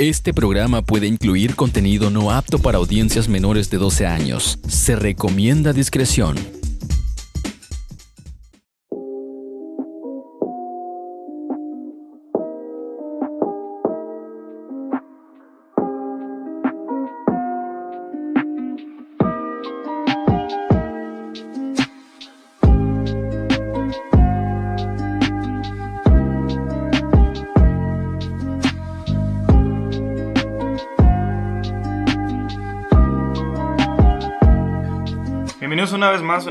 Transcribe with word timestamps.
Este 0.00 0.32
programa 0.32 0.80
puede 0.80 1.06
incluir 1.06 1.54
contenido 1.56 2.08
no 2.08 2.30
apto 2.30 2.58
para 2.58 2.78
audiencias 2.78 3.28
menores 3.28 3.68
de 3.68 3.76
12 3.76 4.06
años. 4.06 4.58
Se 4.66 4.96
recomienda 4.96 5.74
discreción. 5.74 6.36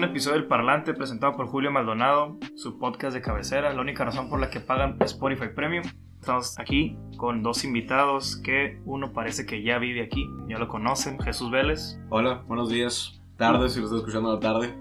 Episodio 0.09 0.38
del 0.38 0.48
Parlante 0.48 0.95
presentado 0.95 1.36
por 1.36 1.48
Julio 1.48 1.72
Maldonado, 1.72 2.38
su 2.55 2.80
podcast 2.80 3.13
de 3.13 3.22
cabecera, 3.22 3.72
la 3.72 3.81
única 3.81 4.04
razón 4.04 4.27
por 4.27 4.40
la 4.40 4.49
que 4.49 4.59
pagan 4.59 4.98
Spotify 5.02 5.49
Premium. 5.55 5.84
Estamos 6.20 6.58
aquí 6.58 6.98
con 7.18 7.44
dos 7.44 7.63
invitados 7.63 8.38
que 8.44 8.82
uno 8.85 9.13
parece 9.13 9.45
que 9.45 9.62
ya 9.62 9.77
vive 9.77 10.02
aquí, 10.02 10.27
ya 10.48 10.58
lo 10.58 10.68
conocen, 10.68 11.20
Jesús 11.20 11.52
Vélez 11.52 11.99
Hola, 12.09 12.44
buenos 12.48 12.70
días. 12.70 13.22
Tarde, 13.38 13.70
si 13.70 13.80
lo 13.80 13.85
estás 13.85 13.99
escuchando 13.99 14.32
a 14.32 14.34
la 14.34 14.40
tarde. 14.40 14.76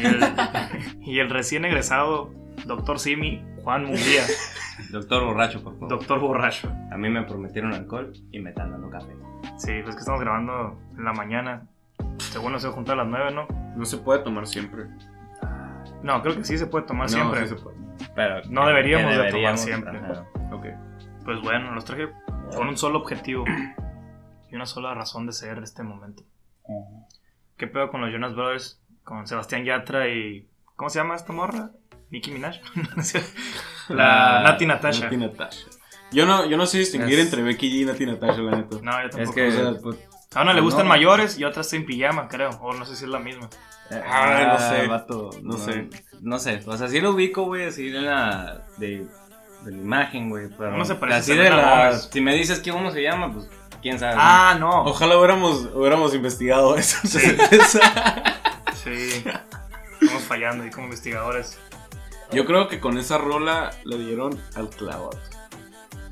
y 0.00 0.04
el, 0.04 0.20
y 1.00 1.18
el 1.20 1.30
recién 1.30 1.64
egresado 1.64 2.32
Doctor 2.66 2.98
Simi, 2.98 3.40
Juan 3.62 3.84
Munguía, 3.84 4.24
Doctor 4.90 5.24
borracho, 5.24 5.62
por 5.62 5.74
favor. 5.74 5.88
Doctor 5.90 6.18
Borracho. 6.18 6.72
A 6.90 6.96
mí 6.98 7.08
me 7.08 7.22
prometieron 7.22 7.72
alcohol 7.72 8.12
y 8.32 8.40
me 8.40 8.50
están 8.50 8.72
dando 8.72 8.90
café. 8.90 9.12
Sí, 9.56 9.72
pues 9.84 9.94
que 9.94 10.00
estamos 10.00 10.20
grabando 10.20 10.78
en 10.98 11.04
la 11.04 11.12
mañana. 11.12 11.68
Según 12.18 12.52
nos 12.52 12.62
se 12.62 12.68
juntar 12.68 12.94
a 12.98 13.04
las 13.04 13.08
9, 13.08 13.30
¿no? 13.32 13.46
No 13.76 13.84
se 13.84 13.98
puede 13.98 14.20
tomar 14.20 14.46
siempre. 14.46 14.86
No, 16.02 16.20
creo 16.22 16.36
que 16.36 16.44
sí 16.44 16.58
se 16.58 16.66
puede 16.66 16.84
tomar 16.86 17.04
no, 17.10 17.14
siempre. 17.16 17.42
sí 17.46 17.54
se 17.54 17.62
puede. 17.62 17.76
Pero 18.14 18.42
No 18.50 18.66
deberíamos 18.66 19.12
que 19.12 19.18
de 19.18 19.30
tomar 19.30 19.58
siempre. 19.58 19.98
ajá. 19.98 20.26
Ok. 20.52 20.66
Pues 21.24 21.40
bueno, 21.42 21.72
los 21.74 21.84
traje 21.84 22.08
con 22.56 22.68
un 22.68 22.76
solo 22.76 22.98
objetivo 22.98 23.44
y 24.50 24.54
una 24.56 24.66
sola 24.66 24.94
razón 24.94 25.26
de 25.26 25.32
ser 25.32 25.58
este 25.62 25.82
momento. 25.82 26.22
¿Qué 27.56 27.66
pedo 27.66 27.90
con 27.90 28.00
los 28.00 28.10
Jonas 28.10 28.34
Brothers? 28.34 28.80
Con 29.04 29.26
Sebastián 29.26 29.64
Yatra 29.64 30.08
y. 30.08 30.48
¿Cómo 30.76 30.90
se 30.90 30.98
llama 30.98 31.14
esta 31.14 31.32
morra? 31.32 31.70
Nicki 32.10 32.30
Minaj. 32.32 32.56
la 33.88 34.42
Nati 34.42 34.66
Natasha. 34.66 35.04
Nati 35.04 35.16
Natasha. 35.16 35.66
Yo 36.12 36.26
no, 36.26 36.44
yo 36.46 36.56
no 36.56 36.66
sé 36.66 36.78
distinguir 36.78 37.18
Es- 37.18 37.26
entre 37.26 37.42
Becky 37.42 37.70
G 37.70 37.82
y 37.82 37.84
Nati 37.86 38.04
Natasha, 38.06 38.40
la 38.42 38.56
neta. 38.56 38.76
No, 38.82 38.92
yo 39.00 39.06
Es 39.06 39.10
tampoco. 39.16 39.34
que. 39.34 40.11
Pues, 40.32 40.36
A 40.36 40.42
una 40.42 40.52
le 40.54 40.60
gustan 40.60 40.84
no. 40.84 40.88
mayores 40.90 41.38
y 41.38 41.44
otra 41.44 41.60
está 41.62 41.76
en 41.76 41.86
pijama, 41.86 42.28
creo. 42.28 42.50
O 42.60 42.72
no 42.72 42.84
sé 42.86 42.96
si 42.96 43.04
es 43.04 43.10
la 43.10 43.18
misma. 43.18 43.48
Ay, 43.90 44.46
no 44.46 44.58
sé. 44.58 44.86
vato, 44.86 45.30
No 45.42 45.56
sé. 45.58 45.88
No 46.20 46.38
sé. 46.38 46.62
O 46.66 46.76
sea, 46.76 46.88
sí 46.88 47.00
lo 47.00 47.10
ubico, 47.10 47.44
güey, 47.44 47.66
así 47.66 47.90
de 47.90 48.00
la. 48.00 48.62
de, 48.78 49.06
de 49.64 49.70
la 49.70 49.76
imagen, 49.76 50.30
güey. 50.30 50.48
Pero. 50.56 50.74
Uno 50.74 50.84
se 50.84 50.94
parece 50.94 51.18
así 51.18 51.32
a 51.32 51.42
de 51.42 51.50
la. 51.50 51.98
Si 51.98 52.20
me 52.20 52.34
dices 52.34 52.60
que 52.60 52.72
uno 52.72 52.90
se 52.90 53.02
llama, 53.02 53.32
pues. 53.32 53.48
Quién 53.82 53.98
sabe. 53.98 54.14
Ah, 54.16 54.56
no. 54.58 54.84
Ojalá 54.84 55.18
hubiéramos, 55.18 55.68
hubiéramos 55.74 56.14
investigado 56.14 56.76
eso. 56.78 56.96
Sí. 57.06 57.18
Sí. 58.74 59.24
Estamos 60.00 60.22
fallando 60.24 60.64
ahí 60.64 60.70
como 60.70 60.84
investigadores. 60.86 61.58
Yo 62.32 62.46
creo 62.46 62.68
que 62.68 62.80
con 62.80 62.96
esa 62.96 63.18
rola 63.18 63.70
le 63.84 63.98
dieron 63.98 64.40
al 64.54 64.70
clavo. 64.70 65.10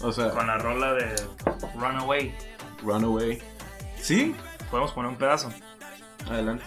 O 0.03 0.13
sea, 0.13 0.31
Con 0.31 0.47
la 0.47 0.59
rola 0.59 0.93
de 0.95 1.15
Runaway. 1.77 2.35
Runaway. 2.83 3.41
¿Sí? 4.03 4.35
Podemos 4.71 4.93
poner 4.93 5.11
un 5.11 5.17
pedazo. 5.17 5.53
Adelante. 6.29 6.65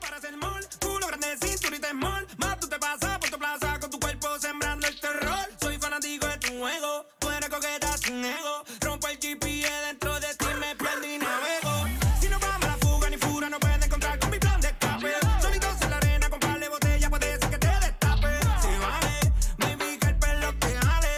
para 0.00 0.16
hacer 0.16 0.36
mall, 0.36 0.66
culo 0.80 1.06
grande, 1.06 1.26
cinturita 1.40 1.90
small, 1.90 2.26
más 2.38 2.58
tú 2.58 2.68
te 2.68 2.78
pasas 2.78 3.18
por 3.18 3.30
tu 3.30 3.38
plaza 3.38 3.78
con 3.80 3.90
tu 3.90 4.00
cuerpo 4.00 4.38
sembrando 4.38 4.86
el 4.86 5.00
terror. 5.00 5.46
Soy 5.60 5.78
fanático 5.78 6.26
de 6.26 6.38
tu 6.38 6.58
juego, 6.58 7.06
tú 7.18 7.30
eres 7.30 7.48
coqueta 7.48 7.96
sin 7.98 8.24
ego, 8.24 8.64
rompo 8.80 9.08
el 9.08 9.18
GPS 9.18 9.86
dentro 9.86 10.18
de 10.20 10.34
ti 10.34 10.46
me 10.58 10.76
pierdo 10.76 11.06
y 11.06 11.18
navego. 11.18 11.88
Si 12.20 12.28
no 12.28 12.38
vamos 12.38 12.64
a 12.64 12.66
la 12.66 12.76
fuga 12.78 13.10
ni 13.10 13.16
fura 13.16 13.48
no 13.48 13.58
puedes 13.58 13.84
encontrar 13.86 14.18
con 14.18 14.30
mi 14.30 14.38
plan 14.38 14.60
de 14.60 14.68
escape. 14.68 15.12
Solitos 15.40 15.82
en 15.82 15.90
la 15.90 15.96
arena 15.96 16.30
con 16.30 16.40
par 16.40 16.60
de 16.60 16.68
botella 16.68 17.10
puede 17.10 17.38
ser 17.38 17.50
que 17.50 17.58
te 17.58 17.66
destape. 17.66 18.40
Si 18.60 18.68
vale, 18.78 19.32
baby 19.58 19.98
que 19.98 20.06
el 20.06 20.18
pelo 20.18 20.54
te 20.58 20.76
jale. 20.76 21.08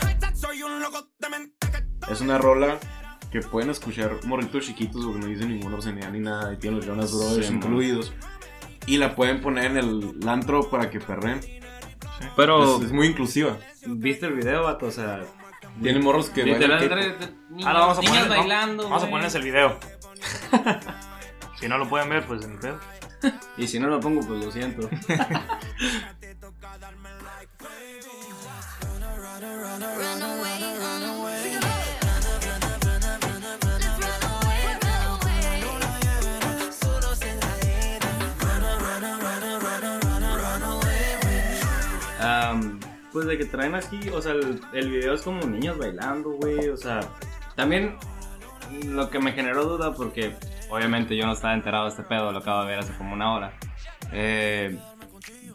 Hashtag 0.00 0.36
soy 0.36 0.62
un 0.62 0.80
loco 0.80 1.08
de 1.18 1.28
mente 1.28 1.70
que 1.70 2.12
Es 2.12 2.20
una 2.20 2.38
rola 2.38 2.78
que 3.32 3.40
pueden 3.40 3.70
escuchar 3.70 4.12
morritos 4.24 4.66
chiquitos 4.66 5.04
porque 5.04 5.20
no 5.20 5.26
dice 5.26 5.46
ninguna 5.46 5.76
obscenidad 5.76 6.10
ni 6.10 6.20
nada. 6.20 6.52
Y 6.52 6.58
tiene 6.58 6.76
los 6.76 6.86
Jonas 6.86 7.12
Brothers 7.12 7.46
Sí, 7.46 7.54
incluidos. 7.54 8.12
Y 8.86 8.98
la 8.98 9.14
pueden 9.14 9.40
poner 9.40 9.70
en 9.72 9.76
el 9.78 10.28
antro 10.28 10.68
para 10.68 10.90
que 10.90 11.00
perren. 11.00 11.40
Pero. 12.36 12.78
Es, 12.78 12.86
es 12.86 12.92
muy 12.92 13.06
inclusiva. 13.06 13.56
¿Viste 13.86 14.26
el 14.26 14.34
video, 14.34 14.64
vato? 14.64 14.86
O 14.86 14.90
sea. 14.90 15.24
Tiene 15.80 16.00
morros 16.00 16.28
que 16.28 16.44
Literal, 16.44 16.86
bailan 16.86 17.16
niños, 17.48 17.66
Ahora 17.66 17.80
vamos 17.80 17.98
a 17.98 18.02
poner, 18.02 18.22
¿no? 18.24 18.28
bailando. 18.28 18.82
Vamos 18.84 19.02
a 19.02 19.06
ponerles 19.06 19.34
el 19.36 19.42
video. 19.42 19.78
si 21.58 21.68
no 21.68 21.78
lo 21.78 21.88
pueden 21.88 22.10
ver, 22.10 22.26
pues 22.26 22.44
en 22.44 22.58
pedo. 22.58 22.78
Y 23.56 23.68
si 23.68 23.78
no 23.78 23.86
lo 23.86 24.00
pongo, 24.00 24.20
pues 24.20 24.44
lo 24.44 24.50
siento. 24.50 24.90
pues 43.12 43.26
de 43.26 43.36
que 43.38 43.44
traen 43.44 43.74
aquí, 43.74 44.08
o 44.10 44.20
sea, 44.22 44.32
el, 44.32 44.60
el 44.72 44.90
video 44.90 45.14
es 45.14 45.22
como 45.22 45.40
niños 45.46 45.78
bailando, 45.78 46.30
güey, 46.30 46.68
o 46.68 46.76
sea, 46.76 47.00
también 47.54 47.96
lo 48.86 49.10
que 49.10 49.18
me 49.18 49.32
generó 49.32 49.64
duda 49.64 49.92
porque 49.94 50.34
obviamente 50.70 51.16
yo 51.16 51.26
no 51.26 51.32
estaba 51.32 51.54
enterado 51.54 51.84
de 51.84 51.90
este 51.90 52.02
pedo, 52.04 52.32
lo 52.32 52.38
acabo 52.38 52.62
de 52.62 52.68
ver 52.68 52.78
hace 52.78 52.94
como 52.96 53.12
una 53.14 53.34
hora. 53.34 53.52
Eh, 54.12 54.78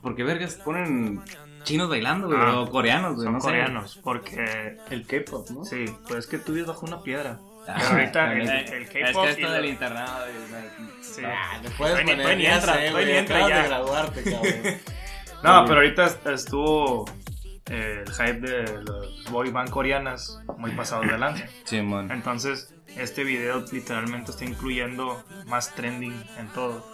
porque 0.01 0.23
vergas 0.23 0.55
ponen 0.55 1.21
chinos 1.63 1.89
bailando, 1.89 2.27
güey, 2.27 2.39
Ah, 2.39 2.59
o 2.59 2.69
coreanos, 2.69 3.15
güey, 3.15 3.25
Son 3.25 3.33
no 3.33 3.39
sé. 3.41 3.47
coreanos, 3.47 3.99
porque 4.03 4.77
El 4.89 5.05
K-pop, 5.05 5.49
¿no? 5.49 5.65
sí, 5.65 5.85
pues 6.07 6.27
que 6.27 6.37
tú 6.37 6.53
vives 6.53 6.67
bajo 6.67 6.85
una 6.85 7.01
piedra. 7.01 7.39
Ah, 7.67 7.75
Pero 7.77 7.89
ahorita 7.99 8.33
el, 8.37 8.41
el 8.49 8.83
Es 8.83 8.89
K-pop 8.89 9.23
que 9.23 9.29
y 9.29 9.33
esto 9.33 9.41
lo- 9.47 9.51
del 9.53 9.65
internado, 9.65 10.25
güey, 10.25 10.93
Sí. 11.01 11.21
Ah, 11.25 11.59
ni- 11.61 11.69
todavía 11.69 12.35
ni 12.35 12.45
entra, 12.45 13.49
ya. 13.49 13.61
de 13.63 13.67
graduarte, 13.67 14.23
cabrón. 14.23 14.53
No, 15.43 15.65
pero 15.65 15.75
ahorita 15.75 16.05
est- 16.07 16.25
estuvo 16.27 17.05
el 17.69 18.09
hype 18.11 18.39
de 18.39 18.81
los 18.83 19.23
boy 19.31 19.49
band 19.51 19.69
coreanas 19.69 20.39
muy 20.57 20.71
pasado 20.71 21.01
de 21.03 21.17
lanza. 21.17 21.45
Simón. 21.65 22.11
Entonces, 22.11 22.73
este 22.95 23.23
video 23.23 23.63
literalmente 23.71 24.31
está 24.31 24.45
incluyendo 24.45 25.23
más 25.47 25.73
trending 25.75 26.13
en 26.39 26.47
todo. 26.49 26.85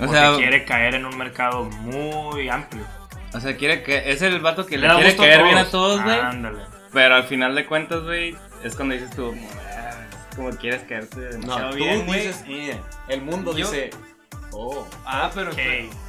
O 0.00 0.08
sea, 0.08 0.34
quiere 0.36 0.64
caer 0.64 0.94
en 0.94 1.04
un 1.06 1.16
mercado 1.18 1.64
muy 1.64 2.48
amplio. 2.48 2.86
o 3.34 3.40
sea, 3.40 3.56
quiere 3.56 3.82
que 3.82 4.10
es 4.10 4.22
el 4.22 4.40
vato 4.40 4.64
que 4.66 4.78
le, 4.78 4.86
da 4.86 4.94
quiere 4.94 5.10
gusto 5.10 5.22
caer 5.22 5.42
bien 5.44 5.58
a 5.58 5.64
todos, 5.66 6.02
güey. 6.02 6.18
Ándale. 6.18 6.62
Pero 6.92 7.14
al 7.14 7.24
final 7.24 7.54
de 7.54 7.66
cuentas, 7.66 8.02
güey, 8.02 8.36
es 8.64 8.74
cuando 8.74 8.94
dices 8.94 9.10
tú, 9.16 9.34
"Ah, 9.66 10.06
como 10.36 10.50
quieres 10.50 10.82
caerte 10.82 11.16
No, 11.16 11.28
demasiado 11.30 11.70
tú 11.70 11.76
bien, 11.76 12.06
güey. 12.06 12.26
dices, 12.26 12.44
el 13.08 13.22
mundo 13.22 13.52
Yo- 13.56 13.66
dice, 13.70 13.90
oh, 14.52 14.86
Ah, 15.04 15.30
pero 15.34 15.50
Ok. 15.52 15.58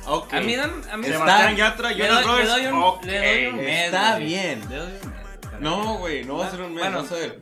ok. 0.07 0.33
a 0.33 0.41
mí 0.41 0.55
dan, 0.55 0.71
a 0.91 0.97
mí 0.97 1.05
Está- 1.07 1.19
Sebastián 1.19 1.55
Yatra, 1.55 1.89
le 1.91 1.95
Jonas 1.97 2.23
doy, 2.23 2.23
le 2.23 2.43
Brothers. 2.45 2.49
doy 2.49 2.65
un, 2.73 2.83
ok. 2.83 3.03
le 3.05 3.17
doy 3.17 3.45
un 3.47 3.55
mes, 3.57 3.85
Está 3.85 4.11
güey. 4.13 4.25
bien. 4.25 4.61
Le 4.69 4.75
doy 4.75 4.91
un 5.03 5.09
mes. 5.09 5.59
No, 5.59 5.97
güey, 5.99 6.23
no 6.25 6.37
va 6.37 6.47
a 6.47 6.51
ser 6.51 6.61
un 6.61 6.73
mes, 6.73 6.83
Bueno. 6.83 7.01
vas 7.03 7.11
a 7.11 7.15
ver. 7.15 7.39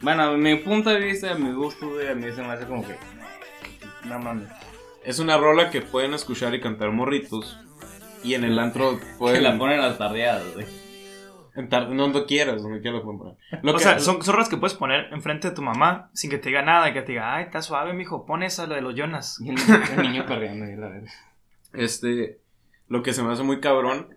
Bueno, 0.00 0.22
a 0.24 0.30
mi 0.36 0.56
punto 0.56 0.90
de 0.90 0.98
vista, 0.98 1.30
a 1.30 1.34
mi 1.34 1.52
gusto, 1.52 1.88
güey, 1.88 2.08
a 2.08 2.14
mí 2.14 2.26
se 2.34 2.42
me 2.42 2.52
hace 2.52 2.64
como 2.66 2.86
que 2.86 2.96
no 4.04 4.18
mames. 4.18 4.48
Es 5.04 5.18
una 5.18 5.36
rola 5.36 5.70
que 5.70 5.80
pueden 5.80 6.14
escuchar 6.14 6.54
y 6.54 6.60
cantar 6.60 6.90
morritos. 6.90 7.58
Y 8.24 8.34
en 8.34 8.44
el 8.44 8.58
antro 8.58 8.98
Que 9.00 9.06
pueden. 9.18 9.42
la 9.42 9.58
ponen 9.58 9.80
las 9.80 9.98
tardeadas, 9.98 10.44
güey. 10.54 10.66
En 11.54 11.68
tar- 11.68 11.88
no, 11.90 12.02
donde 12.04 12.24
quieras, 12.26 12.62
donde 12.62 12.80
quieras 12.80 13.00
lo 13.00 13.04
pueden 13.04 13.18
poner. 13.18 13.36
Lo 13.62 13.72
O 13.72 13.76
que- 13.76 13.82
sea, 13.82 13.98
son, 13.98 14.22
son 14.22 14.34
rolas 14.34 14.48
que 14.48 14.56
puedes 14.56 14.76
poner 14.76 15.12
enfrente 15.12 15.50
de 15.50 15.54
tu 15.54 15.62
mamá 15.62 16.10
sin 16.14 16.30
que 16.30 16.38
te 16.38 16.48
diga 16.48 16.62
nada 16.62 16.88
y 16.88 16.92
que 16.92 17.02
te 17.02 17.12
diga, 17.12 17.34
ay, 17.34 17.44
está 17.44 17.60
suave, 17.62 17.92
mijo, 17.92 18.24
pon 18.26 18.42
esa, 18.42 18.66
la 18.66 18.76
de 18.76 18.80
los 18.82 18.94
Jonas. 18.94 19.38
Y 19.40 19.50
el 19.50 19.54
niño, 19.56 19.80
el 19.96 20.02
niño 20.02 20.26
perreando 20.26 20.64
ahí, 20.64 20.76
la 20.76 20.88
verdad. 20.88 21.08
Este. 21.72 22.38
Lo 22.88 23.02
que 23.02 23.12
se 23.14 23.22
me 23.22 23.32
hace 23.32 23.42
muy 23.42 23.60
cabrón 23.60 24.16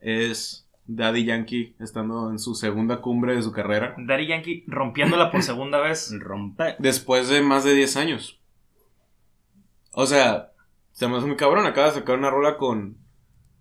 es 0.00 0.66
Daddy 0.86 1.24
Yankee 1.26 1.74
estando 1.80 2.30
en 2.30 2.38
su 2.38 2.54
segunda 2.54 3.00
cumbre 3.02 3.34
de 3.36 3.42
su 3.42 3.52
carrera. 3.52 3.94
Daddy 3.98 4.26
Yankee 4.28 4.64
rompiéndola 4.68 5.30
por 5.30 5.42
segunda 5.42 5.80
vez. 5.80 6.14
Rompe. 6.18 6.76
Después 6.78 7.28
de 7.28 7.42
más 7.42 7.64
de 7.64 7.74
10 7.74 7.96
años. 7.96 8.40
O 9.92 10.06
sea, 10.06 10.52
se 10.92 11.08
me 11.08 11.16
hace 11.16 11.26
muy 11.26 11.36
cabrón. 11.36 11.66
Acaba 11.66 11.88
de 11.88 11.94
sacar 11.94 12.18
una 12.18 12.30
rola 12.30 12.56
con, 12.56 12.96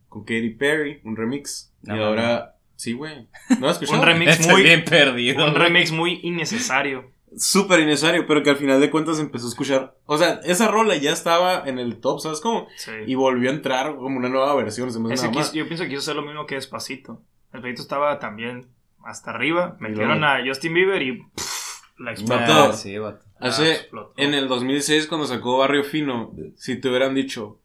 con 0.10 0.22
Katy 0.24 0.52
Perry, 0.52 1.02
un 1.04 1.16
remix. 1.16 1.74
No, 1.82 1.96
y 1.96 2.00
no, 2.00 2.06
ahora 2.06 2.55
Sí, 2.76 2.94
güey. 2.94 3.28
¿No 3.60 3.68
has 3.68 3.74
escuchado? 3.82 4.00
Un 4.02 4.06
remix 4.08 4.48
muy, 4.48 4.64
bien 4.64 4.84
perdido. 4.86 5.44
un 5.46 5.52
güey. 5.52 5.64
remix 5.64 5.92
muy 5.92 6.20
innecesario. 6.24 7.12
Súper 7.38 7.82
innecesario, 7.82 8.26
pero 8.28 8.44
que 8.44 8.50
al 8.52 8.56
final 8.58 8.80
de 8.80 8.90
cuentas 8.90 9.20
empezó 9.20 9.46
a 9.48 9.50
escuchar. 9.50 9.96
O 10.06 10.18
sea, 10.18 10.40
esa 10.46 10.70
rola 10.70 10.96
ya 10.96 11.12
estaba 11.12 11.64
en 11.66 11.80
el 11.80 12.00
top, 12.00 12.22
¿sabes 12.22 12.40
cómo? 12.40 12.68
Sí. 12.78 12.92
Y 13.08 13.16
volvió 13.16 13.50
a 13.50 13.54
entrar 13.54 13.96
como 13.96 14.18
una 14.18 14.30
nueva 14.30 14.56
versión. 14.56 14.92
Se 14.94 15.00
me 15.00 15.06
hace 15.08 15.16
Ese 15.16 15.24
nada 15.24 15.32
quiso- 15.34 15.48
más. 15.48 15.54
yo 15.54 15.68
pienso 15.68 15.84
que 15.84 15.90
quiso 15.90 16.00
hacer 16.02 16.16
lo 16.16 16.22
mismo 16.22 16.46
que 16.46 16.56
Despacito. 16.56 17.22
El 17.52 17.60
proyecto 17.62 17.82
estaba 17.82 18.20
también 18.20 18.68
hasta 19.04 19.32
arriba. 19.32 19.76
Metieron 19.80 20.24
a 20.24 20.40
Justin 20.46 20.74
Bieber 20.74 21.02
y 21.02 21.24
pff, 21.24 22.00
la 22.00 22.12
explotó. 22.12 22.44
Ah, 22.70 22.74
sí, 22.74 22.98
vato. 22.98 23.26
Hace, 23.40 23.72
explotó. 23.74 24.14
en 24.18 24.34
el 24.34 24.48
2006, 24.48 25.08
cuando 25.08 25.28
sacó 25.28 25.58
Barrio 25.58 25.84
Fino, 25.84 26.34
si 26.56 26.80
te 26.80 26.88
hubieran 26.90 27.14
dicho, 27.16 27.60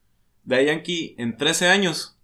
Daddy 0.44 0.66
Yankee 0.66 1.14
en 1.16 1.36
13 1.36 1.68
años 1.68 2.16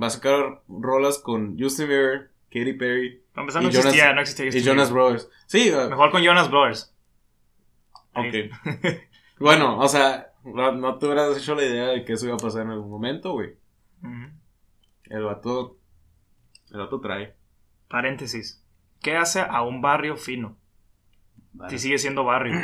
va 0.00 0.06
a 0.06 0.10
sacar 0.10 0.62
rolas 0.68 1.18
con 1.18 1.58
Justin 1.58 1.88
Bieber, 1.88 2.30
Katy 2.50 2.72
Perry 2.74 3.22
Para 3.34 3.42
empezar, 3.42 3.62
no 3.62 3.68
y 3.68 3.72
Jonas- 3.72 3.86
existía, 3.86 4.12
no 4.14 4.20
existía 4.20 4.46
y 4.48 4.62
Jonas 4.64 4.88
Bieber. 4.90 4.92
Brothers. 5.12 5.30
Sí, 5.46 5.70
uh, 5.70 5.88
Mejor 5.90 6.10
con 6.10 6.22
Jonas 6.22 6.50
Brothers. 6.50 6.94
ok. 8.14 8.34
bueno, 9.38 9.78
o 9.78 9.88
sea, 9.88 10.32
no, 10.44 10.72
no 10.72 10.98
te 10.98 11.06
hubieras 11.06 11.36
hecho 11.36 11.54
la 11.54 11.64
idea 11.64 11.86
de 11.88 12.04
que 12.04 12.14
eso 12.14 12.26
iba 12.26 12.34
a 12.34 12.38
pasar 12.38 12.62
en 12.62 12.70
algún 12.70 12.90
momento, 12.90 13.32
güey. 13.32 13.54
El 15.04 15.22
vato, 15.24 15.76
el 16.72 16.78
vato 16.78 17.00
trae. 17.00 17.34
Paréntesis. 17.88 18.62
¿Qué 19.00 19.16
hace 19.16 19.40
a 19.40 19.62
un 19.62 19.80
barrio 19.82 20.16
fino? 20.16 20.56
Vale. 21.52 21.70
Si 21.70 21.78
sigue 21.78 21.98
siendo 21.98 22.24
barrio. 22.24 22.58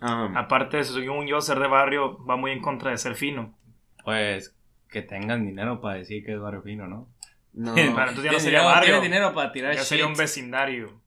Ah, 0.00 0.30
Aparte 0.36 0.76
de 0.76 0.82
eso, 0.84 0.94
según 0.94 1.26
yo, 1.26 1.40
ser 1.40 1.58
de 1.58 1.66
barrio 1.66 2.24
va 2.24 2.36
muy 2.36 2.52
en 2.52 2.62
contra 2.62 2.90
de 2.90 2.98
ser 2.98 3.14
fino. 3.16 3.54
Pues 4.04 4.55
que 4.90 5.02
tengan 5.02 5.44
dinero 5.44 5.80
para 5.80 5.96
decir 5.98 6.24
que 6.24 6.32
es 6.34 6.40
barrio 6.40 6.62
fino, 6.62 6.86
¿no? 6.86 7.08
no. 7.52 7.72
Bueno, 7.74 7.88
entonces 8.08 8.24
ya 8.24 8.32
no 8.32 8.40
sería 8.40 8.58
dinero- 8.60 8.64
barrio. 8.64 8.84
tienen 8.94 9.02
dinero 9.02 9.34
para 9.34 9.52
tirar 9.52 9.74
Ya 9.74 9.82
sería 9.82 10.06
un 10.06 10.12
shit. 10.12 10.20
vecindario. 10.20 11.00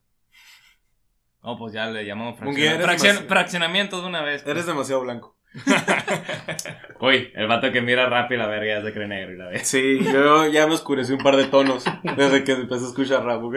No, 1.42 1.56
pues 1.56 1.72
ya 1.72 1.86
le 1.86 2.04
llamamos 2.04 2.38
fraccion- 2.38 3.26
fraccionamiento 3.26 4.00
de 4.02 4.06
una 4.08 4.22
vez. 4.22 4.46
Eres 4.46 4.66
demasiado 4.66 5.00
blanco. 5.02 5.36
Uy, 7.00 7.32
el 7.34 7.46
vato 7.48 7.72
que 7.72 7.80
mira 7.80 8.06
rap 8.08 8.30
y 8.30 8.36
la 8.36 8.46
verga 8.46 8.78
ya 8.78 8.82
se 8.84 8.92
cree 8.92 9.08
negro 9.08 9.32
y 9.32 9.36
la 9.38 9.48
vez. 9.48 9.66
Sí, 9.66 9.98
yo 10.04 10.46
ya 10.46 10.66
me 10.66 10.74
oscurecí 10.74 11.12
un 11.12 11.18
par 11.22 11.36
de 11.36 11.46
tonos 11.46 11.84
desde 12.16 12.44
que 12.44 12.52
empecé 12.52 12.84
a 12.84 12.88
escuchar 12.88 13.24
rap, 13.24 13.42
¿ok? 13.42 13.56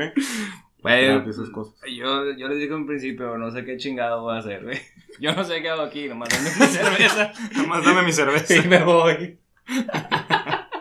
Cosas. 1.54 1.75
yo, 1.90 2.31
yo 2.36 2.48
les 2.50 2.58
dije 2.60 2.74
en 2.74 2.86
principio, 2.88 3.38
no 3.38 3.52
sé 3.52 3.64
qué 3.64 3.78
chingado 3.78 4.22
voy 4.22 4.36
a 4.36 4.40
hacer, 4.40 4.64
güey. 4.64 4.81
Yo 5.20 5.34
no 5.34 5.44
sé 5.44 5.62
qué 5.62 5.70
hago 5.70 5.81
aquí, 5.84 6.08
nomás 6.10 6.30
dame 6.30 6.50
mi 6.50 6.66
cerveza 6.74 7.31
Nomás 7.56 7.86
dame 7.86 8.02
mi 8.04 8.12
cerveza. 8.12 8.56
y 8.56 8.68
me 8.68 8.84
voy. 8.84 9.38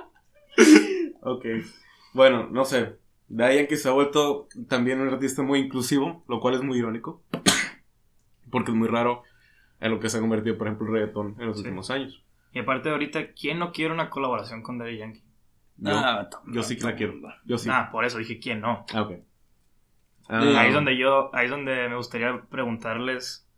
Ok. 1.22 1.44
Bueno, 2.14 2.48
no 2.50 2.64
sé. 2.64 2.96
Daddy 3.28 3.56
Yankee 3.56 3.76
se 3.76 3.88
ha 3.88 3.92
vuelto 3.92 4.48
también 4.68 5.00
un 5.00 5.08
artista 5.08 5.42
muy 5.42 5.60
inclusivo, 5.60 6.24
lo 6.28 6.40
cual 6.40 6.54
es 6.54 6.62
muy 6.62 6.78
irónico. 6.78 7.22
Porque 8.50 8.72
es 8.72 8.76
muy 8.76 8.88
raro 8.88 9.22
en 9.80 9.90
lo 9.92 10.00
que 10.00 10.10
se 10.10 10.18
ha 10.18 10.20
convertido, 10.20 10.58
por 10.58 10.66
ejemplo, 10.66 10.86
el 10.88 10.92
reggaetón 10.92 11.36
en 11.38 11.46
los 11.46 11.56
Sí. 11.56 11.62
últimos 11.62 11.90
años. 11.90 12.22
Y 12.52 12.58
aparte 12.58 12.88
de 12.88 12.94
ahorita, 12.94 13.32
¿quién 13.32 13.58
no 13.58 13.72
quiere 13.72 13.94
una 13.94 14.10
colaboración 14.10 14.62
con 14.62 14.78
Daddy 14.78 14.98
Yankee? 14.98 15.24
Yo, 15.78 15.92
Ah, 15.96 16.28
yo 16.48 16.62
sí 16.62 16.76
que 16.76 16.84
la 16.84 16.94
quiero. 16.94 17.14
Yo 17.46 17.56
sí. 17.56 17.68
Ah, 17.72 17.88
por 17.90 18.04
eso 18.04 18.18
dije 18.18 18.38
quién 18.38 18.60
no. 18.60 18.84
Ah, 18.92 19.02
ok. 19.02 19.12
Ahí 20.28 20.68
es 20.68 20.74
donde 20.74 20.96
yo, 20.96 21.34
ahí 21.34 21.46
es 21.46 21.50
donde 21.50 21.88
me 21.88 21.96
gustaría 21.96 22.42
preguntarles 22.50 23.48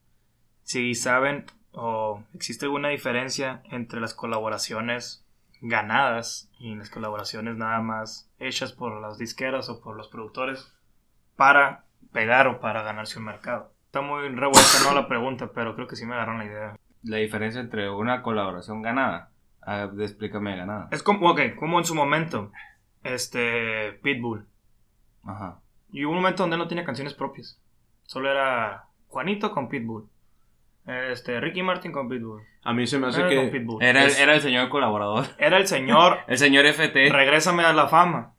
si 0.63 0.95
saben 0.95 1.45
o 1.75 2.23
existe 2.35 2.67
alguna 2.67 2.89
diferencia 2.89 3.63
entre 3.71 4.01
las 4.01 4.15
colaboraciones 4.15 5.25
ganadas 5.61 6.51
y 6.59 6.75
las 6.75 6.91
colaboraciones 6.91 7.57
nada 7.57 7.81
más 7.81 8.31
hechas 8.39 8.73
por 8.73 9.01
las 9.01 9.19
disqueras 9.19 9.69
o 9.69 9.81
por 9.81 9.97
los 9.97 10.09
productores 10.09 10.73
para 11.37 11.85
pegar 12.13 12.47
o 12.47 12.61
para 12.61 12.83
ganarse 12.83 13.19
un 13.19 13.25
mercado. 13.25 13.73
Está 13.87 14.01
muy 14.01 14.29
revuelta 14.29 14.83
no 14.85 14.95
la 14.95 15.09
pregunta, 15.09 15.51
pero 15.55 15.75
creo 15.75 15.87
que 15.87 15.97
sí 15.97 16.07
me 16.07 16.15
agarraron 16.15 16.39
la 16.39 16.45
idea. 16.45 16.77
La 17.03 17.19
diferencia 17.19 17.61
entre 17.61 17.91
una 17.91 18.23
colaboración 18.23 18.83
ganada. 18.83 19.31
Explícame 19.99 20.57
ganada. 20.57 20.89
Es 20.91 21.03
como, 21.03 21.31
ok, 21.31 21.55
como 21.57 21.79
en 21.79 21.85
su 21.85 21.95
momento, 21.95 22.53
este, 23.03 23.93
Pitbull. 24.03 24.47
Ajá. 25.25 25.61
Y 25.91 26.05
hubo 26.05 26.13
un 26.13 26.19
momento 26.19 26.43
donde 26.43 26.57
no 26.57 26.69
tenía 26.69 26.85
canciones 26.85 27.15
propias. 27.15 27.59
Solo 28.03 28.31
era 28.31 28.87
Juanito 29.09 29.53
con 29.53 29.69
Pitbull. 29.69 30.09
Este, 30.87 31.41
Ricky 31.41 31.63
Martin 31.63 31.93
con 31.93 32.09
Pitbull. 32.09 32.43
A 32.63 32.73
mí 32.75 32.87
se 32.87 32.99
me 32.99 33.07
hace 33.07 33.21
Era 33.21 33.29
que. 33.31 33.67
Era, 33.81 34.05
Es- 34.05 34.19
era 34.21 34.35
el 34.35 34.41
señor 34.43 34.69
colaborador. 34.69 35.27
Era 35.39 35.57
el 35.57 35.67
señor, 35.67 36.19
El 36.29 36.39
señor 36.39 36.67
FT. 36.67 37.11
regrésame 37.11 37.65
a 37.65 37.73
la 37.73 37.89
fama. 37.89 38.33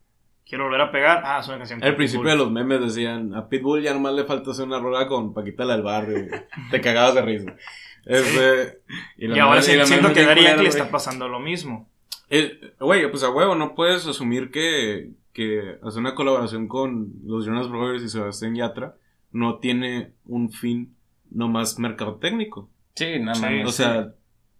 Quiero 0.48 0.64
volver 0.64 0.80
a 0.82 0.92
pegar. 0.92 1.22
Ah, 1.24 1.40
es 1.40 1.48
una 1.48 1.58
canción 1.58 1.80
con 1.80 1.88
Al 1.88 1.96
principio 1.96 2.30
de 2.30 2.36
los 2.36 2.50
memes 2.52 2.80
decían, 2.80 3.34
a 3.34 3.48
Pitbull 3.48 3.82
ya 3.82 3.92
nomás 3.94 4.14
le 4.14 4.24
falta 4.24 4.52
hacer 4.52 4.64
una 4.64 4.78
rola 4.78 5.08
con 5.08 5.34
Paquita 5.34 5.64
la 5.64 5.74
del 5.74 5.82
barrio. 5.82 6.26
güey". 6.28 6.40
Te 6.70 6.80
cagabas 6.80 7.14
de 7.16 7.22
risa. 7.22 7.56
Este, 8.04 8.78
Y, 9.16 9.36
ahora 9.38 9.60
sí- 9.62 9.72
siento 9.84 10.12
que 10.12 10.24
le 10.24 10.54
güey. 10.54 10.66
está 10.68 10.88
pasando 10.90 11.28
lo 11.28 11.40
mismo. 11.40 11.88
Eh, 12.30 12.60
Güey, 12.78 13.08
pues 13.10 13.22
a 13.24 13.30
huevo, 13.30 13.54
no 13.56 13.74
puedes 13.74 14.06
asumir 14.06 14.50
que, 14.52 15.10
que 15.32 15.78
hacer 15.82 16.00
una 16.00 16.14
colaboración 16.14 16.68
con 16.68 17.12
los 17.24 17.44
Jonas 17.44 17.68
Brothers 17.68 18.04
y 18.04 18.08
Sebastián 18.08 18.54
Yatra 18.54 18.94
no 19.32 19.58
tiene 19.58 20.12
un 20.26 20.50
fin 20.50 20.95
nomás 21.36 21.78
mercadotecnico. 21.78 22.68
Sí, 22.94 23.18
nada 23.20 23.34
Sí, 23.34 23.42
más. 23.42 23.66
O 23.68 23.72
sea, 23.72 24.08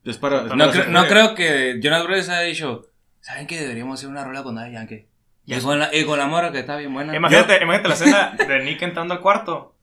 es 0.05 0.19
para... 0.19 0.43
es 0.43 0.44
No 0.44 0.56
No, 0.56 0.64
para 0.67 0.73
cre- 0.73 0.81
hacer- 0.82 0.88
no 0.90 1.06
creo 1.06 1.34
que 1.34 1.81
Jonas 1.82 2.05
Brothers 2.05 2.28
haya 2.28 2.40
dicho, 2.43 2.87
¿saben 3.20 3.46
que 3.46 3.58
deberíamos 3.61 3.99
hacer 3.99 4.08
una 4.11 4.25
rola 4.25 4.43
con 4.43 4.55
Daddy 4.55 4.73
Yankee? 4.73 5.06
Y 5.46 5.58
con, 5.61 5.78
la, 5.78 5.94
y 5.94 6.05
con 6.05 6.19
la 6.19 6.26
morra 6.26 6.50
que 6.52 6.58
está 6.58 6.76
bien 6.76 6.93
buena. 6.93 7.14
Imagínate, 7.17 7.62
imagínate 7.62 7.88
la 7.88 7.94
escena 7.94 8.37
de 8.49 8.64
Nick 8.64 8.82
entrando 8.82 9.14
al 9.14 9.20
cuarto, 9.20 9.75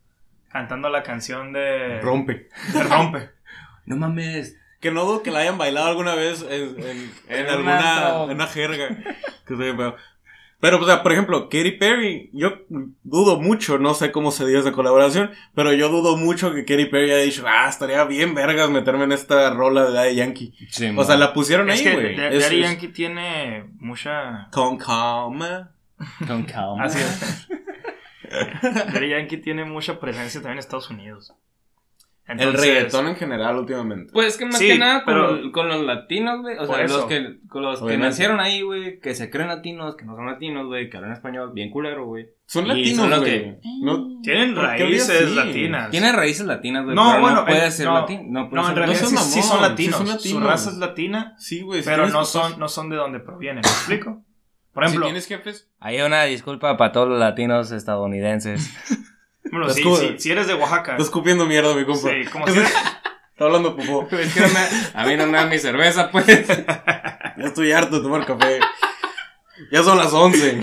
cantando 0.51 0.89
la 0.89 1.03
canción 1.03 1.51
de... 1.53 1.99
Rompe. 2.01 2.49
de 2.73 2.83
Rompe. 2.83 3.29
No 3.85 3.97
mames. 3.97 4.57
Que 4.79 4.91
no 4.91 5.03
dudo 5.05 5.23
que 5.23 5.31
la 5.31 5.39
hayan 5.39 5.57
bailado 5.57 5.87
alguna 5.87 6.15
vez 6.15 6.45
en, 6.49 6.75
en- 7.29 7.47
alguna 7.49 8.23
una 8.23 8.47
jerga. 8.47 8.89
Que 9.47 9.55
se- 9.57 9.93
pero, 10.63 10.79
o 10.79 10.85
sea, 10.85 11.03
por 11.03 11.11
ejemplo, 11.11 11.49
Katy 11.49 11.71
Perry, 11.71 12.29
yo 12.31 12.59
dudo 13.03 13.37
mucho, 13.41 13.79
no 13.79 13.93
sé 13.93 14.13
cómo 14.13 14.31
se 14.31 14.47
dio 14.47 14.61
esa 14.61 14.71
colaboración, 14.71 15.31
pero 15.53 15.73
yo 15.73 15.89
dudo 15.89 16.15
mucho 16.15 16.53
que 16.53 16.63
Katy 16.63 16.85
Perry 16.85 17.11
haya 17.11 17.17
dicho, 17.17 17.43
ah, 17.45 17.67
estaría 17.67 18.01
bien 18.05 18.33
vergas 18.33 18.69
meterme 18.69 19.03
en 19.03 19.11
esta 19.11 19.49
rola 19.49 19.83
de 19.83 19.91
Daddy 19.91 20.15
Yankee. 20.15 20.53
Sí, 20.69 20.89
O 20.95 21.03
sea, 21.03 21.17
la 21.17 21.33
pusieron 21.33 21.69
Es 21.69 21.85
ahí, 21.85 21.91
güey. 21.93 22.13
Es- 22.13 22.43
Daddy 22.45 22.61
es- 22.61 22.61
Yankee 22.61 22.87
tiene 22.87 23.65
mucha... 23.77 24.47
Con 24.53 24.77
calma. 24.77 25.73
Con 26.25 26.43
calma. 26.43 26.85
Así 26.85 26.99
es. 26.99 27.47
Daddy 28.93 29.09
Yankee 29.09 29.37
tiene 29.39 29.65
mucha 29.65 29.99
presencia 29.99 30.39
también 30.39 30.53
en 30.53 30.59
Estados 30.59 30.89
Unidos. 30.89 31.33
El 32.25 32.53
reggaetón 32.53 33.07
en 33.09 33.15
general 33.17 33.57
últimamente. 33.57 34.13
Pues 34.13 34.37
que 34.37 34.45
más 34.45 34.57
Sí, 34.57 34.67
que 34.67 34.77
nada 34.77 35.03
con, 35.03 35.13
pero- 35.13 35.35
los- 35.35 35.51
con 35.51 35.67
los 35.67 35.81
latinos, 35.83 36.41
güey. 36.41 36.57
O 36.57 36.65
sea, 36.65 36.81
eso. 36.81 36.97
los 36.97 37.05
que, 37.07 37.39
con 37.49 37.63
los 37.63 37.81
que 37.83 37.97
nacieron 37.97 38.39
ahí, 38.39 38.61
güey, 38.61 38.99
que 39.01 39.13
se 39.13 39.29
creen 39.29 39.49
latinos, 39.49 39.95
que 39.97 40.05
no 40.05 40.15
son 40.15 40.27
latinos, 40.27 40.65
güey, 40.67 40.89
que 40.89 40.95
hablan 40.95 41.11
español, 41.11 41.51
bien 41.53 41.69
culero, 41.69 42.05
güey. 42.05 42.27
Son 42.45 42.63
Y 42.65 42.69
latinos, 42.69 43.09
son 43.09 43.19
güey. 43.19 43.23
que- 43.31 43.59
No, 43.81 44.21
Tienen 44.21 44.55
¿Por 44.55 44.63
qué 44.75 44.83
raíces 44.85 45.31
latinas. 45.35 45.89
Tiene 45.91 46.11
raíces 46.13 46.45
latinas, 46.45 46.85
güey. 46.85 46.95
No, 46.95 47.09
pero 47.09 47.21
bueno, 47.21 47.35
no 47.41 47.45
puede 47.45 47.67
eh, 47.67 47.71
ser 47.71 47.87
no. 47.87 47.93
latino. 47.95 48.21
No, 48.25 48.49
No, 48.49 48.69
en 48.69 48.75
realidad 48.77 49.01
No 49.01 49.07
sí, 49.09 49.17
sí 49.17 49.41
son 49.41 49.61
latinos. 49.61 49.95
sí 49.97 49.97
son 49.97 50.07
Su 50.07 50.13
latinos. 50.15 50.43
raza 50.43 50.69
es 50.69 50.77
latina, 50.77 51.35
sí, 51.37 51.61
güey. 51.61 51.83
si 51.83 51.89
pero 51.89 52.07
no 52.07 52.23
son, 52.23 52.57
no 52.57 52.69
son 52.69 52.89
de 52.89 52.95
donde 52.95 53.19
provienen. 53.19 53.63
¿Me 53.63 53.69
explico? 53.69 54.23
Por 54.71 54.85
ejemplo, 54.85 55.05
Si 55.05 55.11
tienes 55.11 55.27
jefes, 55.27 55.69
Hay 55.79 55.99
una 56.01 56.23
disculpa 56.23 56.77
para 56.77 56.91
todos 56.93 57.09
los 57.09 57.19
latinos 57.19 57.71
estadounidenses. 57.71 58.73
bueno, 59.51 59.69
si, 59.69 59.83
como- 59.83 59.95
si- 59.97 60.19
si 60.19 60.31
eres 60.31 60.47
de 60.47 60.53
Oaxaca, 60.55 60.91
estás 60.93 61.07
escupiendo 61.07 61.45
mierda, 61.45 61.73
mi 61.75 61.85
compa. 61.85 62.09
sí, 62.09 62.25
como 62.31 62.47
si 62.47 62.57
eres- 62.59 62.73
Está 63.31 63.45
hablando 63.45 63.75
popó. 63.75 64.07
es 64.15 64.33
que 64.33 64.41
no 64.41 64.47
me- 64.49 65.01
a 65.01 65.05
mí 65.07 65.15
no 65.17 65.25
me 65.27 65.37
da 65.39 65.45
mi 65.47 65.57
cerveza, 65.59 66.09
pues. 66.11 66.25
Ya 67.35 67.45
estoy 67.47 67.71
harto 67.71 67.97
de 67.97 68.03
tomar 68.03 68.25
café. 68.27 68.59
Ya 69.71 69.81
son 69.81 69.97
las 69.97 70.13
11. 70.13 70.61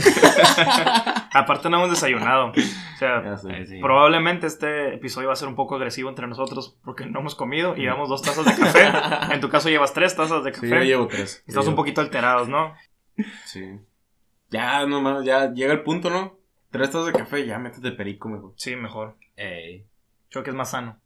aparte 1.32 1.68
no 1.68 1.78
hemos 1.78 1.90
desayunado. 1.90 2.50
O 2.50 2.99
sea, 2.99 3.37
sé. 3.37 3.49
Eh, 3.62 3.66
sí. 3.66 3.78
probablemente 3.80 4.46
este 4.46 4.94
episodio 4.94 5.28
va 5.28 5.32
a 5.32 5.37
ser 5.37 5.49
un 5.49 5.56
poco 5.56 5.75
agresivo 5.76 6.08
entre 6.08 6.26
nosotros 6.28 6.78
porque 6.84 7.06
no 7.06 7.20
hemos 7.20 7.34
comido 7.34 7.76
y 7.76 7.80
llevamos 7.82 8.08
dos 8.08 8.22
tazas 8.22 8.44
de 8.44 8.54
café. 8.54 8.90
En 9.34 9.40
tu 9.40 9.49
caso 9.49 9.68
llevas 9.68 9.92
tres 9.92 10.14
tazas 10.16 10.44
de 10.44 10.52
Sí, 10.54 10.60
café. 10.60 10.68
yo 10.68 10.82
llevo 10.84 11.06
tres. 11.08 11.42
Estamos 11.46 11.54
Yo 11.54 11.60
un 11.60 11.66
llevo- 11.66 11.76
poquito 11.76 12.00
alterados, 12.02 12.49
¿no? 12.49 12.75
Sí. 13.46 13.64
Ya, 14.50 14.87
nomás, 14.87 15.25
ya 15.25 15.52
llega 15.52 15.72
el 15.72 15.82
punto, 15.82 16.10
¿no? 16.10 16.38
Tres 16.70 16.90
tazas 16.90 17.06
de 17.06 17.12
café, 17.12 17.44
ya 17.44 17.58
métete 17.58 17.92
perico, 17.92 18.28
mejor. 18.28 18.52
Sí, 18.56 18.76
mejor. 18.76 19.16
Ey. 19.36 19.84
Creo 20.30 20.44
que 20.44 20.50
es 20.50 20.56
más 20.56 20.70
sano. 20.70 20.96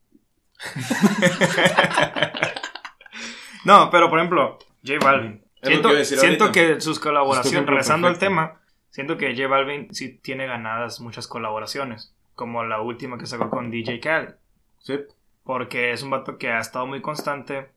no, 3.65 3.91
pero 3.91 4.11
por 4.11 4.19
ejemplo, 4.19 4.59
J 4.85 4.99
Balvin. 5.03 5.43
Es 5.61 5.69
Siento, 5.69 5.89
que 5.89 6.05
siento 6.05 6.53
que 6.53 6.81
sus 6.81 7.01
colaboraciones, 7.01 7.67
regresando 7.67 8.07
al 8.07 8.19
tema, 8.19 8.61
siento 8.91 9.17
que 9.17 9.35
J 9.35 9.49
Balvin 9.49 9.95
sí 9.95 10.19
tiene 10.19 10.47
ganadas 10.47 11.01
muchas 11.01 11.27
colaboraciones. 11.27 12.15
Como 12.35 12.65
la 12.65 12.81
última 12.81 13.17
que 13.17 13.27
sacó 13.27 13.49
con 13.49 13.71
DJ 13.71 14.01
Khaled. 14.01 14.35
Sí. 14.81 14.99
Porque 15.45 15.93
es 15.93 16.03
un 16.03 16.11
vato 16.11 16.37
que 16.37 16.51
ha 16.51 16.59
estado 16.59 16.87
muy 16.87 17.01
constante 17.01 17.71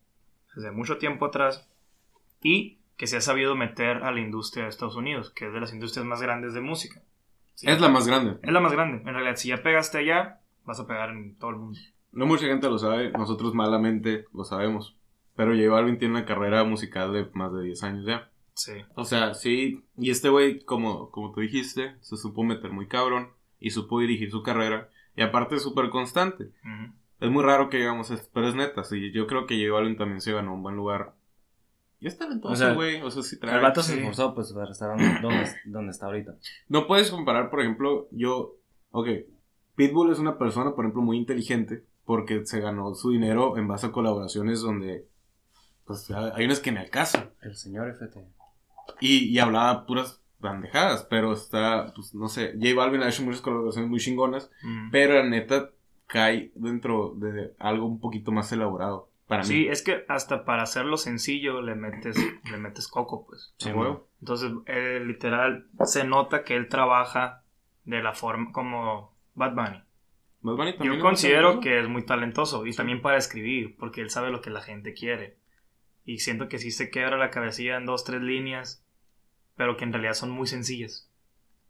desde 0.55 0.71
mucho 0.71 0.97
tiempo 0.97 1.27
atrás. 1.27 1.69
Y 2.41 2.79
que 2.97 3.07
se 3.07 3.17
ha 3.17 3.21
sabido 3.21 3.55
meter 3.55 4.03
a 4.03 4.11
la 4.11 4.19
industria 4.19 4.63
de 4.63 4.69
Estados 4.69 4.95
Unidos, 4.95 5.29
que 5.29 5.47
es 5.47 5.53
de 5.53 5.61
las 5.61 5.71
industrias 5.71 6.05
más 6.05 6.21
grandes 6.21 6.53
de 6.53 6.61
música. 6.61 7.01
Es 7.61 7.81
la 7.81 7.89
más 7.89 8.07
grande. 8.07 8.37
Es 8.41 8.51
la 8.51 8.59
más 8.59 8.71
grande. 8.71 8.97
En 8.97 9.13
realidad, 9.13 9.35
si 9.35 9.49
ya 9.49 9.63
pegaste 9.63 9.97
allá, 9.97 10.41
vas 10.65 10.79
a 10.79 10.87
pegar 10.87 11.09
en 11.09 11.35
todo 11.37 11.51
el 11.51 11.57
mundo. 11.57 11.79
No 12.11 12.25
mucha 12.25 12.45
gente 12.45 12.69
lo 12.69 12.77
sabe, 12.77 13.11
nosotros 13.11 13.53
malamente 13.53 14.25
lo 14.33 14.43
sabemos. 14.43 14.95
Pero 15.35 15.53
J 15.55 15.69
Balvin 15.69 15.99
tiene 15.99 16.15
una 16.15 16.25
carrera 16.25 16.63
musical 16.63 17.13
de 17.13 17.29
más 17.33 17.53
de 17.53 17.63
10 17.63 17.83
años 17.83 18.05
ya. 18.05 18.29
Sí. 18.55 18.73
O 18.95 19.05
sea, 19.05 19.35
sí. 19.35 19.83
Y 19.97 20.09
este 20.09 20.29
güey, 20.29 20.61
como, 20.61 21.11
como 21.11 21.31
tú 21.31 21.41
dijiste, 21.41 21.95
se 22.01 22.17
supo 22.17 22.43
meter 22.43 22.71
muy 22.71 22.87
cabrón 22.87 23.29
y 23.59 23.69
supo 23.69 23.99
dirigir 23.99 24.31
su 24.31 24.41
carrera. 24.41 24.89
Y 25.15 25.21
aparte 25.21 25.55
es 25.55 25.63
súper 25.63 25.89
constante. 25.89 26.49
Es 27.19 27.29
muy 27.29 27.43
raro 27.43 27.69
que 27.69 27.77
digamos 27.77 28.11
pero 28.33 28.47
es 28.47 28.55
neta. 28.55 28.83
Sí, 28.83 29.11
yo 29.11 29.27
creo 29.27 29.45
que 29.45 29.55
J 29.55 29.71
Balvin 29.71 29.97
también 29.97 30.21
se 30.21 30.33
ganó 30.33 30.53
un 30.53 30.63
buen 30.63 30.75
lugar. 30.75 31.13
Y 31.99 32.07
es 32.07 32.17
talentoso, 32.17 32.53
O 32.53 32.55
sea, 32.55 32.73
güey. 32.73 33.01
O 33.01 33.09
sea, 33.09 33.23
sí 33.23 33.39
trae. 33.39 33.55
El 33.55 33.61
vato 33.61 33.81
se 33.81 33.97
esforzó, 33.97 34.33
pues, 34.35 34.53
para 34.53 34.71
estar 34.71 34.89
donde, 34.89 35.19
donde- 35.65 35.91
está 35.91 36.05
ahorita. 36.05 36.35
No 36.69 36.85
puedes 36.87 37.09
comparar, 37.11 37.49
por 37.49 37.61
ejemplo, 37.61 38.07
yo. 38.11 38.55
Ok, 38.91 39.07
Pitbull 39.75 40.11
es 40.11 40.19
una 40.19 40.37
persona, 40.37 40.73
por 40.75 40.85
ejemplo, 40.85 41.01
muy 41.01 41.17
inteligente 41.17 41.83
porque 42.05 42.45
se 42.45 42.59
ganó 42.61 42.93
su 42.95 43.11
dinero 43.11 43.57
en 43.57 43.67
base 43.67 43.87
a 43.87 43.91
colaboraciones 43.91 44.61
donde. 44.61 45.07
Pues 45.85 46.09
hay 46.11 46.45
unas 46.45 46.59
que 46.59 46.71
me 46.71 46.81
acaso. 46.81 47.17
El 47.41 47.55
señor 47.55 47.89
FT. 47.89 48.25
Y, 48.99 49.25
y 49.25 49.39
hablaba 49.39 49.85
puras 49.85 50.21
bandejadas, 50.39 51.05
pero 51.09 51.33
está, 51.33 51.93
pues 51.95 52.13
no 52.13 52.27
sé. 52.27 52.53
J 52.61 52.75
Balvin 52.75 53.01
ha 53.03 53.09
hecho 53.09 53.23
muchas 53.23 53.41
colaboraciones 53.41 53.89
muy 53.89 53.99
chingonas, 53.99 54.51
Ujú. 54.63 54.89
pero 54.91 55.15
la 55.15 55.23
neta 55.27 55.71
cae 56.05 56.51
dentro 56.55 57.13
de 57.17 57.53
algo 57.59 57.85
un 57.87 57.99
poquito 57.99 58.31
más 58.31 58.51
elaborado. 58.51 59.09
Para 59.27 59.43
mí. 59.43 59.47
Sí, 59.47 59.67
es 59.67 59.81
que 59.81 60.05
hasta 60.07 60.45
para 60.45 60.63
hacerlo 60.63 60.97
sencillo 60.97 61.61
le 61.61 61.75
metes, 61.75 62.17
le 62.49 62.57
metes 62.57 62.87
coco, 62.87 63.25
pues. 63.27 63.53
Sí, 63.57 63.71
güey. 63.71 63.97
Entonces, 64.21 64.51
eh, 64.65 65.01
literal, 65.05 65.67
se 65.83 66.05
nota 66.05 66.43
que 66.43 66.55
él 66.55 66.69
trabaja 66.69 67.43
de 67.83 68.01
la 68.01 68.13
forma 68.13 68.51
como 68.51 69.15
Bad 69.35 69.53
Bunny. 69.53 69.83
Bad 70.41 70.55
Bunny 70.55 70.73
también 70.77 70.95
Yo 70.95 71.01
considero 71.01 71.49
talentoso. 71.49 71.61
que 71.61 71.79
es 71.79 71.87
muy 71.87 72.05
talentoso 72.05 72.65
y 72.65 72.73
también 72.73 73.01
para 73.01 73.17
escribir, 73.17 73.75
porque 73.77 74.01
él 74.01 74.09
sabe 74.09 74.31
lo 74.31 74.41
que 74.41 74.49
la 74.49 74.61
gente 74.61 74.93
quiere. 74.93 75.37
Y 76.05 76.19
siento 76.19 76.47
que 76.47 76.57
sí 76.57 76.71
se 76.71 76.89
quebra 76.89 77.17
la 77.17 77.29
cabecilla 77.29 77.75
en 77.75 77.85
dos, 77.85 78.05
tres 78.05 78.21
líneas, 78.21 78.85
pero 79.57 79.75
que 79.75 79.83
en 79.83 79.91
realidad 79.91 80.13
son 80.13 80.31
muy 80.31 80.47
sencillas. 80.47 81.11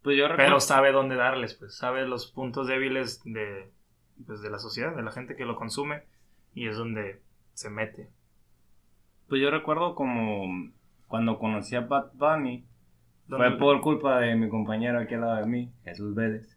Pues 0.03 0.15
yo 0.15 0.27
recuerdo. 0.27 0.51
Pero 0.51 0.59
sabe 0.59 0.91
dónde 0.91 1.15
darles, 1.15 1.55
pues 1.55 1.75
sabe 1.75 2.07
los 2.07 2.31
puntos 2.31 2.67
débiles 2.67 3.21
de, 3.25 3.71
pues, 4.27 4.41
de 4.41 4.51
la 4.51 4.59
sociedad, 4.59 4.95
de 4.95 5.01
la 5.01 5.11
gente 5.11 5.35
que 5.35 5.45
lo 5.45 5.55
consume, 5.55 6.03
y 6.53 6.67
es 6.67 6.77
donde 6.77 7.19
se 7.57 7.71
mete. 7.71 8.07
Pues 9.27 9.41
yo 9.41 9.49
recuerdo 9.49 9.95
como 9.95 10.69
cuando 11.07 11.39
conocí 11.39 11.75
a 11.75 11.81
Bad 11.81 12.11
Bunny, 12.13 12.65
fue 13.27 13.57
por 13.57 13.81
culpa 13.81 14.19
de 14.19 14.35
mi 14.35 14.47
compañero 14.47 14.99
aquí 14.99 15.15
al 15.15 15.21
lado 15.21 15.35
de 15.37 15.45
mí, 15.47 15.71
Jesús 15.83 16.13
Vélez, 16.15 16.55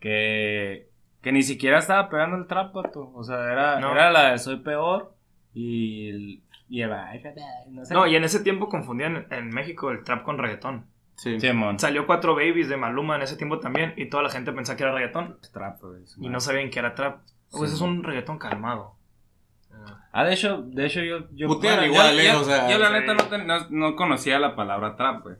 que, 0.00 0.90
que 1.22 1.32
ni 1.32 1.42
siquiera 1.42 1.78
estaba 1.78 2.08
pegando 2.10 2.36
el 2.36 2.46
trap, 2.46 2.74
vato. 2.74 3.10
O 3.14 3.24
sea, 3.24 3.50
era, 3.50 3.80
No. 3.80 3.92
era 3.92 4.10
la 4.10 4.30
de 4.32 4.38
Soy 4.38 4.56
Peor 4.58 5.14
y 5.54 6.08
el... 6.10 6.42
Y 6.70 6.82
el 6.82 6.90
no 7.70 7.84
sé. 7.86 7.94
No, 7.94 8.06
y 8.06 8.14
en 8.14 8.24
ese 8.24 8.40
tiempo 8.40 8.68
confundían 8.68 9.26
en 9.30 9.48
México 9.48 9.90
el 9.90 10.04
trap 10.04 10.22
con 10.22 10.36
reggaetón. 10.36 10.84
Sí. 11.14 11.40
Simón. 11.40 11.78
Salió 11.78 12.06
Cuatro 12.06 12.34
Babies 12.34 12.68
de 12.68 12.76
Maluma 12.76 13.16
en 13.16 13.22
ese 13.22 13.36
tiempo 13.38 13.58
también, 13.58 13.94
y 13.96 14.10
toda 14.10 14.22
la 14.22 14.28
gente 14.28 14.52
pensaba 14.52 14.76
que 14.76 14.82
era 14.82 14.92
reggaetón, 14.92 15.38
Trap, 15.54 15.80
pues, 15.80 16.18
y 16.20 16.28
no 16.28 16.38
sabían 16.40 16.68
que 16.68 16.78
era 16.78 16.94
trap. 16.94 17.22
Pues 17.50 17.70
Sí. 17.70 17.76
es 17.76 17.80
un 17.80 18.04
reggaetón 18.04 18.38
calmado. 18.38 18.97
Ah, 20.12 20.24
de 20.24 20.34
hecho, 20.34 20.62
de 20.62 20.86
hecho 20.86 21.00
yo... 21.02 21.28
yo 21.32 21.48
bueno, 21.48 21.84
igual, 21.84 22.14
yo, 22.16 22.20
eh, 22.20 22.26
yo- 22.32 22.40
o 22.40 22.44
sea, 22.44 22.68
yo 22.70 22.78
la 22.78 22.90
neta 22.90 23.14
no, 23.14 23.24
ten- 23.24 23.46
no, 23.46 23.68
no 23.70 23.94
conocía 23.96 24.38
la 24.38 24.56
palabra 24.56 24.96
trap, 24.96 25.22
güey. 25.22 25.36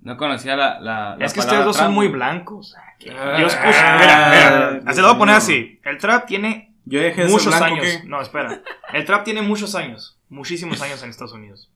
No 0.00 0.16
conocía 0.16 0.56
la, 0.56 0.78
la, 0.80 1.16
la 1.16 1.24
es 1.26 1.32
que 1.32 1.40
palabra 1.40 1.60
ustedes 1.60 1.64
dos 1.64 1.76
trap, 1.76 1.86
son 1.86 1.94
muy 1.94 2.08
blancos. 2.08 2.74
Ah, 2.78 3.38
Yo 3.40 3.46
escucho. 3.46 3.68
Mira, 4.00 4.78
mira, 4.80 4.92
se 4.92 5.00
lo 5.00 5.08
voy 5.08 5.16
a 5.16 5.18
poner 5.18 5.32
no. 5.34 5.38
así. 5.38 5.80
El 5.84 5.98
trap 5.98 6.26
tiene 6.26 6.74
Yo 6.84 7.00
dejé 7.00 7.22
de 7.22 7.28
ser 7.28 7.32
muchos 7.32 7.58
blanco, 7.58 7.64
años. 7.64 7.84
¿qué? 8.02 8.08
No, 8.08 8.20
espera. 8.20 8.60
El 8.92 9.04
trap 9.04 9.24
tiene 9.24 9.42
muchos 9.42 9.74
años. 9.74 10.18
Muchísimos 10.28 10.80
años 10.82 11.02
en 11.02 11.10
Estados 11.10 11.32
Unidos. 11.32 11.70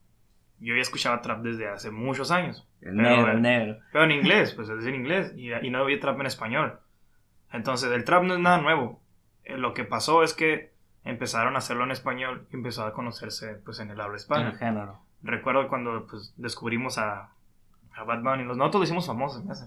Yo 0.61 0.75
ya 0.77 0.83
escuchaba 0.83 1.21
trap 1.21 1.41
desde 1.43 1.69
hace 1.69 1.91
muchos 1.91 2.31
años. 2.31 2.67
El 2.81 2.97
Pero, 2.97 3.09
negro, 3.11 3.29
eh, 3.29 3.35
el 3.35 3.43
negro. 3.43 3.79
Pero 3.93 4.05
en 4.05 4.12
inglés, 4.12 4.53
pues 4.55 4.69
es 4.69 4.87
en 4.87 4.95
inglés. 4.95 5.33
Y, 5.37 5.53
y 5.53 5.71
no 5.71 5.79
había 5.81 5.99
trap 5.99 6.21
en 6.21 6.27
español. 6.27 6.79
Entonces, 7.53 7.91
el 7.91 8.05
trap 8.05 8.23
no 8.23 8.35
es 8.35 8.41
nada 8.41 8.59
nuevo. 8.59 9.03
Eh, 9.45 9.59
lo 9.59 9.75
que 9.75 9.83
pasó 9.85 10.23
es 10.23 10.33
que 10.33 10.72
empezaron 11.04 11.54
a 11.54 11.59
hacerlo 11.59 11.85
en 11.85 11.90
español 11.90 12.47
y 12.52 12.56
empezó 12.56 12.85
a 12.85 12.92
conocerse 12.92 13.54
pues 13.64 13.80
en 13.80 13.90
el 13.90 14.00
habla 14.00 14.14
El 14.16 14.21
hispana. 14.21 14.52
género. 14.52 14.99
Recuerdo 15.23 15.68
cuando 15.68 16.06
pues 16.06 16.35
descubrimos 16.37 16.99
a, 16.99 17.30
a 17.94 18.04
Bad 18.04 18.23
Bunny. 18.23 18.44
Los- 18.44 18.56
Nosotros 18.56 18.80
lo 18.80 18.85
hicimos 18.85 19.06
famoso, 19.06 19.38
se 19.40 19.44
me 19.44 19.52
hace. 19.52 19.66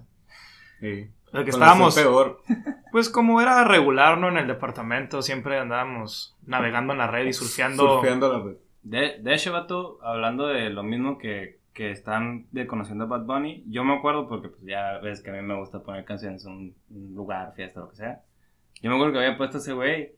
Sí. 0.80 1.10
Lo 1.32 1.44
que 1.44 1.52
Con 1.52 1.62
estábamos... 1.62 1.98
el 1.98 2.04
peor. 2.04 2.42
Pues 2.92 3.10
como 3.10 3.42
era 3.42 3.66
regular, 3.66 4.18
¿no? 4.18 4.30
En 4.30 4.38
el 4.38 4.48
departamento 4.48 5.22
siempre 5.22 5.60
andábamos 5.60 6.38
navegando 6.46 6.94
en 6.94 7.00
la 7.00 7.08
red 7.08 7.26
y 7.26 7.34
surfeando. 7.34 7.96
Surfeando 7.96 8.32
la 8.32 8.40
red. 8.46 8.56
De, 8.84 9.18
de 9.22 9.34
hecho, 9.34 9.52
vato, 9.52 10.00
hablando 10.02 10.48
de 10.48 10.70
lo 10.70 10.82
mismo 10.82 11.18
que, 11.18 11.60
que 11.74 11.92
están 11.92 12.46
de 12.54 12.66
conociendo 12.66 13.04
a 13.04 13.08
Bad 13.08 13.26
Bunny, 13.26 13.66
yo 13.68 13.84
me 13.84 13.96
acuerdo 13.98 14.30
porque 14.30 14.48
pues, 14.48 14.62
ya 14.64 15.00
ves 15.00 15.22
que 15.22 15.30
a 15.32 15.34
mí 15.34 15.42
me 15.42 15.58
gusta 15.58 15.82
poner 15.84 16.06
canciones 16.06 16.46
en 16.46 16.52
un, 16.54 16.76
un 16.90 17.16
lugar, 17.16 17.52
fiesta, 17.54 17.82
lo 17.82 17.90
que 17.90 17.98
sea. 17.98 18.22
Yo 18.82 18.90
me 18.90 18.96
acuerdo 18.96 19.12
que 19.14 19.26
había 19.26 19.36
puesto 19.38 19.58
a 19.58 19.60
ese 19.60 19.74
güey 19.74 20.14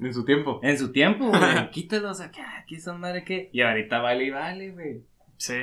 En 0.00 0.14
su 0.14 0.24
tiempo. 0.24 0.60
en 0.62 0.78
su 0.78 0.92
tiempo, 0.92 1.28
güey. 1.28 1.70
Quítalos 1.72 2.20
acá, 2.20 2.58
aquí 2.58 2.78
son 2.80 3.00
madre 3.00 3.24
que. 3.24 3.50
Y 3.52 3.60
ahorita 3.62 3.98
vale 4.00 4.24
y 4.24 4.30
vale, 4.30 4.70
güey. 4.70 5.02
Sí. 5.36 5.58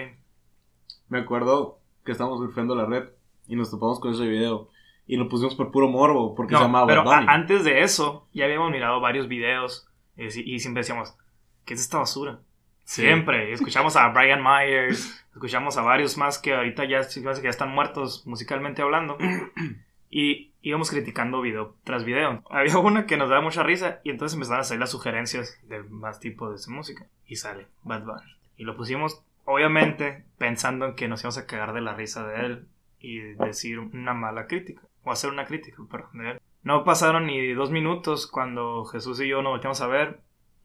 Me 1.10 1.20
acuerdo 1.20 1.80
que 2.04 2.12
estábamos 2.12 2.40
surfeando 2.40 2.76
la 2.76 2.86
red 2.86 3.10
y 3.48 3.56
nos 3.56 3.70
topamos 3.72 4.00
con 4.00 4.14
ese 4.14 4.28
video. 4.28 4.70
Y 5.08 5.18
lo 5.18 5.30
pusimos 5.30 5.54
por 5.56 5.72
puro 5.72 5.88
morbo, 5.88 6.34
porque 6.34 6.54
No, 6.54 6.60
se 6.60 6.66
llamaba 6.66 6.88
pero 6.88 7.04
Bad 7.04 7.18
Bunny. 7.20 7.28
a- 7.30 7.34
antes 7.34 7.64
de 7.64 7.82
eso, 7.84 8.28
ya 8.34 8.46
habíamos 8.46 8.72
mirado 8.72 9.00
varios 9.02 9.28
videos 9.28 9.88
y, 10.18 10.32
si- 10.32 10.42
y 10.44 10.60
siempre 10.60 10.82
decíamos, 10.82 11.16
¿qué 11.64 11.76
es 11.76 11.82
esta 11.82 12.00
basura? 12.00 12.40
Sí. 12.86 13.04
Siempre. 13.04 13.52
Escuchamos 13.54 13.96
a 13.98 14.10
Brian 14.10 14.42
Myers, 14.44 15.24
escuchamos 15.34 15.78
a 15.78 15.82
varios 15.84 16.18
más 16.18 16.40
que 16.40 16.56
ahorita 16.56 16.86
ya, 16.86 17.02
ya 17.08 17.50
están 17.50 17.70
muertos 17.70 18.26
musicalmente 18.26 18.82
hablando. 18.82 19.18
Y 20.10 20.54
íbamos 20.66 20.90
criticando 20.90 21.42
video 21.42 21.76
tras 21.84 22.04
video. 22.04 22.42
Había 22.50 22.78
una 22.80 23.06
que 23.06 23.18
nos 23.18 23.30
daba 23.30 23.42
mucha 23.42 23.62
risa 23.62 24.00
y 24.04 24.10
entonces 24.10 24.34
empezaron 24.34 24.62
a 24.62 24.64
salir 24.64 24.80
las 24.80 24.90
sugerencias 24.90 25.60
de 25.70 25.84
más 25.84 26.20
tipo 26.20 26.52
de 26.52 26.58
música. 26.70 27.06
Y 27.28 27.36
sale 27.36 27.68
Bad 27.84 28.04
Bunny. 28.04 28.36
Y 28.58 28.64
lo 28.64 28.76
pusimos, 28.76 29.24
obviamente, 29.46 30.26
pensando 30.40 30.88
en 30.88 30.96
que 30.96 31.08
nos 31.08 31.22
íbamos 31.22 31.38
a 31.38 31.46
cagar 31.46 31.74
de 31.74 31.82
la 31.82 31.94
risa 31.94 32.26
de 32.26 32.46
él 32.46 32.68
y 33.00 33.20
decir 33.20 33.78
una 33.78 34.16
mala 34.16 34.48
crítica. 34.48 34.82
O 35.04 35.12
hacer 35.12 35.30
una 35.30 35.46
crítica, 35.46 35.84
perdón, 35.90 36.18
de 36.18 36.32
él. 36.32 36.42
No 36.64 36.84
pasaron 36.84 37.28
ni 37.28 37.54
dos 37.54 37.70
minutos 37.70 38.26
cuando 38.26 38.86
Jesús 38.86 39.22
y 39.22 39.28
yo 39.28 39.44
nos 39.44 39.52
volteamos 39.52 39.82
a 39.82 39.88
ver 39.88 40.20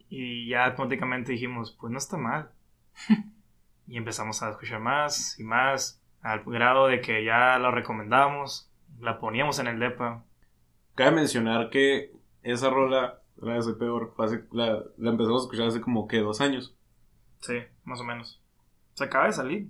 y 0.09 0.49
ya 0.49 0.64
automáticamente 0.64 1.33
dijimos, 1.33 1.76
pues 1.78 1.92
no 1.92 1.99
está 1.99 2.16
mal. 2.16 2.50
y 3.87 3.99
empezamos 3.99 4.42
a 4.42 4.49
escuchar 4.49 4.80
más 4.80 5.38
y 5.38 5.45
más, 5.45 6.00
al 6.23 6.42
grado 6.45 6.87
de 6.87 7.02
que 7.02 7.23
ya 7.23 7.59
lo 7.59 7.71
recomendamos, 7.71 8.70
la 9.00 9.19
poníamos 9.21 9.59
en 9.59 9.66
el 9.69 9.78
depa. 9.78 10.25
Cabe 10.95 11.12
mencionar 11.12 11.71
que 11.71 12.12
esa 12.42 12.71
rola, 12.71 13.21
la 13.40 13.54
de 13.54 13.62
Soy 13.62 13.75
Peor, 13.75 14.14
hace- 14.19 14.45
la, 14.52 14.83
la 14.99 15.11
empezamos 15.11 15.42
a 15.42 15.45
escuchar 15.45 15.69
hace 15.69 15.80
como 15.80 16.07
que 16.09 16.19
dos 16.19 16.40
años. 16.40 16.75
Sí, 17.40 17.54
más 17.85 18.00
o 18.00 18.04
menos. 18.04 18.40
Se 18.95 19.04
acaba 19.04 19.26
de 19.26 19.33
salir. 19.33 19.69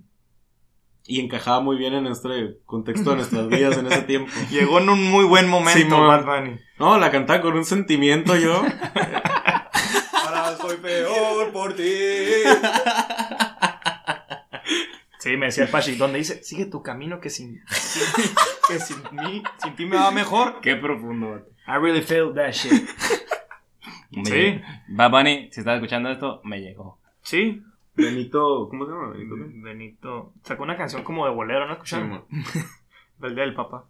Y 1.05 1.19
encajaba 1.19 1.61
muy 1.61 1.77
bien 1.77 1.93
en 1.93 2.05
este 2.07 2.59
contexto 2.65 3.09
de 3.11 3.15
nuestras 3.17 3.47
vidas 3.47 3.77
en 3.77 3.87
ese 3.87 4.03
tiempo. 4.03 4.31
Llegó 4.51 4.79
en 4.79 4.89
un 4.89 5.09
muy 5.09 5.25
buen 5.25 5.47
momento, 5.49 5.79
Simón. 5.79 6.07
Bad 6.07 6.25
Bunny. 6.25 6.59
No, 6.77 6.97
la 6.99 7.09
cantaba 7.11 7.41
con 7.41 7.55
un 7.55 7.65
sentimiento 7.65 8.35
yo. 8.35 8.61
Ahora 10.13 10.55
soy 10.57 10.77
peor 10.77 11.51
por 11.51 11.73
ti. 11.73 11.83
Sí, 15.21 15.37
me 15.37 15.45
decía 15.45 15.65
el 15.65 15.69
Pachi, 15.69 15.95
donde 15.97 16.17
dice, 16.17 16.43
sigue 16.43 16.65
tu 16.65 16.81
camino 16.81 17.19
que 17.19 17.29
sin, 17.29 17.61
sin- 17.69 18.29
que 18.67 18.79
sin 18.79 18.97
mí, 19.11 19.43
sin 19.61 19.75
ti 19.75 19.85
me 19.85 19.95
va 19.95 20.09
mejor. 20.09 20.59
Qué 20.61 20.75
profundo. 20.75 21.45
I 21.67 21.73
really 21.79 22.01
feel 22.01 22.33
that 22.33 22.51
shit. 22.53 22.71
Me 24.09 24.25
Sí. 24.25 24.31
llegó. 24.33 24.65
Bad 24.89 25.11
Bunny, 25.11 25.49
si 25.51 25.59
estás 25.61 25.75
escuchando 25.75 26.09
esto, 26.09 26.41
me 26.43 26.59
llegó. 26.59 26.97
Sí, 27.21 27.61
Benito, 27.93 28.67
¿cómo 28.69 28.85
se 28.85 28.91
llama? 28.91 29.13
Benito. 29.63 30.33
sacó 30.43 30.63
una 30.63 30.75
canción 30.75 31.03
como 31.03 31.25
de 31.27 31.31
bolero, 31.33 31.67
¿no 31.67 31.73
Sí, 31.75 31.95
escucharon? 31.95 32.09
mo. 32.09 32.25
Del 33.19 33.35
día 33.35 33.43
del 33.43 33.53
papá. 33.53 33.85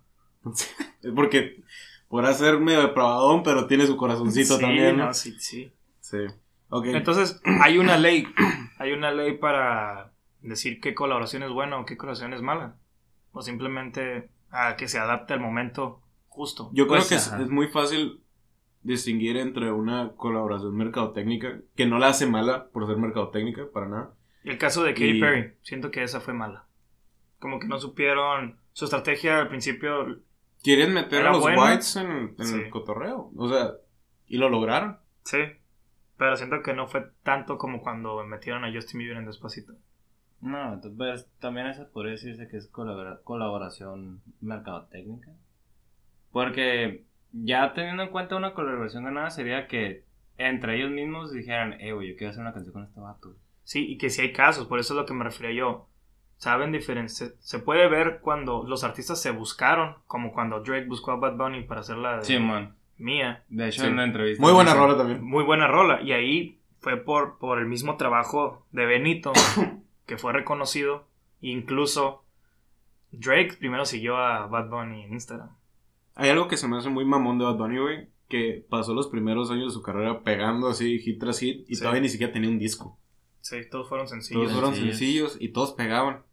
Es 0.51 1.11
porque 1.15 1.61
podrá 2.09 2.33
ser 2.33 2.59
medio 2.59 2.81
depravadón, 2.81 3.41
pero 3.43 3.67
tiene 3.67 3.85
su 3.87 3.95
corazoncito 3.95 4.55
sí, 4.55 4.61
también. 4.61 4.97
¿no? 4.97 5.05
no, 5.05 5.13
sí, 5.13 5.33
sí. 5.39 5.71
Sí. 6.01 6.17
Entonces, 6.85 7.39
hay 7.61 7.77
una 7.77 7.97
ley. 7.97 8.27
Hay 8.79 8.93
una 8.93 9.11
ley 9.11 9.37
para 9.37 10.10
decir 10.41 10.79
qué 10.81 10.93
colaboración 10.93 11.43
es 11.43 11.51
buena 11.51 11.77
o 11.79 11.85
qué 11.85 11.97
colaboración 11.97 12.33
es 12.33 12.41
mala. 12.41 12.75
O 13.31 13.41
simplemente 13.41 14.29
a 14.49 14.75
que 14.75 14.87
se 14.87 14.99
adapte 14.99 15.33
al 15.33 15.39
momento 15.39 16.01
justo. 16.27 16.69
Yo 16.73 16.87
creo 16.87 16.97
Pues, 16.99 17.09
que 17.09 17.15
es, 17.15 17.49
muy 17.49 17.67
fácil 17.67 18.21
distinguir 18.83 19.37
entre 19.37 19.71
una 19.71 20.13
colaboración 20.15 20.75
mercadotécnica, 20.75 21.59
que 21.75 21.85
no 21.85 21.99
la 21.99 22.07
hace 22.09 22.25
mala 22.25 22.67
por 22.69 22.87
ser 22.87 22.97
mercadotécnica, 22.97 23.63
para 23.71 23.87
nada. 23.87 24.13
El 24.43 24.57
caso 24.57 24.83
de 24.83 24.93
Katy 24.93 25.17
Y- 25.17 25.19
Perry, 25.21 25.53
siento 25.61 25.91
que 25.91 26.03
esa 26.03 26.19
fue 26.19 26.33
mala. 26.33 26.65
Como 27.39 27.59
que 27.59 27.67
no 27.67 27.79
supieron 27.79 28.57
su 28.73 28.85
estrategia 28.85 29.39
al 29.39 29.49
principio, 29.49 30.19
Quieren 30.63 30.93
meter 30.93 31.25
a 31.25 31.31
los 31.31 31.41
buena. 31.41 31.63
whites 31.71 31.95
en, 31.95 32.35
en 32.37 32.45
Sí. 32.45 32.55
el 32.55 32.69
cotorreo. 32.69 33.31
O 33.35 33.49
sea, 33.49 33.71
y 34.27 34.37
lo 34.37 34.49
lograron. 34.49 34.97
sí, 35.23 35.37
pero 36.17 36.35
siento 36.35 36.61
que 36.61 36.73
no 36.73 36.87
fue 36.87 37.03
tanto 37.23 37.57
como 37.57 37.81
cuando 37.81 38.23
metieron 38.25 38.63
a 38.63 38.71
Justin 38.73 38.99
Bieber 38.99 39.17
en 39.17 39.25
Despacito. 39.25 39.73
No, 40.41 40.73
entonces 40.73 40.97
pues, 40.97 41.29
también 41.39 41.67
eso 41.67 41.87
podría 41.93 42.13
decirse 42.13 42.47
que 42.47 42.57
es 42.57 42.67
colabora- 42.71 43.19
colaboración 43.23 44.21
mercadotécnica. 44.41 45.31
Porque 46.31 47.03
ya 47.31 47.73
teniendo 47.73 48.03
en 48.03 48.09
cuenta 48.09 48.35
una 48.35 48.53
colaboración 48.53 49.03
ganada 49.03 49.29
sería 49.29 49.67
que 49.67 50.03
entre 50.37 50.77
ellos 50.77 50.91
mismos 50.91 51.31
dijeran, 51.31 51.73
eh, 51.79 51.93
güey, 51.93 52.09
yo 52.09 52.15
quiero 52.17 52.31
hacer 52.31 52.41
una 52.41 52.53
canción 52.53 52.73
con 52.73 52.83
este 52.83 52.99
vato. 52.99 53.35
Sí, 53.63 53.85
y 53.91 53.97
que 53.97 54.09
sí 54.09 54.21
hay 54.21 54.33
casos, 54.33 54.67
por 54.67 54.79
eso 54.79 54.93
es 54.93 54.99
lo 54.99 55.05
que 55.05 55.13
me 55.13 55.23
refería 55.23 55.53
yo. 55.53 55.87
Saben 56.37 56.71
diferenciar. 56.71 57.31
Se 57.39 57.59
puede 57.59 57.87
ver 57.87 58.19
cuando 58.21 58.63
los 58.67 58.83
artistas 58.83 59.21
se 59.21 59.29
buscaron, 59.29 59.95
como 60.07 60.33
cuando 60.33 60.61
Drake 60.61 60.87
buscó 60.87 61.11
a 61.11 61.17
Bad 61.17 61.37
Bunny 61.37 61.63
para 61.65 61.81
hacer 61.81 61.97
la 61.97 62.17
de 62.17 62.23
Sí, 62.25 62.39
man. 62.39 62.75
Mía. 62.97 63.43
De 63.49 63.67
hecho, 63.67 63.81
Sí. 63.81 63.87
en 63.87 63.97
la 63.97 64.05
entrevista. 64.05 64.41
Muy 64.41 64.51
buena 64.53 64.73
rola 64.73 64.97
también. 64.97 65.23
Muy 65.23 65.43
buena 65.43 65.67
rola. 65.67 66.01
Y 66.01 66.11
ahí 66.13 66.59
fue 66.79 66.97
por, 66.97 67.37
por 67.37 67.59
el 67.59 67.67
mismo 67.67 67.95
trabajo 67.97 68.65
de 68.71 68.85
Benito, 68.87 69.33
que 70.05 70.17
fue 70.17 70.33
reconocido. 70.33 71.07
Incluso 71.41 72.23
Drake 73.11 73.55
primero 73.59 73.85
siguió 73.85 74.17
a 74.17 74.47
Bad 74.47 74.69
Bunny 74.69 75.03
en 75.03 75.13
Instagram. 75.13 75.49
Hay 76.15 76.29
algo 76.29 76.47
que 76.47 76.57
se 76.57 76.67
me 76.67 76.77
hace 76.77 76.89
muy 76.89 77.05
mamón 77.05 77.37
de 77.39 77.45
Bad 77.45 77.57
Bunny, 77.57 77.79
güey. 77.79 78.07
Que 78.27 78.65
pasó 78.69 78.93
los 78.93 79.07
primeros 79.07 79.51
años 79.51 79.67
de 79.67 79.71
su 79.73 79.81
carrera 79.81 80.23
pegando 80.23 80.67
así 80.69 80.99
hit 80.99 81.19
tras 81.19 81.39
hit 81.39 81.69
y 81.69 81.75
Sí. 81.75 81.81
todavía 81.81 82.01
ni 82.01 82.09
siquiera 82.09 82.31
tenía 82.31 82.49
un 82.49 82.59
disco. 82.59 82.97
Sí, 83.41 83.57
todos 83.69 83.89
fueron 83.89 84.07
sencillos. 84.07 84.43
Todos 84.43 84.53
fueron 84.53 84.73
sencillos. 84.75 84.97
sencillos 84.97 85.37
y 85.39 85.49
todos 85.49 85.73
pegaban. 85.73 86.23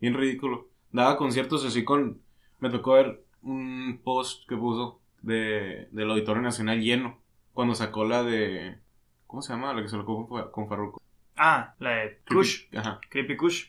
Bien 0.00 0.14
ridículo. 0.14 0.68
Daba 0.92 1.16
conciertos 1.16 1.64
así 1.64 1.82
con. 1.84 2.20
Me 2.60 2.70
tocó 2.70 2.92
ver 2.92 3.24
un 3.42 4.00
post 4.04 4.48
que 4.48 4.56
puso 4.56 5.00
de, 5.22 5.88
del 5.90 6.10
Auditorio 6.10 6.42
Nacional 6.42 6.80
lleno. 6.80 7.18
Cuando 7.54 7.74
sacó 7.74 8.04
la 8.04 8.22
de. 8.22 8.78
¿Cómo 9.26 9.42
se 9.42 9.52
llama? 9.52 9.72
La 9.74 9.82
que 9.82 9.88
se 9.88 9.96
lo 9.96 10.04
con, 10.04 10.26
con 10.50 10.68
Farruko. 10.68 11.00
Ah, 11.38 11.74
la 11.78 11.90
de 11.90 12.18
Kush, 12.28 12.66
Ajá. 12.76 13.00
Creepy 13.08 13.36
Kush. 13.36 13.68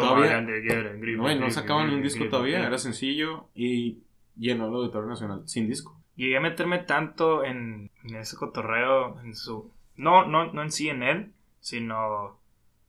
Todavía- 0.00 0.40
No, 0.40 1.22
No, 1.24 1.32
y 1.32 1.38
no 1.38 1.50
sacaban 1.50 1.88
ni 1.88 1.94
un 1.94 2.02
disco 2.02 2.24
todavía. 2.28 2.66
Era 2.66 2.78
sencillo 2.78 3.48
y 3.54 3.98
llenó 4.36 4.66
el 4.68 4.74
Auditorio 4.74 5.08
Nacional 5.08 5.42
sin 5.46 5.66
disco. 5.68 5.98
Llegué 6.16 6.36
a 6.36 6.40
meterme 6.40 6.80
tanto 6.80 7.44
en, 7.44 7.90
en 8.04 8.16
ese 8.16 8.36
cotorreo, 8.36 9.20
en 9.20 9.34
su... 9.34 9.72
No, 9.96 10.26
no, 10.26 10.52
no 10.52 10.62
en 10.62 10.70
sí 10.72 10.88
en 10.88 11.02
él, 11.02 11.32
sino 11.60 12.38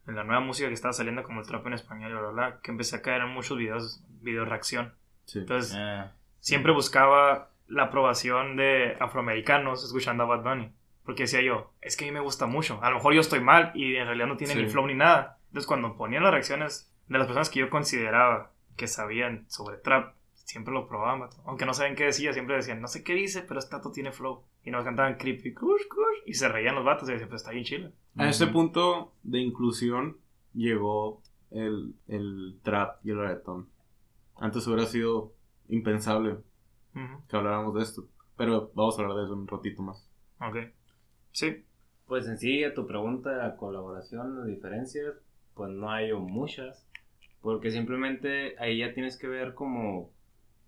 en 0.07 0.15
la 0.15 0.23
nueva 0.23 0.41
música 0.41 0.67
que 0.67 0.73
estaba 0.73 0.93
saliendo 0.93 1.23
como 1.23 1.39
el 1.41 1.47
trap 1.47 1.65
en 1.67 1.73
español 1.73 2.11
bla, 2.11 2.21
bla, 2.21 2.29
bla, 2.31 2.59
que 2.61 2.71
empecé 2.71 2.95
a 2.97 3.01
caer 3.01 3.21
en 3.21 3.29
muchos 3.29 3.57
videos, 3.57 4.03
video 4.21 4.45
reacción. 4.45 4.93
Sí. 5.25 5.39
Entonces, 5.39 5.75
Ah, 5.77 6.11
siempre 6.39 6.71
buscaba 6.71 7.51
la 7.67 7.83
aprobación 7.83 8.55
de 8.57 8.97
afroamericanos 8.99 9.83
escuchando 9.83 10.23
a 10.23 10.25
Bad 10.25 10.43
Bunny. 10.43 10.71
Porque 11.09 11.23
decía 11.23 11.41
yo, 11.41 11.73
es 11.81 11.97
que 11.97 12.05
a 12.05 12.07
mí 12.07 12.11
me 12.13 12.19
gusta 12.19 12.45
mucho. 12.45 12.77
A 12.83 12.91
lo 12.91 12.97
mejor 12.97 13.15
yo 13.15 13.21
estoy 13.21 13.39
mal 13.39 13.71
y 13.73 13.95
en 13.95 14.05
realidad 14.05 14.27
no 14.27 14.37
tiene 14.37 14.53
Sí. 14.53 14.61
ni 14.61 14.69
flow 14.69 14.85
ni 14.85 14.93
nada. 14.93 15.39
Entonces 15.47 15.65
cuando 15.65 15.97
ponían 15.97 16.21
las 16.21 16.31
reacciones 16.31 16.93
de 17.07 17.17
las 17.17 17.25
personas 17.25 17.49
que 17.49 17.61
yo 17.61 17.71
consideraba 17.71 18.51
que 18.77 18.85
sabían 18.85 19.45
sobre 19.49 19.77
trap, 19.77 20.13
siempre 20.35 20.71
lo 20.71 20.87
probaban. 20.87 21.27
Aunque 21.45 21.65
no 21.65 21.73
saben 21.73 21.95
qué 21.95 22.03
decía, 22.03 22.31
siempre 22.31 22.55
decían, 22.57 22.79
no 22.79 22.87
sé 22.87 23.03
qué 23.03 23.15
dice, 23.15 23.41
pero 23.41 23.59
este 23.59 23.71
tato 23.71 23.91
tiene 23.91 24.11
flow. 24.11 24.43
Y 24.63 24.69
nos 24.69 24.83
cantaban 24.83 25.15
creepy, 25.17 25.51
kush, 25.55 25.87
kush. 25.89 26.19
Y 26.27 26.35
se 26.35 26.47
reían 26.47 26.75
los 26.75 26.85
vatos 26.85 27.09
y 27.09 27.13
decían, 27.13 27.27
pues 27.29 27.41
está 27.41 27.53
bien 27.53 27.65
chido. 27.65 27.91
A 28.15 28.29
ese 28.29 28.45
punto 28.45 29.15
de 29.23 29.39
inclusión 29.39 30.17
llegó 30.53 31.23
el, 31.49 31.95
el 32.07 32.59
trap 32.61 33.03
y 33.03 33.09
el 33.09 33.17
reggaetón. 33.17 33.67
Antes 34.35 34.67
hubiera 34.67 34.85
sido 34.85 35.33
impensable 35.69 36.37
que 37.27 37.35
habláramos 37.35 37.73
de 37.73 37.81
esto. 37.81 38.03
Pero 38.37 38.71
vamos 38.75 38.99
a 38.99 39.01
hablar 39.01 39.17
de 39.17 39.23
eso 39.23 39.33
un 39.33 39.47
ratito 39.47 39.81
más. 39.81 40.07
Ok. 40.39 40.57
Sí. 41.31 41.63
Pues 42.07 42.27
en 42.27 42.37
sí, 42.37 42.63
a 42.63 42.73
tu 42.73 42.87
pregunta 42.87 43.29
de 43.29 43.37
la 43.37 43.55
colaboración, 43.55 44.37
las 44.37 44.47
diferencias, 44.47 45.13
pues 45.53 45.69
no 45.71 45.91
hay 45.91 46.11
o 46.11 46.19
muchas. 46.19 46.85
Porque 47.41 47.71
simplemente 47.71 48.55
ahí 48.59 48.79
ya 48.79 48.93
tienes 48.93 49.17
que 49.17 49.27
ver 49.27 49.53
como 49.53 50.09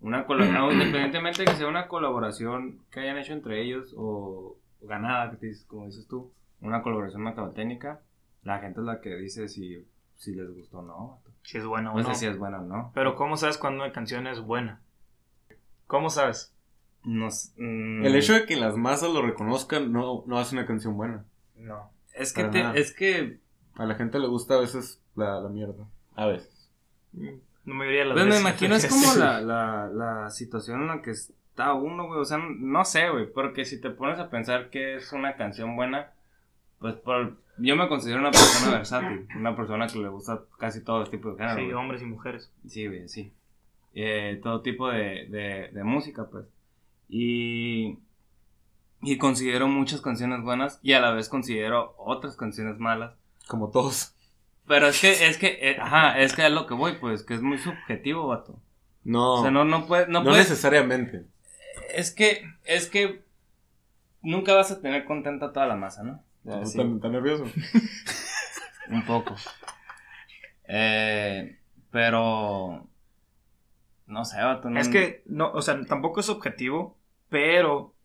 una 0.02 0.26
colaboración, 0.26 0.72
independientemente 0.74 1.42
de 1.42 1.48
que 1.48 1.56
sea 1.58 1.68
una 1.68 1.88
colaboración 1.88 2.80
que 2.92 3.00
hayan 3.02 3.18
hecho 3.18 3.34
entre 3.34 3.62
ellos 3.62 3.94
o 3.98 4.58
ganada, 4.82 5.38
como 5.68 5.86
dices 5.88 6.08
tú, 6.08 6.32
una 6.62 6.82
colaboración 6.82 7.24
mercadotécnica, 7.24 8.02
la 8.44 8.60
gente 8.60 8.80
es 8.80 8.86
la 8.86 9.02
que 9.02 9.16
dice 9.16 9.48
si, 9.48 9.86
si 10.16 10.34
les 10.36 10.50
gustó 10.54 10.80
o 10.80 10.82
no. 10.84 11.20
Si 11.44 11.58
es 11.58 11.66
bueno 11.66 11.92
o 11.94 11.98
No 11.98 12.04
no. 12.04 12.10
sé 12.10 12.16
si 12.16 12.26
es 12.28 12.38
buena 12.38 12.60
o 12.62 12.66
no. 12.66 12.92
Pero 12.94 13.16
¿cómo 13.16 13.36
sabes 13.38 13.58
cuando 13.58 13.84
una 13.84 13.92
canción 13.94 14.28
es 14.28 14.40
buena? 14.42 14.80
¿Cómo 15.88 16.10
sabes? 16.10 16.54
No 17.04 17.28
s- 17.28 17.52
mm, 17.58 18.06
El 18.06 18.16
hecho 18.16 18.34
de 18.34 18.46
que 18.46 18.56
las 18.56 18.76
masas 18.78 19.12
lo 19.12 19.22
reconozcan 19.22 19.92
no, 19.92 20.24
no 20.28 20.38
hace 20.40 20.56
una 20.56 20.66
canción 20.68 20.96
buena. 20.96 21.26
No. 21.56 21.90
es 22.14 22.34
que, 22.34 22.44
te- 22.46 22.80
es 22.80 22.94
que 22.94 23.40
A 23.76 23.86
la 23.86 23.96
gente 23.96 24.20
le 24.20 24.28
gusta 24.28 24.56
a 24.56 24.60
veces 24.60 25.02
la, 25.16 25.40
la 25.40 25.50
mierda. 25.50 25.86
A 26.16 26.26
veces. 26.28 26.70
No 27.14 27.74
me 27.76 27.86
diría 27.86 28.06
las 28.06 28.14
Pues 28.14 28.26
me 28.28 28.40
imagino 28.40 28.76
es 28.76 28.86
como 28.90 29.14
la, 29.16 29.42
la, 29.42 29.88
la 29.88 30.30
situación 30.30 30.82
en 30.82 30.88
la 30.88 31.02
que 31.02 31.12
está 31.12 31.74
uno, 31.74 32.08
güey. 32.08 32.20
O 32.20 32.26
sea, 32.26 32.38
no 32.38 32.86
sé, 32.86 33.10
güey. 33.10 33.32
Porque 33.32 33.66
si 33.66 33.80
te 33.80 33.90
pones 33.90 34.20
a 34.20 34.30
pensar 34.30 34.70
que 34.70 34.96
es 34.96 35.12
una 35.14 35.36
canción 35.36 35.76
buena, 35.76 36.12
pues 36.80 36.96
por, 36.96 37.38
yo 37.58 37.76
me 37.76 37.88
considero 37.88 38.20
una 38.20 38.32
persona 38.32 38.72
versátil. 38.78 39.28
Una 39.38 39.56
persona 39.56 39.88
que 39.88 40.00
le 40.00 40.10
gusta 40.10 40.42
casi 40.60 40.84
todo 40.84 41.04
tipo 41.06 41.32
de 41.32 41.38
género. 41.38 41.56
Sí, 41.68 41.72
hombres 41.74 42.02
y 42.02 42.06
mujeres. 42.06 42.52
Sí, 42.68 42.88
güey, 42.88 43.08
sí. 43.08 43.32
Eh, 43.94 44.40
todo 44.42 44.62
tipo 44.62 44.90
de, 44.90 45.28
de, 45.30 45.70
de 45.74 45.84
música, 45.84 46.28
pues. 46.30 46.46
Y, 47.14 48.00
y 49.02 49.18
considero 49.18 49.68
muchas 49.68 50.00
canciones 50.00 50.42
buenas 50.44 50.80
y 50.82 50.94
a 50.94 51.02
la 51.02 51.12
vez 51.12 51.28
considero 51.28 51.94
otras 51.98 52.38
canciones 52.38 52.80
malas. 52.80 53.14
Como 53.48 53.70
todos. 53.70 54.16
Pero 54.66 54.88
es 54.88 55.02
que, 55.02 55.28
es 55.28 55.38
que, 55.38 55.58
eh, 55.62 55.78
ajá, 55.78 56.18
es 56.22 56.34
que 56.34 56.46
es 56.46 56.52
lo 56.54 56.66
que 56.68 56.74
voy, 56.74 56.94
pues, 57.02 57.24
que 57.24 57.34
es 57.34 57.42
muy 57.42 57.58
subjetivo, 57.58 58.28
vato. 58.28 58.58
No, 59.04 59.34
O 59.34 59.42
sea, 59.42 59.52
no, 59.52 59.66
no 59.66 59.88
puedes, 59.88 60.08
no 60.08 60.20
no 60.24 60.30
puedes, 60.30 60.50
necesariamente. 60.50 61.26
es 61.94 62.12
que, 62.12 62.46
es 62.64 62.88
que 62.88 63.22
nunca 64.22 64.54
vas 64.54 64.72
a 64.72 64.80
tener 64.82 65.04
contenta 65.04 65.52
toda 65.52 65.66
la 65.68 65.76
masa, 65.76 66.04
¿no? 66.04 66.24
¿Estás 66.46 66.76
tan, 66.76 67.02
tan 67.02 67.12
nervioso? 67.12 67.44
un 68.90 69.04
poco. 69.06 69.36
Eh, 70.68 71.58
pero, 71.92 72.88
no 74.08 74.26
sé, 74.26 74.42
vato, 74.42 74.70
no- 74.70 74.80
Es 74.80 74.88
que, 74.88 75.24
no, 75.26 75.52
o 75.52 75.62
sea, 75.62 75.84
tampoco 75.86 76.20
es 76.22 76.30
objetivo, 76.30 76.96
pero 77.32 77.96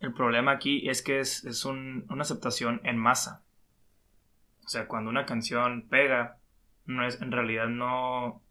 el 0.00 0.14
problema 0.14 0.52
aquí 0.52 0.88
es 0.90 1.02
que 1.02 1.20
es, 1.20 1.44
es 1.46 1.64
un- 1.64 2.06
una 2.10 2.22
aceptación 2.22 2.80
en 2.84 2.98
masa. 2.98 3.44
O 4.66 4.68
sea, 4.68 4.86
cuando 4.86 5.08
una 5.10 5.24
canción 5.24 5.88
pega, 5.88 6.38
no 6.84 7.06
es, 7.06 7.22
en 7.22 7.32
realidad 7.32 7.68
no, 7.68 8.42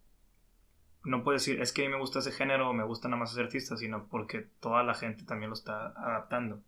no 1.04 1.24
puedes 1.24 1.46
decir, 1.46 1.62
es 1.62 1.72
que 1.72 1.84
a 1.84 1.86
mí 1.86 1.92
me 1.92 2.00
gusta 2.00 2.20
ese 2.20 2.32
género 2.32 2.70
o 2.70 2.74
me 2.74 2.84
gusta 2.84 3.08
nada 3.08 3.20
más 3.20 3.32
ese 3.32 3.42
artista, 3.42 3.78
sino 3.78 4.08
porque 4.08 4.48
toda 4.60 4.84
la 4.84 4.96
gente 4.96 5.24
también 5.24 5.50
lo 5.50 5.56
está 5.56 5.88
adaptando. 5.90 6.62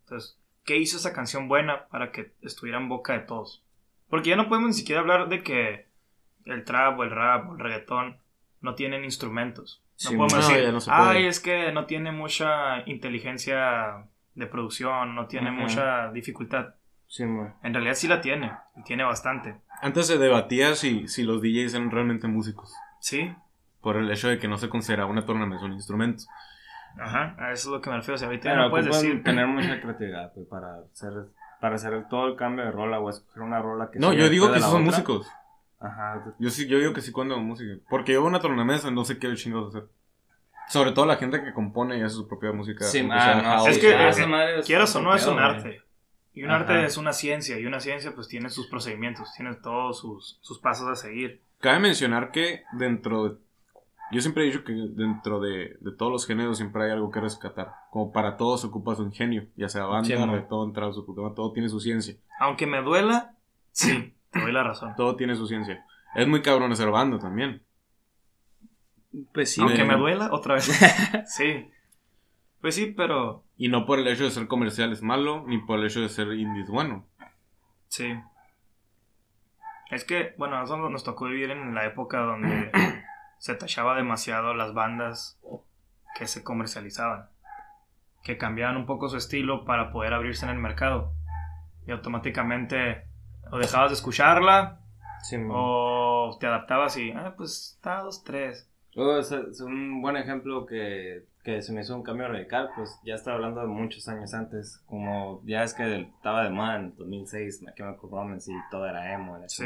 Entonces, 0.00 0.38
¿qué 0.64 0.76
hizo 0.78 0.96
esa 0.96 1.12
canción 1.12 1.48
buena 1.48 1.86
para 1.88 2.10
que 2.10 2.32
estuviera 2.42 2.78
en 2.78 2.88
boca 2.88 3.12
de 3.12 3.20
todos? 3.20 3.64
Porque 4.08 4.30
ya 4.30 4.36
no 4.36 4.48
podemos 4.48 4.68
ni 4.70 4.74
siquiera 4.74 5.00
hablar 5.00 5.28
de 5.28 5.42
que 5.42 5.88
el 6.46 6.64
trap 6.64 6.98
o 6.98 7.04
el 7.04 7.10
rap 7.12 7.50
o 7.50 7.54
el 7.54 7.60
reggaetón 7.60 8.18
no 8.62 8.74
tienen 8.74 9.04
instrumentos. 9.04 9.83
No 10.02 10.10
Sí, 10.10 10.16
podemos 10.16 10.32
no, 10.34 10.38
decir, 10.48 10.64
ya 10.64 10.72
no 10.72 10.80
se 10.80 10.90
puede. 10.90 11.02
ay, 11.10 11.26
es 11.26 11.40
que 11.40 11.72
no 11.72 11.86
tiene 11.86 12.10
mucha 12.12 12.80
inteligencia 12.86 14.06
de 14.34 14.46
producción, 14.46 15.14
no 15.14 15.26
tiene 15.26 15.50
Ajá. 15.50 15.58
mucha 15.60 16.10
dificultad. 16.12 16.74
Sí. 17.06 17.22
En 17.22 17.72
realidad 17.74 17.94
sí 17.94 18.08
la 18.08 18.20
tiene, 18.20 18.52
y 18.76 18.82
tiene 18.82 19.04
bastante. 19.04 19.56
Antes 19.80 20.06
se 20.08 20.18
debatía 20.18 20.74
si, 20.74 21.06
si 21.06 21.22
los 21.22 21.40
DJs 21.40 21.74
eran 21.74 21.90
realmente 21.90 22.26
músicos. 22.26 22.74
Sí, 23.00 23.32
Por 23.80 23.96
el 23.96 24.10
hecho 24.10 24.28
de 24.28 24.38
que 24.38 24.48
no 24.48 24.56
se 24.56 24.68
consideraba 24.68 25.10
una 25.10 25.24
tornamesa 25.24 25.64
un 25.66 25.74
instrumento. 25.74 26.24
ajá, 26.98 27.36
a 27.38 27.52
eso 27.52 27.68
es 27.68 27.72
lo 27.74 27.80
que 27.80 27.90
me 27.90 27.96
refiero. 27.96 28.14
O 28.14 28.18
sea, 28.18 28.26
ahorita 28.28 28.56
no 28.56 28.70
puedes 28.70 28.86
decir. 28.86 29.22
tener 29.22 29.46
mucha 29.46 29.80
creatividad, 29.80 30.32
pues, 30.34 30.46
para 30.48 30.78
hacer, 30.92 31.12
para 31.60 31.76
hacer 31.76 32.08
todo 32.08 32.26
el 32.28 32.36
cambio 32.36 32.64
de 32.64 32.70
rola 32.72 32.98
o 32.98 33.10
escoger 33.10 33.42
una 33.42 33.60
rola 33.60 33.90
que 33.92 33.98
No, 34.00 34.12
yo 34.12 34.28
digo 34.28 34.52
que 34.52 34.58
son 34.60 34.70
otra. 34.70 34.84
músicos. 34.84 35.28
Ajá, 35.84 36.24
Yo 36.38 36.48
sí, 36.48 36.66
yo 36.66 36.78
digo 36.78 36.94
que 36.94 37.02
sí 37.02 37.12
cuando 37.12 37.38
música. 37.38 37.74
Porque 37.90 38.14
yo 38.14 38.24
una 38.24 38.40
tornamesa 38.40 38.90
no 38.90 39.04
sé 39.04 39.18
qué 39.18 39.32
chingados 39.34 39.74
hacer. 39.74 39.88
Sobre 40.68 40.92
todo 40.92 41.04
la 41.04 41.16
gente 41.16 41.42
que 41.42 41.52
compone 41.52 41.98
y 41.98 42.00
hace 42.00 42.14
su 42.14 42.26
propia 42.26 42.52
música. 42.52 42.84
Sí, 42.86 43.06
ah, 43.12 43.40
sea 43.42 43.56
no, 43.58 43.66
Es 43.66 43.78
que, 43.78 43.88
o 43.94 44.24
eh, 44.24 44.26
madre 44.26 44.60
es 44.60 44.66
Quieras 44.66 44.96
o 44.96 45.02
no, 45.02 45.14
es 45.14 45.26
un 45.26 45.38
arte. 45.38 45.82
Y 46.32 46.42
un 46.42 46.50
Ajá. 46.50 46.60
arte 46.60 46.86
es 46.86 46.96
una 46.96 47.12
ciencia, 47.12 47.58
y 47.60 47.66
una 47.66 47.80
ciencia 47.80 48.12
pues 48.14 48.28
tiene 48.28 48.48
sus 48.48 48.66
procedimientos, 48.68 49.32
tiene 49.36 49.54
todos 49.56 50.00
sus, 50.00 50.38
sus 50.40 50.58
pasos 50.58 50.88
a 50.88 50.96
seguir. 50.96 51.42
Cabe 51.60 51.80
mencionar 51.80 52.30
que 52.32 52.64
dentro 52.72 53.28
de... 53.28 53.36
Yo 54.10 54.20
siempre 54.20 54.42
he 54.44 54.46
dicho 54.46 54.64
que 54.64 54.72
dentro 54.72 55.40
de, 55.40 55.76
de 55.80 55.92
todos 55.92 56.10
los 56.10 56.26
géneros 56.26 56.56
siempre 56.56 56.84
hay 56.84 56.90
algo 56.92 57.10
que 57.10 57.20
rescatar. 57.20 57.72
Como 57.90 58.10
para 58.10 58.36
todos 58.36 58.62
se 58.62 58.66
ocupa 58.68 58.94
su 58.94 59.02
ingenio. 59.02 59.46
Ya 59.56 59.68
sea 59.68 59.84
banda, 59.84 60.06
Sí, 60.06 60.14
puta 60.14 60.26
madre, 60.26 61.34
todo 61.34 61.52
tiene 61.52 61.68
su 61.68 61.78
ciencia. 61.78 62.16
Aunque 62.38 62.66
me 62.66 62.80
duela, 62.82 63.34
sí, 63.72 64.13
te 64.34 64.40
doy 64.40 64.52
la 64.52 64.62
razón. 64.62 64.94
Todo 64.96 65.16
tiene 65.16 65.34
su 65.34 65.46
ciencia. 65.46 65.84
Es 66.14 66.28
muy 66.28 66.42
cabrón 66.42 66.72
hacer 66.72 66.90
banda 66.90 67.18
también. 67.18 67.62
Pues 69.32 69.52
sí. 69.52 69.60
Aunque 69.60 69.84
me 69.84 69.96
duela, 69.96 70.28
otra 70.32 70.54
vez. 70.54 70.64
sí. 71.26 71.70
Pues 72.60 72.74
sí, 72.74 72.94
pero 72.96 73.44
Y 73.56 73.68
no 73.68 73.84
por 73.86 73.98
el 73.98 74.08
hecho 74.08 74.24
de 74.24 74.30
ser 74.30 74.46
comercial 74.46 74.92
es 74.92 75.02
malo, 75.02 75.44
ni 75.46 75.58
por 75.58 75.78
el 75.78 75.86
hecho 75.86 76.00
de 76.00 76.08
ser 76.08 76.32
indie 76.32 76.62
es 76.62 76.68
bueno. 76.68 77.06
Sí. 77.88 78.18
Es 79.90 80.04
que, 80.04 80.34
bueno, 80.38 80.56
a 80.56 80.60
nosotros 80.60 80.90
nos 80.90 81.04
tocó 81.04 81.26
vivir 81.26 81.50
en 81.50 81.74
la 81.74 81.84
época 81.84 82.20
donde 82.20 82.70
se 83.38 83.54
tachaba 83.54 83.96
demasiado 83.96 84.54
las 84.54 84.72
bandas 84.72 85.38
que 86.16 86.26
se 86.26 86.42
comercializaban. 86.42 87.28
Que 88.22 88.38
cambiaban 88.38 88.76
un 88.76 88.86
poco 88.86 89.08
su 89.08 89.18
estilo 89.18 89.64
para 89.64 89.92
poder 89.92 90.14
abrirse 90.14 90.46
en 90.46 90.52
el 90.52 90.58
mercado. 90.58 91.12
Y 91.86 91.92
automáticamente 91.92 93.06
o 93.54 93.58
dejabas 93.58 93.90
de 93.90 93.94
escucharla 93.94 94.80
Sí, 95.22 95.36
o 95.48 96.36
te 96.38 96.46
adaptabas 96.46 96.98
y, 96.98 97.10
ah, 97.12 97.32
pues 97.36 97.76
está 97.76 98.00
dos, 98.00 98.22
tres. 98.24 98.68
Oh, 98.96 99.16
es, 99.16 99.32
es 99.32 99.60
un 99.62 100.02
buen 100.02 100.16
ejemplo 100.18 100.66
que, 100.66 101.24
que 101.42 101.62
se 101.62 101.72
me 101.72 101.80
hizo 101.80 101.96
un 101.96 102.02
cambio 102.02 102.28
radical, 102.28 102.70
pues 102.76 103.00
ya 103.04 103.14
estaba 103.14 103.36
hablando 103.36 103.62
de 103.62 103.68
muchos 103.68 104.06
años 104.08 104.34
antes, 104.34 104.82
como 104.86 105.40
ya 105.46 105.62
es 105.64 105.72
que 105.72 106.00
estaba 106.16 106.44
de 106.44 106.50
moda 106.50 106.76
en 106.76 106.94
2006, 106.96 107.62
My 107.62 107.72
Chemical 107.74 108.10
Romance 108.10 108.52
y 108.52 108.56
todo 108.70 108.86
era 108.86 109.14
emo, 109.14 109.38
la 109.38 109.48
Sí. 109.48 109.64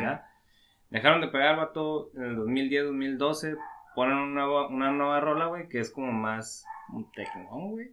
Dejaron 0.91 1.21
de 1.21 1.29
pegar, 1.29 1.57
vato, 1.57 2.11
en 2.15 2.23
el 2.23 2.37
2010, 2.37 2.85
2012, 2.85 3.57
ponen 3.97 4.17
un 4.17 4.35
nuevo- 4.35 4.69
una 4.69 4.93
nueva 4.93 5.19
rola, 5.21 5.47
güey, 5.47 5.69
que 5.69 5.81
es 5.81 5.91
como 5.91 6.13
más 6.13 6.65
un 6.93 7.11
techno, 7.13 7.49
güey. 7.51 7.89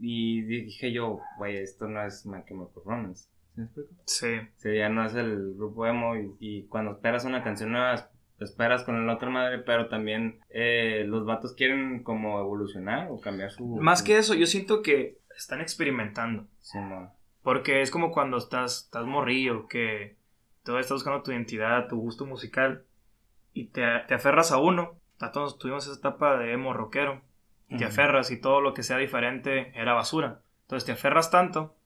Y 0.00 0.42
dije 0.42 0.90
yo, 0.92 1.20
güey, 1.38 1.58
esto 1.58 1.86
no 1.86 2.02
es 2.04 2.26
My 2.26 2.42
Chemical 2.44 2.82
Romance. 2.84 3.28
¿Sí 3.54 3.60
me 3.60 3.64
explico? 3.66 3.94
Sí. 4.06 4.40
Sí, 4.56 4.76
ya 4.76 4.88
no 4.88 5.04
es 5.04 5.14
el 5.14 5.54
grupo 5.54 5.86
emo 5.86 6.16
y, 6.16 6.34
y 6.40 6.62
cuando 6.64 6.92
esperas 6.92 7.24
una 7.24 7.42
canción 7.42 7.72
nueva, 7.72 8.10
esperas 8.40 8.84
con 8.84 8.96
el 8.96 9.08
otro 9.08 9.30
madre, 9.30 9.58
pero 9.58 9.88
también 9.88 10.40
eh, 10.50 11.04
los 11.06 11.24
vatos 11.24 11.54
quieren 11.54 12.02
como 12.02 12.40
evolucionar 12.40 13.08
o 13.10 13.20
cambiar 13.20 13.50
su... 13.50 13.64
Más 13.76 14.02
que 14.02 14.18
eso, 14.18 14.34
yo 14.34 14.46
siento 14.46 14.82
que 14.82 15.18
están 15.36 15.60
experimentando. 15.60 16.46
Sí, 16.60 16.78
no. 16.78 17.12
Porque 17.42 17.80
es 17.82 17.90
como 17.90 18.10
cuando 18.10 18.38
estás, 18.38 18.84
estás 18.84 19.06
morrillo, 19.06 19.68
que 19.68 20.16
todavía 20.62 20.82
estás 20.82 20.96
buscando 20.96 21.22
tu 21.22 21.30
identidad, 21.30 21.88
tu 21.88 21.96
gusto 21.96 22.26
musical, 22.26 22.84
y 23.52 23.66
te, 23.66 23.82
te 24.08 24.14
aferras 24.14 24.50
a 24.50 24.58
uno. 24.58 24.98
A 25.20 25.30
todos 25.30 25.58
tuvimos 25.58 25.86
esa 25.86 25.96
etapa 25.96 26.36
de 26.38 26.52
emo 26.52 26.72
rockero, 26.72 27.22
y 27.68 27.76
te 27.76 27.84
aferras 27.84 28.30
y 28.30 28.40
todo 28.40 28.60
lo 28.60 28.74
que 28.74 28.82
sea 28.82 28.98
diferente 28.98 29.72
era 29.74 29.94
basura. 29.94 30.42
Entonces 30.62 30.86
te 30.86 30.92
aferras 30.92 31.30
tanto 31.30 31.76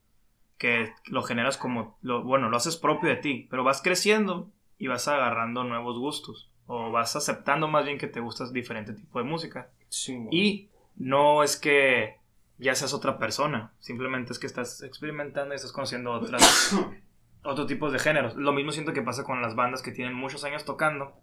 que 0.59 0.93
lo 1.05 1.23
generas 1.23 1.57
como, 1.57 1.97
lo, 2.01 2.23
bueno, 2.23 2.49
lo 2.49 2.57
haces 2.57 2.75
propio 2.75 3.09
de 3.09 3.15
ti, 3.15 3.47
pero 3.49 3.63
vas 3.63 3.81
creciendo 3.81 4.51
y 4.77 4.87
vas 4.87 5.07
agarrando 5.07 5.63
nuevos 5.63 5.97
gustos, 5.97 6.51
o 6.67 6.91
vas 6.91 7.15
aceptando 7.15 7.67
más 7.67 7.85
bien 7.85 7.97
que 7.97 8.07
te 8.07 8.19
gustas 8.19 8.53
diferente 8.53 8.93
tipo 8.93 9.19
de 9.19 9.25
música. 9.25 9.69
Sí. 9.87 10.27
Y 10.31 10.69
no 10.97 11.43
es 11.43 11.55
que 11.55 12.17
ya 12.57 12.75
seas 12.75 12.93
otra 12.93 13.17
persona, 13.17 13.71
simplemente 13.79 14.33
es 14.33 14.39
que 14.39 14.47
estás 14.47 14.83
experimentando 14.83 15.53
y 15.53 15.55
estás 15.55 15.71
conociendo 15.71 16.11
otras, 16.11 16.75
otro 17.43 17.65
tipos 17.65 17.93
de 17.93 17.99
géneros. 17.99 18.35
Lo 18.35 18.51
mismo 18.51 18.73
siento 18.73 18.91
que 18.91 19.01
pasa 19.01 19.23
con 19.23 19.41
las 19.41 19.55
bandas 19.55 19.81
que 19.81 19.91
tienen 19.91 20.13
muchos 20.13 20.43
años 20.43 20.65
tocando, 20.65 21.13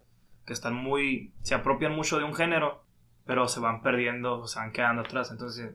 que 0.47 0.55
están 0.55 0.75
muy, 0.75 1.35
se 1.43 1.55
apropian 1.55 1.95
mucho 1.95 2.17
de 2.17 2.25
un 2.25 2.35
género, 2.35 2.83
pero 3.27 3.49
se 3.49 3.61
van 3.61 3.83
perdiendo, 3.83 4.47
se 4.47 4.59
van 4.59 4.73
quedando 4.73 5.03
atrás. 5.03 5.31
Entonces, 5.31 5.75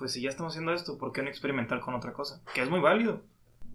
pues 0.00 0.12
si 0.12 0.22
ya 0.22 0.30
estamos 0.30 0.54
haciendo 0.54 0.72
esto, 0.72 0.96
¿por 0.98 1.12
qué 1.12 1.22
no 1.22 1.28
experimentar 1.28 1.78
con 1.80 1.94
otra 1.94 2.14
cosa? 2.14 2.42
Que 2.54 2.62
es 2.62 2.70
muy 2.70 2.80
válido. 2.80 3.20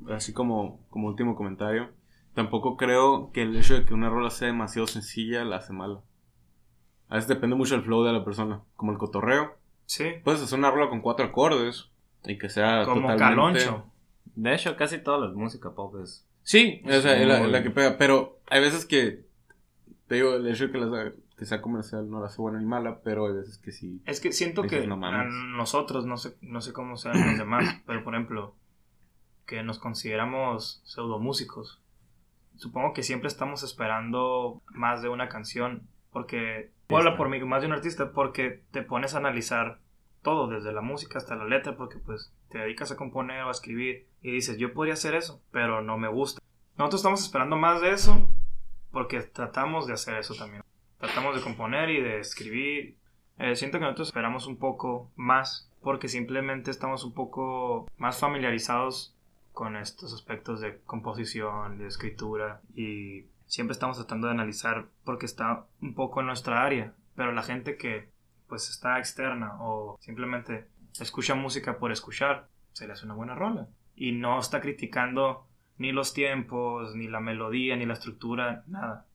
Así 0.10 0.34
como, 0.34 0.80
como 0.90 1.08
último 1.08 1.36
comentario, 1.36 1.90
tampoco 2.34 2.76
creo 2.78 3.32
que 3.32 3.44
el 3.44 3.56
hecho 3.56 3.76
de 3.76 3.86
que 3.86 3.94
una 3.94 4.10
rola 4.10 4.32
sea 4.32 4.48
demasiado 4.48 4.88
sencilla 4.88 5.46
la 5.46 5.58
hace 5.58 5.72
mala. 5.72 6.02
A 7.10 7.16
veces 7.16 7.28
depende 7.30 7.56
mucho 7.56 7.76
del 7.76 7.84
flow 7.84 8.04
de 8.04 8.12
la 8.12 8.26
persona, 8.26 8.62
como 8.76 8.92
el 8.92 8.98
cotorreo. 8.98 9.56
Sí, 9.86 10.14
Puedes 10.24 10.42
hacer 10.42 10.58
una 10.58 10.72
rola 10.72 10.90
con 10.90 11.02
cuatro 11.02 11.26
acordes 11.26 11.90
y 12.26 12.40
que 12.40 12.50
sea 12.50 12.84
como 12.86 13.02
totalmente... 13.12 13.60
Caloncho. 13.64 13.86
De 14.34 14.56
hecho, 14.56 14.76
casi 14.76 14.98
toda 14.98 15.28
la 15.28 15.32
música 15.32 15.70
pop 15.76 15.96
es... 16.04 16.26
Sí, 16.42 16.82
sea, 16.86 16.98
es 17.22 17.28
la, 17.28 17.40
es 17.44 17.52
la 17.52 17.62
que 17.62 17.70
pega, 17.70 17.98
pero 18.00 18.40
hay 18.48 18.62
veces 18.62 18.86
que, 18.86 19.24
te 20.08 20.16
digo, 20.16 20.34
el 20.34 20.48
hecho 20.48 20.66
de 20.66 20.72
que, 20.72 20.78
la- 20.80 21.14
que 21.38 21.46
sea 21.46 21.62
comercial 21.62 22.10
no 22.10 22.20
la 22.22 22.28
hace 22.28 22.42
buena 22.42 22.60
ni 22.60 22.66
mala, 22.66 23.00
pero 23.04 23.28
hay 23.28 23.34
veces 23.34 23.58
que 23.58 23.72
sí. 23.72 24.02
Es 24.06 24.20
que 24.22 24.32
siento 24.32 24.64
que 24.64 24.88
"No 24.88 24.96
a 24.96 24.98
mames". 24.98 25.34
nosotros, 25.34 26.06
no 26.06 26.18
sé, 26.18 26.38
no 26.42 26.62
sé 26.62 26.72
cómo 26.74 26.96
sean 26.98 27.20
los 27.28 27.38
demás, 27.38 27.66
pero 27.86 28.04
por 28.04 28.16
ejemplo, 28.16 28.56
que 29.46 29.62
nos 29.64 29.78
consideramos 29.80 30.82
pseudomúsicos. 30.86 31.82
Supongo 32.56 32.94
que 32.94 33.04
siempre 33.04 33.28
estamos 33.28 33.64
esperando 33.64 34.62
más 34.74 35.02
de 35.02 35.10
una 35.10 35.28
canción, 35.28 35.88
porque, 36.12 36.72
hablar 36.90 37.18
por 37.18 37.28
mí, 37.30 37.40
más 37.44 37.62
de 37.62 37.68
un 37.68 37.74
artista, 37.74 38.12
porque 38.14 38.64
te 38.72 38.82
pones 38.82 39.14
a 39.14 39.18
analizar 39.18 39.80
todo, 40.22 40.48
desde 40.48 40.72
la 40.72 40.82
música 40.82 41.18
hasta 41.20 41.36
la 41.36 41.46
letra, 41.46 41.76
porque 41.76 41.98
pues 42.00 42.32
te 42.50 42.58
dedicas 42.60 42.92
a 42.92 42.96
componer 42.96 43.44
o 43.44 43.50
a 43.50 43.52
escribir 43.52 44.08
y 44.22 44.32
dices, 44.32 44.58
yo 44.58 44.74
podría 44.74 44.94
hacer 44.94 45.14
eso, 45.16 45.42
pero 45.52 45.82
no 45.82 45.98
me 45.98 46.08
gusta. 46.08 46.42
Nosotros 46.78 47.02
estamos 47.02 47.22
esperando 47.22 47.58
más 47.58 47.82
de 47.82 47.92
eso, 47.92 48.32
porque 48.92 49.22
tratamos 49.22 49.86
de 49.86 49.94
hacer 49.94 50.16
eso 50.18 50.34
también. 50.34 50.64
Tratamos 51.00 51.36
de 51.36 51.42
componer 51.42 51.90
y 51.90 52.02
de 52.02 52.20
escribir. 52.20 52.98
Eh, 53.38 53.56
siento 53.56 53.78
que 53.78 53.84
nosotros 53.84 54.10
esperamos 54.10 54.48
un 54.48 54.58
poco 54.58 55.12
más 55.16 55.70
porque 55.82 56.08
simplemente 56.08 56.72
estamos 56.72 57.04
un 57.04 57.14
poco 57.14 57.88
más 57.98 58.20
familiarizados 58.20 59.16
con 59.52 59.76
estos 59.76 60.14
aspectos 60.14 60.60
de 60.60 60.80
composición, 60.86 61.78
de 61.78 61.88
escritura 61.88 62.62
y 62.76 63.26
siempre 63.46 63.74
estamos 63.74 63.98
tratando 63.98 64.28
de 64.28 64.34
analizar 64.34 64.88
porque 65.04 65.26
está 65.26 65.66
un 65.82 65.94
poco 65.94 66.20
en 66.22 66.28
nuestra 66.28 66.64
área, 66.64 66.94
pero 67.16 67.32
la 67.32 67.44
gente 67.44 67.78
que 67.78 68.10
pues 68.48 68.70
está 68.70 69.00
externa 69.00 69.58
o 69.62 69.98
simplemente 70.02 70.68
escucha 71.00 71.36
música 71.36 71.78
por 71.78 71.92
escuchar, 71.92 72.48
se 72.74 72.88
le 72.88 72.94
hace 72.94 73.06
una 73.06 73.16
buena 73.16 73.36
rola 73.36 73.68
y 73.96 74.12
no 74.12 74.40
está 74.40 74.62
criticando 74.62 75.48
ni 75.78 75.92
los 75.92 76.14
tiempos, 76.14 76.96
ni 76.96 77.08
la 77.08 77.20
melodía, 77.20 77.76
ni 77.76 77.86
la 77.86 77.94
estructura, 77.94 78.64
nada. 78.68 79.06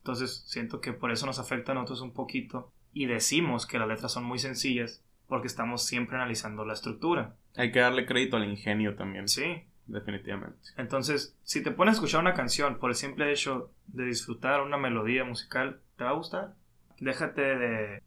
Entonces 0.00 0.44
siento 0.46 0.80
que 0.80 0.92
por 0.92 1.10
eso 1.12 1.26
nos 1.26 1.38
afecta 1.38 1.72
a 1.72 1.74
nosotros 1.74 2.00
un 2.00 2.12
poquito 2.12 2.72
y 2.92 3.06
decimos 3.06 3.66
que 3.66 3.78
las 3.78 3.88
letras 3.88 4.12
son 4.12 4.24
muy 4.24 4.38
sencillas 4.38 5.02
porque 5.28 5.46
estamos 5.46 5.86
siempre 5.86 6.16
analizando 6.16 6.64
la 6.64 6.72
estructura. 6.72 7.36
Hay 7.56 7.70
que 7.70 7.80
darle 7.80 8.06
crédito 8.06 8.36
al 8.36 8.44
ingenio 8.48 8.96
también, 8.96 9.28
Sí. 9.28 9.62
definitivamente. 9.86 10.56
Entonces, 10.76 11.36
si 11.42 11.62
te 11.62 11.70
pones 11.70 11.92
a 11.92 11.96
escuchar 11.96 12.20
una 12.20 12.34
canción 12.34 12.78
por 12.78 12.90
el 12.90 12.96
simple 12.96 13.30
hecho 13.30 13.70
de 13.88 14.04
disfrutar 14.06 14.60
una 14.62 14.76
melodía 14.76 15.24
musical, 15.24 15.80
te 15.96 16.04
va 16.04 16.10
a 16.10 16.14
gustar. 16.14 16.54
Déjate 16.98 17.40
de, 17.42 18.02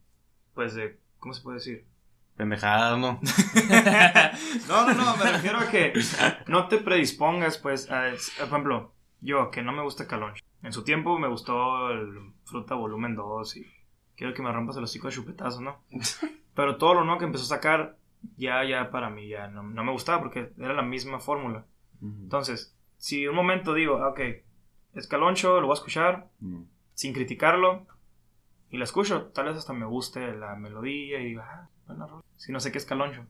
pues 0.53 0.73
de, 0.75 0.97
¿cómo 1.19 1.34
se 1.34 1.41
puede 1.43 1.58
decir? 1.60 1.86
Pendejadas, 2.36 2.97
¿no? 2.97 3.19
no, 4.67 4.88
no, 4.88 4.93
no, 4.93 5.17
me 5.17 5.32
refiero 5.32 5.60
a 5.60 5.69
que 5.69 5.93
no 6.47 6.67
te 6.67 6.77
predispongas, 6.77 7.58
pues, 7.58 7.89
a, 7.91 8.12
por 8.39 8.47
ejemplo, 8.47 8.93
yo 9.21 9.51
que 9.51 9.62
no 9.62 9.71
me 9.71 9.84
gusta 9.84 10.08
Caloncho. 10.08 10.43
En 10.63 10.73
su 10.73 10.84
tiempo 10.84 11.19
me 11.19 11.28
gustó 11.28 11.91
el 11.91 12.32
Fruta 12.45 12.76
Volumen 12.76 13.15
2 13.15 13.58
y 13.58 13.65
quiero 14.15 14.34
que 14.34 14.41
me 14.41 14.52
rompas 14.52 14.78
el 14.78 14.84
hocico 14.86 15.08
de 15.08 15.13
chupetazos, 15.13 15.62
¿no? 15.62 15.84
Pero 16.56 16.78
todo 16.78 16.93
lo 16.95 17.04
nuevo 17.04 17.19
que 17.19 17.26
empezó 17.26 17.43
a 17.43 17.58
sacar, 17.58 17.97
ya, 18.38 18.63
ya 18.63 18.89
para 18.89 19.10
mí, 19.10 19.28
ya 19.28 19.47
no, 19.47 19.63
no 19.63 19.84
me 19.84 19.91
gustaba 19.91 20.19
porque 20.21 20.52
era 20.58 20.73
la 20.73 20.82
misma 20.84 21.19
fórmula. 21.19 21.65
Entonces, 22.02 22.76
si 22.97 23.28
un 23.28 23.36
momento 23.36 23.73
digo, 23.73 23.97
ah, 24.04 24.10
ok, 24.10 24.19
es 24.93 25.08
Caloncho, 25.08 25.60
lo 25.62 25.67
voy 25.67 25.73
a 25.73 25.80
escuchar 25.80 26.30
sin 26.93 27.13
criticarlo 27.13 27.86
y 28.69 28.78
la 28.78 28.84
escucho, 28.84 29.28
tal 29.34 29.45
vez 29.45 29.58
hasta 29.58 29.73
me 29.73 29.86
guste 29.86 30.34
la 30.36 30.56
melodía 30.56 31.19
y 31.21 31.26
digo, 31.26 31.41
ah, 31.43 31.69
buena 31.88 32.08
rola. 32.08 32.23
Si 32.38 32.52
no 32.52 32.60
sé 32.60 32.71
qué 32.71 32.78
es 32.78 32.86
Caloncho. 32.86 33.26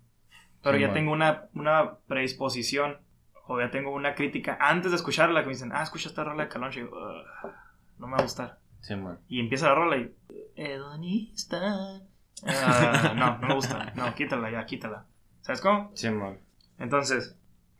Pero 0.64 0.76
Sí, 0.78 0.82
ya 0.82 0.88
bueno. 0.88 0.94
tengo 0.94 1.12
una, 1.12 1.50
una 1.54 1.98
predisposición 2.08 2.98
o 3.48 3.60
ya 3.60 3.70
tengo 3.72 3.92
una 3.94 4.16
crítica 4.16 4.58
antes 4.60 4.92
de 4.92 4.98
escucharla 4.98 5.42
que 5.42 5.48
me 5.48 5.54
dicen, 5.54 5.72
ah, 5.74 5.84
escucha 5.84 6.10
esta 6.10 6.24
rola 6.24 6.44
de 6.44 6.50
Caloncho 6.50 6.80
y 6.80 6.84
digo, 6.84 6.98
"Ugh, 6.98 7.52
no 8.00 8.08
me 8.08 8.14
va 8.14 8.20
a 8.20 8.24
gustar. 8.24 8.60
Sí. 8.82 8.96
Y 9.30 9.40
empieza 9.40 9.70
la 9.70 9.76
rola 9.76 9.98
y, 9.98 10.14
hedonista. 10.56 12.02
Ah, 12.46 13.14
no, 13.16 13.38
no 13.40 13.48
me 13.48 13.54
gusta. 13.56 13.94
No, 13.96 14.14
quítala 14.16 14.52
ya, 14.52 14.66
quítala. 14.66 15.06
¿Sabes 15.42 15.62
cómo? 15.62 15.92
Sí, 15.96 16.10
man. 16.10 16.38
Entonces, 16.80 17.38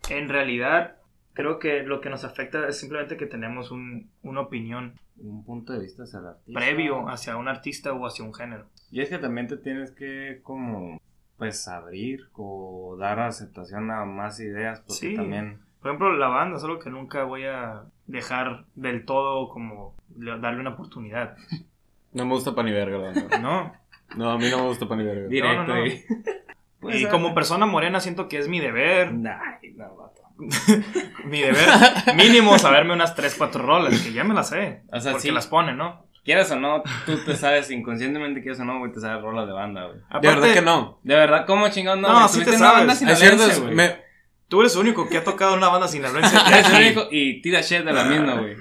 en 0.10 0.30
realidad, 0.30 0.98
creo 1.34 1.60
que 1.60 1.84
lo 1.84 2.00
que 2.02 2.10
nos 2.10 2.24
afecta 2.24 2.68
es 2.68 2.80
simplemente 2.80 3.18
que 3.18 3.26
tenemos 3.26 3.72
un- 3.72 4.10
una 4.22 4.42
opinión 4.42 5.00
Un 5.18 5.44
punto 5.44 5.74
de 5.74 5.80
vista 5.80 6.04
hacia 6.04 6.20
el 6.20 6.28
artista. 6.28 6.60
previo 6.60 7.10
hacia 7.10 7.36
un 7.38 7.48
artista 7.48 7.92
o 7.94 8.06
hacia 8.06 8.24
un 8.24 8.34
género. 8.34 8.68
Y 8.92 9.02
es 9.02 9.10
que 9.10 9.18
también 9.18 9.48
te 9.48 9.58
tienes 9.58 9.92
que 9.92 10.40
como 10.44 11.02
pues 11.48 11.68
abrir 11.68 12.30
o 12.34 12.96
dar 13.00 13.20
aceptación 13.20 13.92
a 13.92 14.06
más 14.06 14.40
ideas 14.40 14.80
porque 14.82 14.94
Sí. 14.94 15.16
también 15.16 15.60
Por 15.82 15.90
ejemplo, 15.92 16.14
la 16.16 16.28
banda 16.30 16.58
es 16.58 16.64
algo 16.64 16.80
que 16.80 16.90
nunca 16.90 17.24
voy 17.26 17.44
a 17.46 17.84
dejar 18.08 18.66
del 18.76 19.04
todo 19.06 19.50
como 19.50 19.96
le- 20.18 20.40
darle 20.40 20.62
una 20.62 20.72
oportunidad. 20.72 21.36
No 22.14 22.26
me 22.26 22.34
gusta 22.36 22.54
pan 22.54 22.68
y 22.68 22.72
verga, 22.72 22.98
la 23.00 23.08
verdad. 23.10 23.40
No. 23.42 23.74
No, 24.16 24.30
a 24.30 24.38
mí 24.38 24.48
no 24.52 24.58
me 24.60 24.68
gusta 24.68 24.88
pan 24.88 25.02
y 25.02 25.04
verga. 25.04 25.28
directo 25.28 25.64
no, 25.64 25.76
no. 25.80 25.86
y 25.88 26.04
Pues, 26.80 26.96
y 27.02 27.06
ah, 27.06 27.10
como 27.10 27.34
persona 27.34 27.66
morena 27.66 28.00
siento 28.02 28.28
que 28.28 28.38
es 28.38 28.48
mi 28.48 28.60
deber, 28.60 29.08
Ay, 29.08 29.72
no, 29.76 29.96
vato. 29.96 30.22
mi 31.26 31.40
deber 31.42 31.68
mínimo 32.16 32.58
saberme 32.60 32.94
unas 32.94 33.16
3, 33.16 33.36
4 33.38 33.66
rolas, 33.66 34.00
que 34.02 34.12
ya 34.14 34.24
me 34.24 34.34
las 34.34 34.50
sé, 34.50 34.84
O 34.92 35.00
sea, 35.00 35.14
porque 35.14 35.30
sí. 35.30 35.32
las 35.34 35.48
ponen, 35.48 35.78
¿no? 35.78 36.06
Quieras 36.24 36.50
o 36.52 36.56
no, 36.58 36.84
tú 37.06 37.18
te 37.26 37.36
sabes 37.36 37.70
inconscientemente, 37.72 38.42
quieras 38.42 38.60
o 38.62 38.66
no, 38.66 38.80
güey, 38.80 38.92
te 38.92 39.00
sabes 39.00 39.22
rolas 39.22 39.46
de 39.48 39.54
banda, 39.54 39.86
güey. 39.88 40.00
De 40.22 40.28
verdad 40.28 40.54
que 40.54 40.62
no. 40.62 41.00
De 41.04 41.16
verdad, 41.16 41.46
¿cómo 41.46 41.68
chingón 41.70 42.02
no? 42.02 42.08
No, 42.10 42.16
güey? 42.20 42.30
sí 42.30 42.44
te 42.44 42.56
una 42.56 42.72
banda 42.72 42.94
Es 42.94 43.60
güey. 43.60 43.76
me- 43.76 44.04
Tú 44.48 44.60
eres 44.62 44.76
el 44.76 44.82
único 44.82 45.10
que 45.10 45.18
ha 45.18 45.24
tocado 45.24 45.56
una 45.56 45.70
banda 45.70 45.88
sinaloense. 45.88 46.36
Eres 46.48 46.70
el 46.70 46.76
único 46.84 47.08
y 47.10 47.42
tira 47.42 47.62
shit 47.62 47.80
de 47.84 47.92
la 47.92 48.04
misma, 48.04 48.36
güey. 48.36 48.56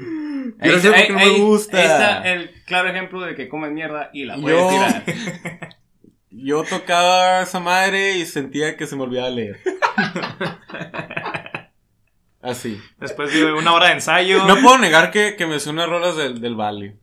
Pero 0.59 0.77
eso 0.77 0.88
es 0.94 0.94
porque 0.94 1.12
no 1.12 1.18
me 1.18 1.38
gusta. 1.38 1.77
Ahí 1.77 1.85
está 1.85 2.33
el 2.33 2.51
claro 2.64 2.88
ejemplo 2.88 3.20
de 3.20 3.35
que 3.35 3.48
comes 3.48 3.72
mierda 3.72 4.09
y 4.12 4.25
la 4.25 4.37
puedes 4.37 4.59
Yo- 4.59 4.68
tirar. 4.70 5.05
yo 6.31 6.64
tocaba 6.64 7.42
esa 7.42 7.61
madre 7.61 8.12
y 8.16 8.25
sentía 8.25 8.77
que 8.77 8.87
se 8.87 8.96
me 8.96 9.03
olvidaba 9.03 9.29
leer. 9.29 9.61
Así. 12.40 12.81
Después 12.98 13.33
de 13.33 13.53
una 13.53 13.72
hora 13.72 13.88
de 13.88 13.92
ensayo. 13.94 14.44
No 14.46 14.57
puedo 14.62 14.79
negar 14.79 15.11
que, 15.11 15.37
que 15.37 15.46
me 15.46 15.61
sé 15.61 15.70
unas 15.70 15.88
rolas 15.88 16.16
del, 16.16 16.40
del 16.40 16.57
Valley. 16.57 16.94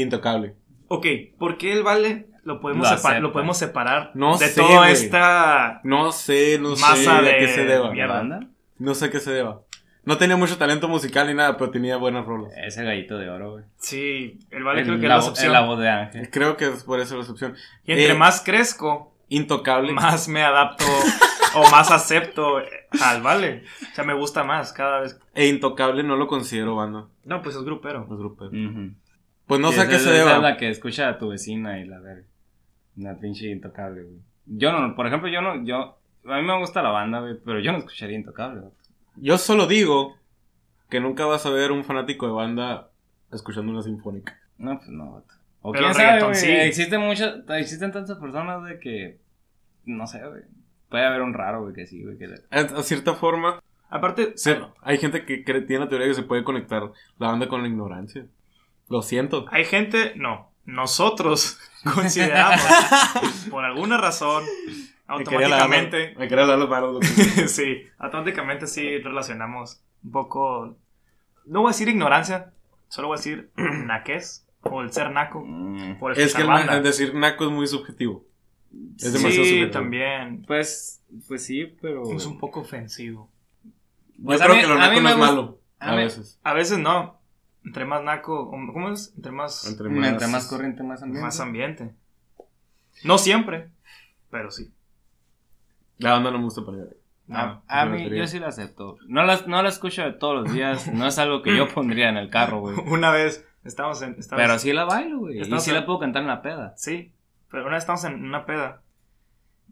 Intocable. 0.00 0.54
Ok, 0.88 1.06
¿por 1.38 1.58
qué 1.58 1.72
el 1.72 1.82
vale 1.82 2.26
lo 2.44 2.60
podemos, 2.60 2.88
Lo 3.04 3.20
lo 3.20 3.32
podemos 3.32 3.56
separar 3.56 4.10
No 4.14 4.36
de 4.36 4.48
sé, 4.48 4.60
toda 4.60 4.90
esta 4.90 5.80
No 5.84 6.10
sé, 6.12 6.58
no 6.60 6.74
sé 6.76 6.82
Masa 6.82 7.18
a 7.18 7.22
de 7.22 7.38
qué 7.38 7.48
se 7.48 7.64
deba. 7.64 7.90
mierda. 7.92 8.40
No 8.78 8.94
sé 8.94 9.06
a 9.06 9.10
qué 9.10 9.20
se 9.20 9.30
deba. 9.32 9.60
No 10.04 10.18
tenía 10.18 10.36
mucho 10.36 10.58
talento 10.58 10.88
musical 10.88 11.28
ni 11.28 11.34
nada, 11.34 11.56
pero 11.56 11.70
tenía 11.70 11.96
buenas 11.96 12.26
rolas. 12.26 12.52
Ese 12.56 12.82
gallito 12.84 13.16
de 13.18 13.30
oro, 13.30 13.52
güey. 13.52 13.64
Sí, 13.76 14.40
el 14.50 14.64
vale 14.64 14.80
El- 14.80 14.86
creo 14.86 14.98
que 14.98 15.06
es 15.06 15.48
la, 15.48 15.60
voz 15.60 15.78
de 15.78 15.88
Ángel. 15.88 16.28
Creo 16.30 16.56
que 16.56 16.66
es 16.68 16.82
por 16.82 16.98
eso 16.98 17.14
la 17.14 17.20
excepción. 17.20 17.54
Y 17.86 17.92
entre 17.92 18.10
Eh, 18.10 18.14
más 18.14 18.40
crezco, 18.40 19.14
Intocable. 19.28 19.92
más 19.92 20.26
me 20.26 20.42
adapto 20.42 20.84
o 21.54 21.70
más 21.70 21.92
acepto 21.92 22.56
al 23.00 23.22
vale. 23.22 23.62
O 23.92 23.94
sea, 23.94 24.02
me 24.02 24.14
gusta 24.14 24.42
más 24.42 24.72
cada 24.72 25.00
vez. 25.00 25.16
E 25.34 25.46
Intocable 25.46 26.02
no 26.02 26.16
lo 26.16 26.26
considero 26.26 26.74
banda. 26.74 27.06
No, 27.24 27.40
pues 27.40 27.54
es 27.54 27.62
grupero. 27.62 28.04
Grupos. 28.08 28.48
Ujú. 28.48 28.94
Pues 29.46 29.60
no 29.60 29.68
Sí, 29.70 29.76
sé 29.76 29.80
a 29.82 29.88
qué 29.88 29.98
se 29.98 30.10
deba. 30.10 30.36
es 30.36 30.42
la 30.42 30.56
que 30.56 30.68
escucha 30.70 31.08
a 31.08 31.18
tu 31.18 31.28
vecina 31.28 31.78
y 31.80 31.84
la 31.86 31.98
verga. 32.00 32.24
Una 32.96 33.18
pinche 33.18 33.48
intocable, 33.50 34.02
güey. 34.02 34.16
Yo 34.46 34.72
no, 34.72 34.94
por 34.94 35.06
ejemplo, 35.06 35.28
yo 35.28 35.40
no, 35.40 35.64
yo, 35.64 35.96
a 36.26 36.36
mí 36.40 36.42
me 36.46 36.58
gusta 36.58 36.82
la 36.82 36.90
banda, 36.90 37.20
güey, 37.20 37.36
pero 37.44 37.60
yo 37.60 37.72
no 37.72 37.78
escucharía 37.78 38.16
intocable, 38.16 38.60
güey. 38.60 38.72
Yo 39.16 39.38
solo 39.38 39.66
digo 39.66 40.16
que 40.88 41.00
nunca 41.00 41.24
vas 41.26 41.44
a 41.46 41.50
ver 41.50 41.72
un 41.72 41.84
fanático 41.84 42.26
de 42.26 42.32
banda 42.32 42.88
escuchando 43.32 43.72
una 43.72 43.82
sinfónica. 43.82 44.38
No, 44.58 44.76
pues 44.78 44.88
no, 44.90 45.12
vato. 45.12 45.34
O 45.62 45.72
Pero 45.72 45.84
quién 45.86 45.94
sabe, 45.94 46.22
güey. 46.22 46.34
sí. 46.34 46.50
Existen 46.50 47.00
muchas, 47.00 47.36
existen 47.50 47.92
tantas 47.92 48.18
personas 48.18 48.64
de 48.64 48.78
que, 48.78 49.18
no 49.84 50.06
sé, 50.06 50.18
güey. 50.26 50.42
Puede 50.88 51.06
haber 51.06 51.22
un 51.22 51.32
raro, 51.34 51.62
güey, 51.62 51.74
que 51.74 51.86
sí, 51.86 52.02
güey, 52.02 52.18
que 52.18 52.26
A, 52.50 52.60
a 52.60 52.82
cierta 52.82 53.14
forma, 53.14 53.60
Aparte, 53.88 54.32
se- 54.36 54.58
hay 54.80 54.96
gente 54.96 55.26
que 55.26 55.44
cree- 55.44 55.66
tiene 55.66 55.84
la 55.84 55.88
teoría 55.90 56.08
que 56.08 56.14
se 56.14 56.22
puede 56.22 56.44
conectar 56.44 56.82
la 57.18 57.26
banda 57.28 57.46
con 57.48 57.60
la 57.62 57.68
ignorancia. 57.68 58.24
Lo 58.92 59.00
siento. 59.02 59.46
hay 59.50 59.64
gente, 59.64 60.12
no, 60.16 60.50
nosotros 60.66 61.58
consideramos, 61.94 62.60
por 63.50 63.64
alguna 63.64 63.96
razón, 63.96 64.44
los- 64.44 64.90
automáticamente, 65.06 66.14
Me 66.18 66.28
quería 66.28 66.44
las 66.44 66.68
manos. 66.68 66.92
loco. 66.94 67.06
sí, 67.48 67.84
automáticamente 67.98 68.66
sí 68.66 68.98
relacionamos 68.98 69.82
un 70.04 70.10
poco, 70.12 70.76
no 71.46 71.60
voy 71.62 71.68
a 71.70 71.72
decir 71.72 71.88
ignorancia, 71.88 72.52
solo 72.88 73.08
voy 73.08 73.14
a 73.14 73.18
decir 73.18 73.50
naquez, 73.56 74.46
o 74.60 74.82
el 74.82 74.92
ser 74.92 75.10
naco, 75.10 75.42
Mm, 75.44 75.98
por 75.98 76.12
es 76.18 76.34
que 76.34 76.42
el, 76.42 76.82
decir 76.82 77.14
naco 77.14 77.44
es 77.46 77.50
muy 77.50 77.66
subjetivo. 77.66 78.24
Es 78.98 79.12
demasiado 79.14 79.44
sí, 79.44 79.50
subjetivo. 79.50 79.70
también, 79.70 80.44
Pues, 80.46 81.02
pues 81.28 81.44
sí, 81.44 81.64
pero... 81.80 82.02
es 82.14 82.26
un 82.26 82.38
poco 82.38 82.60
ofensivo. 82.60 83.30
Yo 84.18 84.24
Pues 84.26 84.40
creo 84.40 84.54
mí- 84.54 84.60
que 84.60 84.66
lo 84.68 84.74
naco 84.76 85.00
no 85.00 85.08
es 85.08 85.16
malo. 85.16 85.58
A, 85.80 85.94
veces. 85.96 86.38
A 86.44 86.52
veces 86.52 86.78
no, 86.78 87.18
entre 87.64 87.84
más 87.84 88.02
naco, 88.02 88.50
¿cómo 88.50 88.90
es? 88.90 89.12
Entre 89.16 89.32
más, 89.32 89.66
Entre 89.66 89.86
Entre 90.08 90.26
más 90.26 90.46
corriente, 90.48 90.82
más 90.82 91.02
ambiente. 91.02 91.24
más 91.24 91.40
ambiente. 91.40 91.90
No 93.04 93.18
siempre, 93.18 93.70
pero 94.30 94.50
sí. 94.50 94.72
La 95.98 96.12
banda 96.12 96.30
no 96.30 96.38
me 96.38 96.44
gusta 96.44 96.64
para 96.64 96.78
allá. 96.78 96.88
A, 97.68 97.82
a 97.82 97.86
mí, 97.86 98.10
yo 98.10 98.26
sí 98.26 98.38
la 98.38 98.48
acepto. 98.48 98.98
No 99.06 99.22
la, 99.24 99.40
no 99.46 99.62
la 99.62 99.68
escucho 99.68 100.02
de 100.02 100.12
todos 100.12 100.42
los 100.44 100.52
días. 100.52 100.92
No 100.92 101.06
es 101.06 101.18
algo 101.18 101.40
que 101.42 101.56
yo 101.56 101.68
pondría 101.74 102.08
en 102.08 102.16
el 102.16 102.28
carro, 102.30 102.60
güey. 102.60 102.76
Una 102.86 103.10
vez 103.10 103.46
estábamos 103.64 104.02
en... 104.02 104.16
Pero 104.30 104.58
sí 104.58 104.72
la 104.72 104.84
bailo, 104.84 105.20
güey. 105.20 105.38
Y 105.38 105.40
Estamos 105.42 105.64
sí 105.64 105.70
en- 105.70 105.76
la 105.76 105.86
puedo 105.86 106.00
cantar 106.00 106.22
en 106.22 106.28
la 106.28 106.42
peda. 106.42 106.74
Sí, 106.76 107.12
pero 107.50 107.62
una 107.64 107.74
vez 107.74 107.84
estábamos 107.84 108.04
en 108.04 108.24
una 108.24 108.44
peda 108.44 108.82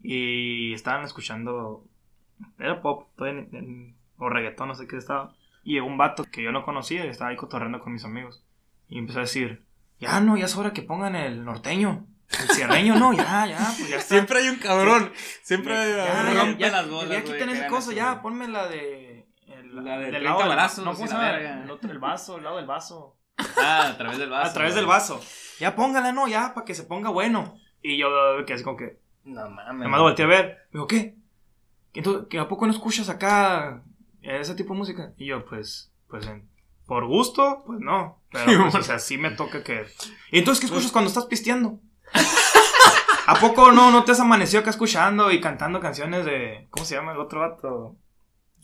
y 0.01 0.73
estaban 0.73 1.03
escuchando. 1.03 1.83
Era 2.57 2.81
pop, 2.81 3.07
en- 3.21 3.95
o 4.17 4.29
reggaetón, 4.29 4.69
no 4.69 4.75
sé 4.75 4.87
qué 4.87 4.97
estaba. 4.97 5.33
Y 5.63 5.73
llegó 5.73 5.87
un 5.87 5.97
vato 5.97 6.23
que 6.25 6.41
yo 6.43 6.51
no 6.51 6.63
conocía 6.63 7.05
y 7.05 7.09
estaba 7.09 7.29
ahí 7.29 7.35
cotorreando 7.35 7.79
con 7.79 7.93
mis 7.93 8.03
amigos. 8.05 8.43
Y 8.89 8.97
empezó 8.97 9.19
a 9.19 9.23
decir: 9.23 9.63
Ya 9.99 10.19
no, 10.19 10.37
ya 10.37 10.45
es 10.45 10.55
hora 10.57 10.73
que 10.73 10.81
pongan 10.81 11.15
el 11.15 11.43
norteño. 11.45 12.05
El 12.31 12.47
cierreño, 12.55 12.95
no, 12.97 13.11
ya, 13.11 13.45
ya, 13.45 13.57
pues 13.57 13.89
ya 13.89 13.97
está. 13.97 14.15
Siempre 14.15 14.39
hay 14.39 14.47
un 14.47 14.55
cabrón. 14.55 15.11
Siempre 15.43 15.77
hay 15.77 15.91
Ya, 15.95 16.21
un 16.29 16.33
ya, 16.33 16.43
rompe 16.43 16.57
ya, 16.59 16.71
las 16.71 16.89
bolas, 16.89 17.09
Ya 17.09 17.23
quiten 17.23 17.49
eso, 17.49 17.91
ya, 17.91 18.21
ponme 18.21 18.47
la 18.47 18.67
de. 18.67 19.27
el- 19.47 19.75
La 19.83 19.97
de 19.97 20.05
del 20.11 20.21
30 20.21 20.47
lado 20.47 20.83
No, 20.85 20.93
¿cómo 20.93 21.07
se 21.07 21.13
la 21.13 21.19
llama? 21.19 21.31
verga. 21.31 21.63
El, 21.63 21.71
otro, 21.71 21.91
el 21.91 21.99
vaso, 21.99 22.37
el 22.37 22.43
lado 22.45 22.55
del 22.57 22.65
vaso. 22.67 23.17
Ah, 23.57 23.87
a 23.89 23.97
través 23.97 24.17
del 24.17 24.29
vaso. 24.29 24.49
a 24.49 24.53
través 24.53 24.75
del 24.75 24.85
vaso. 24.85 25.21
Ya 25.59 25.75
póngala, 25.75 26.11
no, 26.13 26.27
ya, 26.27 26.53
para 26.53 26.65
que 26.65 26.73
se 26.73 26.83
ponga 26.83 27.09
bueno. 27.09 27.55
Y 27.83 27.97
yo 27.97 28.07
que 28.47 28.53
así 28.53 28.63
como 28.63 28.77
que. 28.77 28.99
No 29.25 29.49
mames. 29.49 29.75
Nada 29.75 29.89
más 29.89 29.99
volteé 30.01 30.23
a 30.25 30.27
ver. 30.29 30.45
Me 30.71 30.77
dijo, 30.79 30.87
¿qué? 30.87 31.15
Entonces, 31.93 32.27
¿que 32.29 32.39
¿A 32.39 32.47
poco 32.47 32.65
no 32.65 32.71
escuchas 32.71 33.09
acá 33.09 33.83
ese 34.21 34.55
tipo 34.55 34.73
de 34.73 34.79
música? 34.79 35.13
Y 35.17 35.27
yo, 35.27 35.45
pues, 35.45 35.91
pues, 36.07 36.25
en- 36.27 36.49
por 36.85 37.05
gusto, 37.07 37.63
pues 37.65 37.79
no. 37.79 38.21
Pero, 38.31 38.63
pues, 38.63 38.75
o 38.75 38.83
sea, 38.83 38.99
sí 38.99 39.17
me 39.17 39.31
toca 39.31 39.63
que... 39.63 39.85
¿Y 40.31 40.39
entonces 40.39 40.59
qué 40.59 40.65
escuchas 40.67 40.91
cuando 40.91 41.07
estás 41.09 41.25
pisteando? 41.25 41.79
¿A 43.27 43.35
poco 43.35 43.71
no, 43.71 43.91
no 43.91 44.03
te 44.03 44.11
has 44.11 44.19
amanecido 44.19 44.61
acá 44.61 44.71
escuchando 44.71 45.31
y 45.31 45.39
cantando 45.39 45.79
canciones 45.79 46.25
de... 46.25 46.67
¿Cómo 46.71 46.85
se 46.85 46.95
llama 46.95 47.13
el 47.13 47.19
otro 47.19 47.39
vato? 47.41 47.95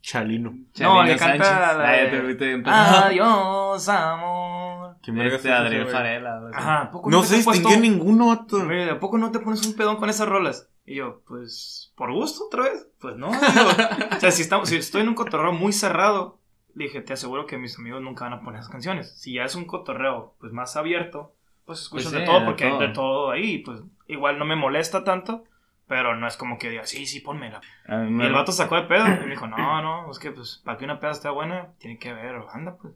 Chalino. 0.01 0.51
No, 0.79 1.03
le 1.03 1.15
canta 1.17 1.73
la 1.73 1.91
de-. 1.91 2.63
Adiós, 2.65 3.87
amor. 3.89 4.97
¿Quién 5.01 5.15
verga 5.17 5.35
Este 5.37 5.49
güey? 5.83 5.93
Farela. 5.93 6.41
Ajá, 6.53 6.81
¿a 6.83 6.91
poco 6.91 7.09
No 7.09 7.21
te 7.21 7.27
sé 7.27 7.35
has 7.37 7.43
puesto- 7.45 7.69
ninguno, 7.77 8.27
vato. 8.27 8.57
¿a 8.91 8.99
poco 8.99 9.17
no 9.17 9.31
te 9.31 9.39
pones 9.39 9.65
un 9.65 9.75
pedón 9.75 9.97
con 9.97 10.09
esas 10.09 10.27
rolas? 10.27 10.69
Y 10.87 10.95
yo, 10.95 11.21
pues, 11.27 11.91
¿por 11.95 12.13
gusto 12.13 12.45
otra 12.45 12.63
vez? 12.63 12.87
Pues 12.99 13.17
no. 13.17 13.27
digo. 13.27 13.37
o 14.15 14.19
sea, 14.19 14.31
si, 14.31 14.41
estamos, 14.41 14.69
si 14.69 14.77
estoy 14.77 15.01
en 15.01 15.09
un 15.09 15.15
cotorreo 15.15 15.51
muy 15.51 15.73
cerrado, 15.73 16.39
dije, 16.73 17.01
te 17.01 17.11
aseguro 17.11 17.45
que 17.45 17.57
mis 17.57 17.77
amigos 17.77 18.01
nunca 18.01 18.23
van 18.23 18.33
a 18.33 18.41
poner 18.41 18.61
esas 18.61 18.71
canciones. 18.71 19.11
Si 19.19 19.33
ya 19.33 19.43
es 19.43 19.53
un 19.55 19.65
cotorreo, 19.65 20.35
pues, 20.39 20.53
más 20.53 20.77
abierto, 20.77 21.33
pues 21.65 21.81
escuchas 21.81 22.05
Pues 22.05 22.13
de 22.13 22.19
sí, 22.21 22.25
todo, 22.25 22.39
de 22.39 22.45
porque 22.45 22.63
hay 22.63 22.71
todo. 22.71 22.79
de 22.79 22.87
todo 22.93 23.31
ahí, 23.31 23.57
pues, 23.59 23.81
igual 24.07 24.39
no 24.39 24.45
me 24.45 24.55
molesta 24.55 25.03
tanto, 25.03 25.43
pero 25.87 26.15
no 26.15 26.25
es 26.25 26.37
como 26.37 26.57
que 26.57 26.69
diga, 26.69 26.85
sí, 26.85 27.05
sí, 27.05 27.19
ponmela. 27.19 27.59
Y 27.89 28.21
el 28.21 28.31
vato 28.31 28.53
sacó 28.53 28.77
de 28.77 28.83
pedo 28.83 29.05
y 29.07 29.25
me 29.25 29.31
dijo, 29.31 29.45
no, 29.47 29.81
no, 29.81 30.09
es 30.09 30.19
que, 30.19 30.31
pues, 30.31 30.61
para 30.63 30.77
que 30.77 30.85
una 30.85 31.01
peda 31.01 31.11
esté 31.11 31.29
buena, 31.29 31.73
tiene 31.79 31.99
que 31.99 32.09
haber 32.11 32.39
banda, 32.39 32.77
pues. 32.81 32.93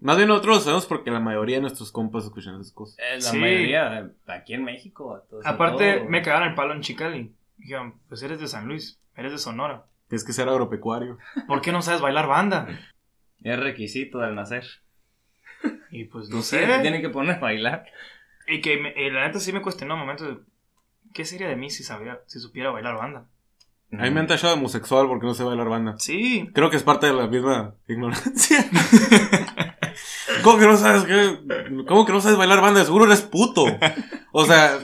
Más 0.00 0.16
bien 0.16 0.28
nosotros 0.28 0.56
lo 0.56 0.62
sabemos 0.62 0.86
porque 0.86 1.10
la 1.10 1.20
mayoría 1.20 1.56
de 1.56 1.62
nuestros 1.62 1.90
compas 1.92 2.24
escuchan 2.24 2.54
esas 2.60 2.72
cosas. 2.72 2.98
Eh, 2.98 3.14
la 3.16 3.20
Sí. 3.20 3.38
mayoría 3.38 3.98
eh, 4.00 4.06
aquí 4.26 4.54
en 4.54 4.64
México. 4.64 5.22
Aparte, 5.44 5.94
todo, 6.00 6.08
me 6.10 6.22
cagaron 6.22 6.48
el 6.48 6.54
palo 6.54 6.74
en 6.74 6.80
Chicali. 6.82 7.32
Dijeron, 7.56 7.94
pues 8.08 8.22
eres 8.22 8.40
de 8.40 8.48
San 8.48 8.66
Luis, 8.66 8.98
eres 9.16 9.32
de 9.32 9.38
Sonora. 9.38 9.84
Tienes 10.08 10.24
que 10.24 10.32
ser 10.32 10.48
agropecuario. 10.48 11.18
¿Por 11.46 11.60
qué 11.62 11.72
no 11.72 11.80
sabes 11.82 12.00
bailar 12.00 12.26
banda? 12.26 12.66
Es 13.42 13.58
requisito 13.60 14.20
del 14.20 14.34
nacer. 14.34 14.64
Y 15.90 16.04
pues 16.04 16.30
no 16.30 16.40
sé. 16.42 16.66
te 16.66 16.78
tienen 16.80 17.02
que 17.02 17.10
poner 17.10 17.36
a 17.36 17.40
bailar. 17.40 17.84
Y 18.48 18.60
que 18.62 18.78
me- 18.78 18.94
y 18.96 19.10
la 19.10 19.26
neta 19.26 19.38
sí 19.38 19.52
me 19.52 19.60
cuestionó 19.60 19.96
momentos 19.98 20.26
de, 20.28 20.38
¿qué 21.12 21.24
sería 21.26 21.48
de 21.48 21.56
mí 21.56 21.68
si 21.70 21.82
sabía, 21.84 22.20
si 22.26 22.38
supiera 22.40 22.70
bailar 22.70 22.96
banda? 22.96 23.26
A 23.92 23.96
mí 24.04 24.10
me 24.10 24.20
han 24.20 24.26
tachado 24.26 24.54
de 24.54 24.58
homosexual 24.58 25.06
porque 25.08 25.26
no 25.26 25.34
sé 25.34 25.44
bailar 25.44 25.68
banda. 25.68 25.94
Sí. 25.98 26.50
Creo 26.54 26.68
que 26.70 26.76
es 26.76 26.82
parte 26.82 27.06
de 27.06 27.12
la 27.12 27.26
misma 27.28 27.74
ignorancia. 27.86 28.64
¿Cómo 30.44 30.58
que 30.58 30.66
no 30.66 30.76
sabes 30.76 31.02
qué? 31.04 31.38
¿Cómo 31.88 32.06
que 32.06 32.12
no 32.12 32.20
sabes 32.20 32.36
bailar 32.38 32.60
banda? 32.60 32.84
Seguro 32.84 33.06
eres 33.06 33.22
puto. 33.22 33.64
O 34.32 34.44
sea, 34.44 34.78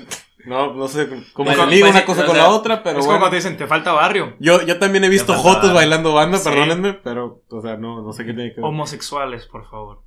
no, 0.46 0.74
no 0.74 0.88
sé 0.88 1.08
cómo 1.34 1.46
Pues, 1.46 1.56
se 1.58 1.66
liga 1.66 1.86
pues, 1.86 1.90
una 1.92 2.00
sí, 2.00 2.06
cosa 2.06 2.22
o 2.22 2.26
con 2.26 2.34
sea, 2.34 2.44
la 2.44 2.50
otra, 2.50 2.82
pero 2.82 2.98
es 2.98 3.04
como 3.04 3.06
bueno. 3.06 3.20
cuando 3.20 3.30
te 3.30 3.36
dicen, 3.36 3.56
te 3.56 3.66
falta 3.66 3.92
barrio. 3.92 4.34
Yo, 4.40 4.62
yo 4.62 4.78
también 4.78 5.04
he 5.04 5.08
visto 5.08 5.34
jotos 5.34 5.72
bailando 5.74 6.12
banda, 6.14 6.38
Sí. 6.38 6.48
perdónenme, 6.48 6.94
pero, 6.94 7.42
o 7.50 7.60
sea, 7.62 7.76
no, 7.76 8.00
no 8.02 8.12
sé 8.12 8.24
qué 8.24 8.32
tiene 8.32 8.50
que 8.54 8.56
ver. 8.60 8.64
Homosexuales, 8.64 9.46
por 9.46 9.68
favor. 9.68 10.02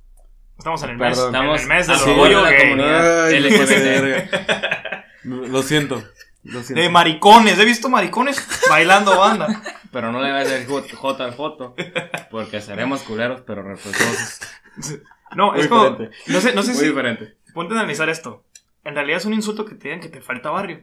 Estamos 0.58 0.82
en 0.84 0.90
el 0.90 0.98
Perdón. 0.98 1.10
mes, 1.10 1.18
en 1.18 1.34
Estamos 1.34 1.60
el 1.62 1.66
mes 1.68 1.86
del 1.86 1.96
orgullo 1.96 2.36
de 2.38 2.42
la 2.42 2.50
gay. 2.50 2.60
comunidad. 2.60 3.24
Ay, 3.26 3.40
LGBT. 3.40 4.30
Lo 5.24 5.62
siento. 5.62 6.02
Lo 6.44 6.62
siento. 6.62 6.82
De 6.82 6.88
maricones, 6.90 7.58
he 7.58 7.64
visto 7.64 7.88
maricones 7.88 8.46
bailando 8.68 9.18
banda. 9.18 9.62
Pero 9.90 10.12
no 10.12 10.20
le 10.22 10.30
vas 10.32 10.46
a 10.46 10.50
decir 10.50 10.68
J 10.68 10.96
J 10.96 11.24
al 11.24 11.32
foto. 11.34 11.74
Porque 12.30 12.60
seremos 12.60 13.02
culeros, 13.02 13.40
pero 13.46 13.62
respetuosos. 13.62 14.40
No, 15.34 15.54
es 15.54 15.66
como, 15.68 15.90
diferente. 15.90 16.16
no 16.28 16.40
sé, 16.40 16.54
no 16.54 16.62
sé 16.62 16.70
Muy 16.72 16.80
si, 16.80 16.86
diferente. 16.88 17.36
ponte 17.54 17.74
a 17.74 17.78
analizar 17.78 18.08
esto. 18.08 18.44
En 18.84 18.94
realidad 18.94 19.18
es 19.18 19.24
un 19.24 19.34
insulto 19.34 19.64
que 19.64 19.74
te 19.74 19.88
digan 19.88 20.00
que 20.00 20.08
te 20.08 20.20
falta 20.20 20.50
barrio. 20.50 20.82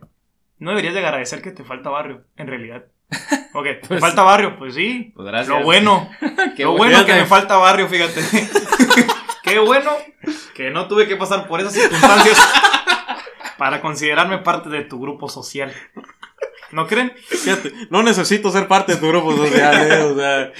No 0.59 0.71
deberías 0.71 0.93
de 0.93 0.99
agradecer 0.99 1.41
que 1.41 1.51
te 1.51 1.63
falta 1.63 1.89
barrio, 1.89 2.23
en 2.37 2.47
realidad. 2.47 2.85
Ok, 3.53 3.65
¿te 3.65 3.87
Pues- 3.89 3.99
falta 3.99 4.23
barrio? 4.23 4.57
Pues 4.57 4.73
sí. 4.75 5.11
Pues 5.13 5.27
gracias. 5.27 5.49
Lo 5.49 5.63
bueno. 5.65 6.09
Qué 6.55 6.63
Lo 6.63 6.77
bueno. 6.77 7.05
que 7.05 7.13
me 7.13 7.25
falta 7.25 7.57
barrio, 7.57 7.87
fíjate. 7.89 8.21
Qué 8.31 9.05
qué 9.43 9.59
bueno 9.59 9.91
que 10.55 10.69
no 10.71 10.87
tuve 10.87 11.05
que 11.07 11.17
pasar 11.17 11.47
por 11.49 11.59
esas 11.59 11.73
circunstancias 11.73 12.39
para 13.57 13.81
considerarme 13.81 14.37
parte 14.37 14.69
de 14.69 14.83
tu 14.83 15.01
grupo 15.01 15.27
social. 15.27 15.73
¿No 16.71 16.87
creen? 16.87 17.11
Fíjate, 17.27 17.73
no 17.89 18.01
necesito 18.03 18.49
ser 18.51 18.69
parte 18.69 18.93
de 18.93 18.99
tu 19.01 19.09
grupo 19.09 19.35
social, 19.35 19.91
eh, 19.91 20.01
o 20.03 20.15
sea, 20.15 20.51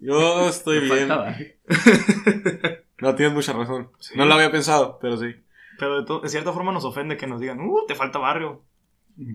yo 0.00 0.48
estoy 0.50 0.80
Me 0.82 0.94
bien. 0.94 1.08
No, 3.04 3.14
tienes 3.14 3.34
mucha 3.34 3.52
razón. 3.52 3.90
No 4.14 4.24
lo 4.24 4.34
había 4.34 4.50
pensado, 4.50 4.98
pero 5.00 5.16
sí. 5.16 5.34
Pero 5.78 6.02
de, 6.20 6.28
cierta 6.28 6.52
forma 6.52 6.72
nos 6.72 6.84
ofende 6.84 7.16
que 7.16 7.26
nos 7.26 7.40
digan, 7.40 7.60
uh, 7.60 7.84
te 7.86 7.94
falta 7.94 8.18
barrio. 8.18 8.62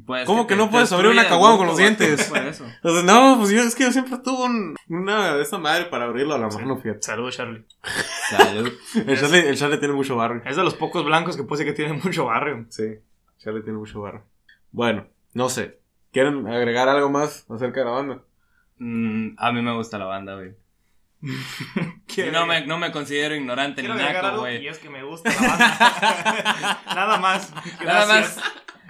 Pues 0.05 0.25
¿Cómo 0.25 0.45
que 0.45 0.58
no 0.58 0.65
te 0.65 0.71
puedes 0.71 0.91
abrir 0.91 1.12
una 1.12 1.27
caguama 1.27 1.58
con 1.58 1.67
los 1.67 1.77
dientes? 1.77 2.25
Por 2.25 2.39
eso. 2.39 2.65
Entonces, 2.75 3.03
no, 3.05 3.38
pues 3.38 3.51
yo, 3.51 3.62
es 3.62 3.75
que 3.75 3.84
yo 3.84 3.91
siempre 3.91 4.17
tuve 4.17 4.43
un- 4.45 4.75
una 4.89 5.36
de 5.36 5.41
esta 5.41 5.58
madre 5.58 5.86
para 5.86 6.05
abrirlo 6.05 6.34
a 6.36 6.38
la 6.38 6.49
mano, 6.49 6.77
fíjate. 6.77 7.01
Saludos, 7.01 7.38
Charlie. 7.38 7.65
Salud. 8.29 8.73
El 8.95 9.19
Charlie, 9.19 9.47
el 9.47 9.58
Charlie 9.58 9.77
tiene 9.77 9.93
mucho 9.93 10.17
barrio. 10.17 10.41
Es 10.45 10.58
de 10.58 10.63
los 10.63 10.73
pocos 10.75 11.05
blancos 11.05 11.38
que 11.38 11.43
puede 11.43 11.63
ser 11.63 11.73
que 11.73 11.77
tienen 11.82 12.01
mucho 12.03 12.25
barrio. 12.25 12.65
Sí, 12.69 12.95
Charlie 13.38 13.62
tiene 13.62 13.77
mucho 13.77 14.01
barrio. 14.01 14.23
Bueno, 14.71 15.08
no 15.34 15.47
sé. 15.49 15.79
¿Quieren 16.12 16.47
agregar 16.47 16.89
algo 16.89 17.10
más 17.10 17.45
acerca 17.49 17.82
de 17.82 17.86
la 17.86 17.91
banda? 17.91 18.21
Mm, 18.79 19.36
a 19.38 19.51
mí 19.51 19.62
me 19.62 19.73
gusta 19.75 19.97
la 19.97 20.05
banda, 20.05 20.36
güey. 20.36 20.55
Y 22.17 22.32
no 22.32 22.45
me, 22.45 22.65
no 22.65 22.77
me 22.77 22.91
considero 22.91 23.36
ignorante 23.36 23.82
ni 23.82 23.88
Quiero 23.88 24.01
agregar 24.01 24.23
naco, 24.23 24.39
güey. 24.39 24.63
y 24.63 24.67
es 24.67 24.79
que 24.79 24.89
me 24.89 25.03
gusta 25.03 25.29
la 25.29 25.47
banda. 25.47 26.82
Nada 26.95 27.17
más. 27.17 27.51
Nada 27.84 28.05
Gracias. 28.05 28.38
más. 28.38 28.45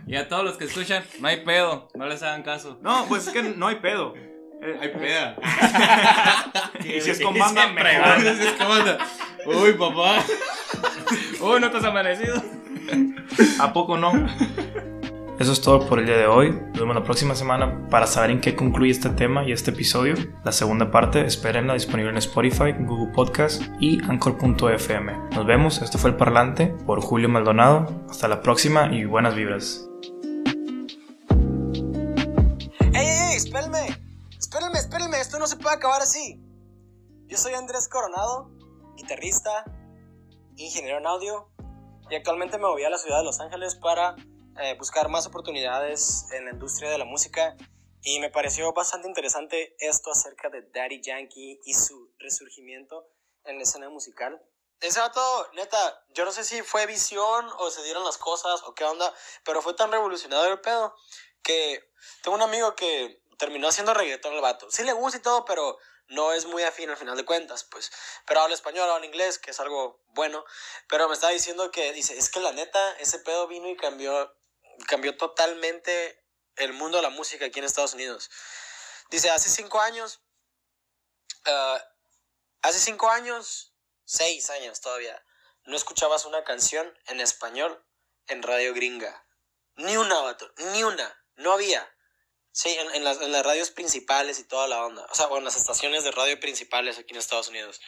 Y 0.07 0.15
a 0.15 0.27
todos 0.27 0.43
los 0.43 0.57
que 0.57 0.65
escuchan, 0.65 1.03
no 1.19 1.27
hay 1.27 1.43
pedo, 1.43 1.89
no 1.93 2.07
les 2.07 2.23
hagan 2.23 2.41
caso. 2.41 2.79
No, 2.81 3.05
pues 3.07 3.27
es 3.27 3.33
que 3.33 3.43
no 3.43 3.67
hay 3.67 3.75
pedo. 3.75 4.15
Eh, 4.61 4.89
peda. 4.89 5.35
y 6.83 6.99
si 7.01 7.11
es 7.11 7.21
con 7.21 7.37
banda, 7.37 7.67
mejor. 7.67 8.17
Uy, 9.45 9.73
papá. 9.73 10.23
Uy, 11.39 11.59
no 11.61 11.69
te 11.71 11.77
has 11.77 11.83
amanecido. 11.83 12.43
¿A 13.59 13.71
poco 13.71 13.97
no? 13.97 14.11
Eso 15.39 15.54
es 15.54 15.62
todo 15.62 15.88
por 15.88 15.99
el 15.99 16.06
día 16.06 16.17
de 16.17 16.28
hoy. 16.28 16.52
Nos 16.52 16.82
vemos 16.82 16.95
la 16.95 17.04
próxima 17.06 17.34
semana 17.34 17.88
para 17.89 18.08
saber 18.08 18.32
en 18.32 18.41
qué 18.41 18.58
concluye 18.58 18.91
este 18.91 19.10
tema 19.10 19.45
y 19.45 19.54
este 19.54 19.71
episodio. 19.71 20.15
La 20.43 20.52
segunda 20.52 20.91
parte, 20.91 21.25
espérenla 21.25 21.75
disponible 21.75 22.12
en 22.12 22.17
Spotify, 22.17 22.73
Google 22.78 23.13
Podcast 23.13 23.62
y 23.80 24.04
Anchor.fm. 24.04 25.30
Nos 25.34 25.45
vemos. 25.45 25.82
Esto 25.82 25.97
fue 25.97 26.10
El 26.10 26.17
Parlante 26.17 26.67
por 26.86 26.99
Julio 26.99 27.30
Maldonado. 27.30 27.88
Hasta 28.10 28.28
la 28.28 28.41
próxima 28.41 28.93
y 28.93 29.06
buenas 29.06 29.34
vibras. 29.34 29.88
¡Ey, 32.93 33.08
ey, 33.08 33.30
ey! 33.32 33.38
Espérenme. 33.38 33.97
Espérenme, 34.38 34.78
espérenme. 34.78 35.21
Esto 35.21 35.39
no 35.39 35.47
se 35.47 35.56
puede 35.56 35.78
acabar 35.78 36.02
así. 36.02 36.43
Yo 37.28 37.38
soy 37.38 37.54
Andrés 37.54 37.88
Coronado, 37.88 38.52
guitarrista, 38.97 39.63
ingeniero 40.58 40.97
en 40.97 41.08
audio 41.08 41.47
y 42.10 42.15
actualmente 42.15 42.58
me 42.58 42.65
moví 42.65 42.84
a 42.84 42.89
la 42.89 42.97
ciudad 42.97 43.19
de 43.19 43.23
Los 43.23 43.39
Ángeles 43.39 43.75
para 43.75 44.17
eh, 44.57 44.75
buscar 44.77 45.09
más 45.09 45.27
oportunidades 45.27 46.25
en 46.31 46.45
la 46.45 46.51
industria 46.51 46.89
de 46.89 46.97
la 46.97 47.05
música 47.05 47.55
y 48.01 48.19
me 48.19 48.29
pareció 48.29 48.71
bastante 48.73 49.07
interesante 49.07 49.75
esto 49.79 50.12
acerca 50.12 50.49
de 50.49 50.63
Daddy 50.73 51.01
Yankee 51.01 51.59
y 51.63 51.73
su 51.73 52.13
resurgimiento 52.19 53.07
en 53.43 53.57
la 53.57 53.63
escena 53.63 53.89
musical. 53.89 54.41
Ese 54.79 54.99
vato, 54.99 55.49
neta, 55.53 56.05
yo 56.09 56.23
no 56.23 56.31
sé 56.31 56.43
si 56.43 56.62
fue 56.62 56.85
visión 56.85 57.47
o 57.57 57.69
se 57.69 57.83
dieron 57.83 58.05
las 58.05 58.17
cosas 58.17 58.63
o 58.63 58.73
qué 58.73 58.85
onda, 58.85 59.13
pero 59.43 59.62
fue 59.62 59.73
tan 59.73 59.91
revolucionario 59.91 60.53
el 60.53 60.62
pedo 60.62 60.95
que 61.43 61.91
tengo 62.23 62.35
un 62.35 62.43
amigo 62.43 62.75
que 62.75 63.21
terminó 63.38 63.67
haciendo 63.67 63.93
reggaetón 63.93 64.33
el 64.33 64.41
vato. 64.41 64.69
Sí 64.71 64.83
le 64.83 64.93
gusta 64.93 65.17
y 65.17 65.21
todo, 65.21 65.43
pero 65.45 65.77
no 66.09 66.33
es 66.33 66.45
muy 66.45 66.63
afín 66.63 66.89
al 66.89 66.97
final 66.97 67.17
de 67.17 67.25
cuentas, 67.25 67.63
pues. 67.63 67.91
Pero 68.25 68.41
habla 68.41 68.55
español, 68.55 68.89
habla 68.89 69.05
inglés, 69.05 69.38
que 69.38 69.51
es 69.51 69.59
algo 69.59 70.01
bueno. 70.07 70.43
Pero 70.88 71.07
me 71.07 71.13
estaba 71.13 71.31
diciendo 71.31 71.71
que, 71.71 71.93
dice, 71.93 72.17
es 72.17 72.29
que 72.29 72.39
la 72.39 72.51
neta, 72.51 72.91
ese 72.99 73.19
pedo 73.19 73.47
vino 73.47 73.69
y 73.69 73.77
cambió, 73.77 74.35
cambió 74.87 75.17
totalmente 75.17 76.23
el 76.55 76.73
mundo 76.73 76.97
de 76.97 77.03
la 77.03 77.09
música 77.09 77.45
aquí 77.45 77.59
en 77.59 77.65
Estados 77.65 77.93
Unidos. 77.93 78.29
Dice, 79.09 79.29
hace 79.29 79.49
cinco 79.49 79.81
años, 79.81 80.21
ah, 81.45 81.83
hace 82.61 82.79
cinco 82.79 83.09
años, 83.09 83.73
seis 84.05 84.49
años 84.49 84.81
todavía, 84.81 85.23
no 85.65 85.75
escuchabas 85.75 86.25
una 86.25 86.43
canción 86.43 86.97
en 87.07 87.19
español 87.19 87.85
en 88.27 88.43
radio 88.43 88.73
gringa. 88.73 89.25
Ni 89.75 89.97
una, 89.97 90.19
vato, 90.21 90.51
ni 90.73 90.83
una. 90.83 91.25
No 91.35 91.53
había. 91.53 91.89
Sí, 92.51 92.75
en, 92.93 93.03
las 93.03 93.45
radios 93.45 93.71
principales 93.71 94.39
y 94.39 94.43
toda 94.43 94.67
la 94.67 94.83
onda. 94.83 95.05
O 95.09 95.15
sea, 95.15 95.27
bueno, 95.27 95.45
las 95.45 95.55
estaciones 95.55 96.03
de 96.03 96.11
radio 96.11 96.39
principales 96.39 96.97
aquí 96.97 97.13
en 97.13 97.19
Estados 97.19 97.47
Unidos. 97.47 97.79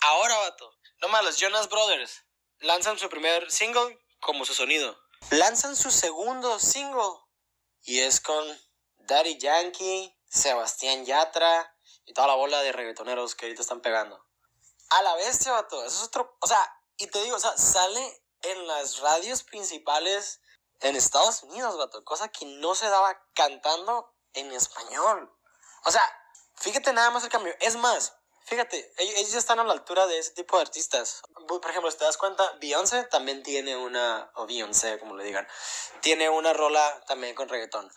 Ahora, 0.00 0.36
vato. 0.38 0.76
No 1.00 1.08
más, 1.08 1.24
los 1.24 1.38
Jonas 1.38 1.68
Brothers 1.68 2.24
lanzan 2.58 2.98
su 2.98 3.08
primer 3.08 3.50
single 3.50 3.98
como 4.20 4.44
su 4.44 4.54
sonido. 4.54 4.98
Lanzan 5.30 5.76
su 5.76 5.90
segundo 5.90 6.58
single. 6.58 7.20
Y 7.82 8.00
es 8.00 8.20
con 8.20 8.44
Daddy 8.98 9.38
Yankee, 9.38 10.16
Sebastián 10.28 11.04
Yatra 11.04 11.76
y 12.04 12.12
toda 12.12 12.28
la 12.28 12.34
bola 12.34 12.60
de 12.62 12.72
reggaetoneros 12.72 13.34
que 13.34 13.46
ahorita 13.46 13.62
están 13.62 13.80
pegando. 13.80 14.24
A 14.90 15.02
la 15.02 15.14
bestia, 15.16 15.52
vato. 15.52 15.84
Eso 15.84 15.96
es 15.96 16.02
otro. 16.04 16.36
O 16.40 16.46
sea, 16.46 16.58
y 16.96 17.06
te 17.08 17.22
digo, 17.22 17.36
o 17.36 17.40
sea, 17.40 17.56
sale 17.56 18.22
en 18.42 18.66
las 18.66 19.00
radios 19.00 19.42
principales 19.42 20.40
en 20.80 20.96
Estados 20.96 21.42
Unidos, 21.42 21.76
vato. 21.76 22.04
Cosa 22.04 22.28
que 22.28 22.46
no 22.46 22.74
se 22.74 22.88
daba 22.88 23.18
cantando 23.34 24.14
en 24.34 24.52
español. 24.52 25.34
O 25.84 25.90
sea, 25.90 26.02
fíjate 26.54 26.92
nada 26.92 27.10
más 27.10 27.24
el 27.24 27.30
cambio. 27.30 27.54
Es 27.60 27.76
más, 27.76 28.14
fíjate, 28.44 28.92
ellos 28.98 29.14
ellos 29.16 29.32
ya 29.32 29.38
están 29.38 29.58
a 29.60 29.64
la 29.64 29.72
altura 29.72 30.06
de 30.06 30.18
ese 30.18 30.32
tipo 30.32 30.56
de 30.56 30.62
artistas. 30.62 31.22
Por 31.46 31.70
ejemplo, 31.70 31.90
si 31.90 31.98
te 31.98 32.04
das 32.04 32.16
cuenta, 32.16 32.50
Beyoncé 32.60 33.04
también 33.04 33.42
tiene 33.42 33.76
una, 33.76 34.30
o 34.34 34.46
Beyoncé, 34.46 34.98
como 34.98 35.16
le 35.16 35.24
digan, 35.24 35.46
tiene 36.00 36.28
una 36.28 36.52
rola 36.52 37.02
también 37.06 37.34
con 37.34 37.48
reggaetón. 37.48 37.90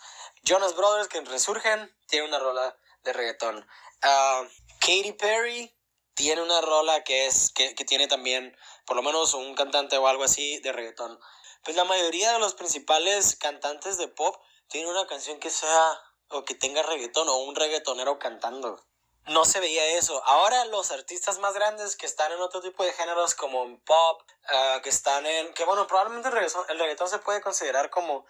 Jonas 0.44 0.76
Brothers, 0.76 1.08
que 1.08 1.22
resurgen, 1.22 1.96
tiene 2.08 2.28
una 2.28 2.40
rola 2.40 2.78
de 3.04 3.14
reggaetón. 3.14 3.68
Ah, 4.02 4.44
Katy 4.80 5.14
Perry 5.14 5.76
tiene 6.14 6.42
una 6.42 6.62
rola 6.62 7.04
que 7.04 7.28
es, 7.28 7.52
que, 7.54 7.76
que 7.76 7.86
tiene 7.86 8.08
también, 8.08 8.58
por 8.86 8.96
lo 8.96 9.04
menos 9.04 9.34
un 9.34 9.54
cantante 9.56 9.98
o 9.98 10.08
algo 10.08 10.24
así 10.24 10.60
de 10.60 10.72
reggaetón. 10.72 11.20
Pues 11.64 11.76
la 11.76 11.84
mayoría 11.84 12.34
de 12.34 12.40
los 12.40 12.56
principales 12.56 13.36
cantantes 13.36 13.98
de 13.98 14.08
pop 14.08 14.36
tienen 14.68 14.90
una 14.90 15.06
canción 15.08 15.40
que 15.40 15.50
sea 15.50 16.02
o 16.30 16.44
que 16.44 16.56
tenga 16.56 16.84
reggaetón 16.84 17.28
o 17.30 17.38
un 17.38 17.56
reggaetonero 17.56 18.20
cantando. 18.20 18.86
No 19.28 19.46
se 19.46 19.60
veía 19.60 19.86
eso. 19.98 20.24
Ahora 20.26 20.66
los 20.66 20.92
artistas 20.92 21.40
más 21.40 21.54
grandes 21.54 21.96
que 21.96 22.06
están 22.06 22.32
en 22.32 22.40
otro 22.40 22.62
tipo 22.62 22.84
de 22.84 22.94
géneros 22.94 23.36
como 23.36 23.64
en 23.64 23.80
pop, 23.82 24.22
ah, 24.48 24.80
que 24.84 24.90
están 24.90 25.26
en... 25.26 25.54
Que 25.54 25.66
bueno, 25.66 25.86
probablemente 25.88 26.30
el 26.30 26.80
reggaetón, 26.80 27.10
se 27.10 27.20
puede 27.20 27.42
considerar 27.42 27.90
como 27.90 28.26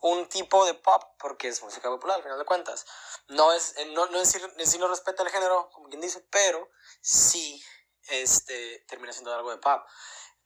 un 0.00 0.28
tipo 0.28 0.66
de 0.66 0.74
pop 0.74 1.02
porque 1.18 1.48
es 1.48 1.62
música 1.62 1.88
popular 1.88 2.16
al 2.16 2.22
final 2.22 2.38
de 2.38 2.44
cuentas. 2.44 2.84
No 3.28 3.52
es, 3.52 3.76
eh, 3.76 3.86
no, 3.86 4.06
no 4.06 4.20
es 4.20 4.34
en 4.34 4.66
sí 4.66 4.78
no 4.78 4.88
respeta 4.88 5.22
el 5.22 5.30
género, 5.30 5.70
como 5.72 5.88
quien 5.88 6.00
dice, 6.00 6.20
pero 6.30 6.68
sí 7.00 7.62
este, 8.08 8.84
termina 8.88 9.12
siendo 9.12 9.32
algo 9.32 9.50
de 9.50 9.58
pop. 9.58 9.82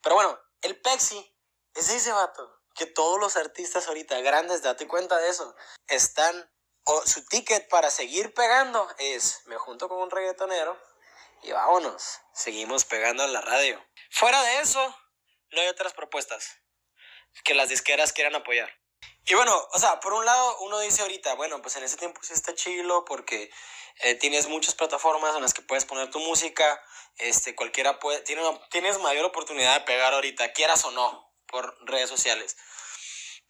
Pero 0.01 0.15
bueno, 0.15 0.39
el 0.61 0.79
Pepsi 0.79 1.35
es 1.73 1.89
ese 1.89 2.11
vato 2.11 2.59
que 2.75 2.85
todos 2.85 3.19
los 3.19 3.35
artistas 3.35 3.87
ahorita 3.87 4.19
grandes, 4.21 4.61
date 4.61 4.87
cuenta 4.87 5.17
de 5.17 5.29
eso, 5.29 5.55
están, 5.87 6.49
su 7.05 7.25
ticket 7.25 7.67
para 7.69 7.89
seguir 7.91 8.33
pegando 8.33 8.87
es, 8.97 9.41
me 9.45 9.57
junto 9.57 9.87
con 9.87 9.99
un 9.99 10.09
reggaetonero 10.09 10.79
y 11.43 11.51
vámonos, 11.51 12.19
seguimos 12.33 12.85
pegando 12.85 13.23
en 13.23 13.33
la 13.33 13.41
radio. 13.41 13.83
Fuera 14.11 14.41
de 14.41 14.59
eso, 14.59 14.95
no 15.51 15.61
hay 15.61 15.67
otras 15.67 15.93
propuestas 15.93 16.57
que 17.43 17.53
las 17.53 17.69
disqueras 17.69 18.13
quieran 18.13 18.35
apoyar. 18.35 18.71
Y 19.25 19.35
bueno, 19.35 19.55
o 19.71 19.79
sea, 19.79 19.99
por 19.99 20.13
un 20.13 20.25
lado 20.25 20.57
uno 20.61 20.79
dice 20.79 21.01
ahorita, 21.03 21.35
bueno, 21.35 21.61
pues 21.61 21.75
en 21.75 21.83
ese 21.83 21.97
tiempo 21.97 22.19
sí 22.23 22.33
está 22.33 22.55
chilo 22.55 23.05
porque 23.05 23.51
eh, 24.01 24.15
tienes 24.15 24.47
muchas 24.47 24.75
plataformas 24.75 25.35
en 25.35 25.41
las 25.41 25.53
que 25.53 25.61
puedes 25.61 25.85
poner 25.85 26.09
tu 26.09 26.19
música, 26.19 26.81
este, 27.17 27.55
cualquiera 27.55 27.99
puede, 27.99 28.21
tienes 28.21 28.99
mayor 28.99 29.25
oportunidad 29.25 29.75
de 29.79 29.85
pegar 29.85 30.13
ahorita, 30.13 30.51
quieras 30.53 30.83
o 30.85 30.91
no, 30.91 31.31
por 31.47 31.77
redes 31.85 32.09
sociales. 32.09 32.57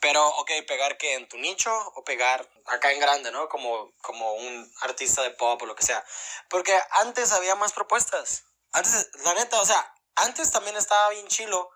Pero, 0.02 0.26
ok, 0.26 0.52
pegar 0.68 0.98
que 0.98 1.16
en 1.16 1.28
tu 1.28 1.38
nicho 1.38 1.72
o 1.96 2.04
pegar 2.04 2.48
acá 2.68 2.92
en 2.92 3.00
grande, 3.00 3.32
¿no? 3.32 3.50
Como, 3.50 3.92
como 4.02 4.34
un 4.34 4.74
artista 4.82 5.22
de 5.24 5.32
pop 5.32 5.62
o 5.62 5.66
lo 5.66 5.76
que 5.76 5.84
sea. 5.84 6.04
Porque 6.50 6.78
antes 6.92 7.32
había 7.34 7.56
más 7.56 7.74
propuestas. 7.74 8.46
Antes, 8.72 9.10
la 9.26 9.34
neta, 9.34 9.60
o 9.60 9.66
sea, 9.66 9.94
antes 10.16 10.52
también 10.52 10.78
estaba 10.78 11.10
bien 11.10 11.28
chilo. 11.28 11.70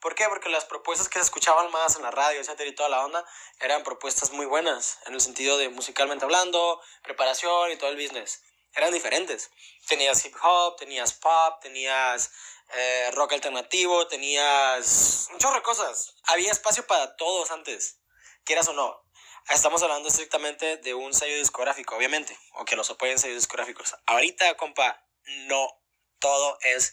¿Por 0.00 0.14
qué? 0.14 0.26
Porque 0.28 0.48
las 0.48 0.64
propuestas 0.64 1.08
que 1.08 1.18
se 1.18 1.24
escuchaban 1.24 1.70
más 1.70 1.96
en 1.96 2.02
la 2.02 2.10
radio, 2.10 2.40
etcétera, 2.40 2.68
y 2.68 2.74
toda 2.74 2.88
la 2.88 3.04
onda, 3.04 3.24
eran 3.60 3.82
propuestas 3.82 4.30
muy 4.30 4.46
buenas, 4.46 4.98
en 5.06 5.14
el 5.14 5.20
sentido 5.20 5.58
de 5.58 5.68
musicalmente 5.68 6.24
hablando, 6.24 6.80
preparación 7.02 7.70
y 7.70 7.76
todo 7.76 7.90
el 7.90 7.96
business. 7.96 8.42
Eran 8.74 8.92
diferentes. 8.92 9.50
Tenías 9.88 10.24
hip 10.24 10.34
hop, 10.42 10.76
tenías 10.76 11.12
pop, 11.14 11.60
tenías 11.60 12.30
eh, 12.72 13.10
rock 13.12 13.32
alternativo, 13.32 14.06
tenías 14.06 15.28
un 15.32 15.38
chorro 15.38 15.56
de 15.56 15.62
cosas. 15.62 16.14
Había 16.24 16.52
espacio 16.52 16.86
para 16.86 17.16
todos 17.16 17.50
antes, 17.50 18.00
quieras 18.44 18.68
o 18.68 18.72
no. 18.72 19.04
Estamos 19.48 19.82
hablando 19.82 20.08
estrictamente 20.08 20.76
de 20.76 20.94
un 20.94 21.12
sello 21.12 21.36
discográfico, 21.36 21.96
obviamente, 21.96 22.38
o 22.54 22.64
que 22.64 22.76
los 22.76 22.88
apoyen 22.90 23.18
sellos 23.18 23.38
discográficos. 23.38 23.96
Ahorita, 24.06 24.56
compa, 24.56 25.04
no 25.46 25.80
todo 26.20 26.58
es 26.62 26.92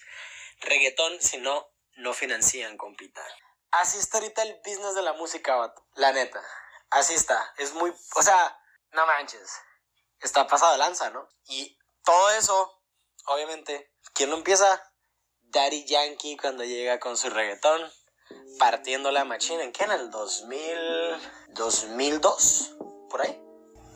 reggaetón, 0.62 1.22
si 1.22 1.38
no, 1.38 1.70
no 1.98 2.14
financian, 2.14 2.78
compita. 2.78 3.24
Así 3.72 4.00
está 4.00 4.18
ahorita 4.18 4.42
el 4.44 4.56
business 4.66 4.96
de 4.96 5.04
la 5.04 5.14
música, 5.14 5.56
vato. 5.56 5.86
La 5.96 6.14
neta. 6.14 6.42
Así 6.90 7.14
está. 7.14 7.54
Es 7.58 7.74
muy. 7.74 7.94
O 8.16 8.24
sea, 8.24 8.60
no 8.94 9.06
manches. 9.06 9.52
Está 10.22 10.48
pasado 10.48 10.74
de 10.74 10.80
lanza, 10.80 11.10
¿no? 11.10 11.28
Y 11.48 11.78
todo 12.04 12.30
eso, 12.32 12.82
obviamente, 13.28 13.92
¿quién 14.14 14.30
lo 14.30 14.38
empieza? 14.38 14.82
Daddy 15.42 15.86
Yankee 15.86 16.38
cuando 16.38 16.64
llega 16.64 17.00
con 17.00 17.18
su 17.18 17.30
reggaetón. 17.30 17.82
Partiendo 18.60 19.12
la 19.12 19.24
machina. 19.24 19.64
¿En 19.64 19.72
qué? 19.72 19.86
En 19.86 19.92
el 19.92 20.10
2000. 20.10 20.60
2002. 21.50 22.76
Por 23.10 23.22
ahí. 23.22 23.42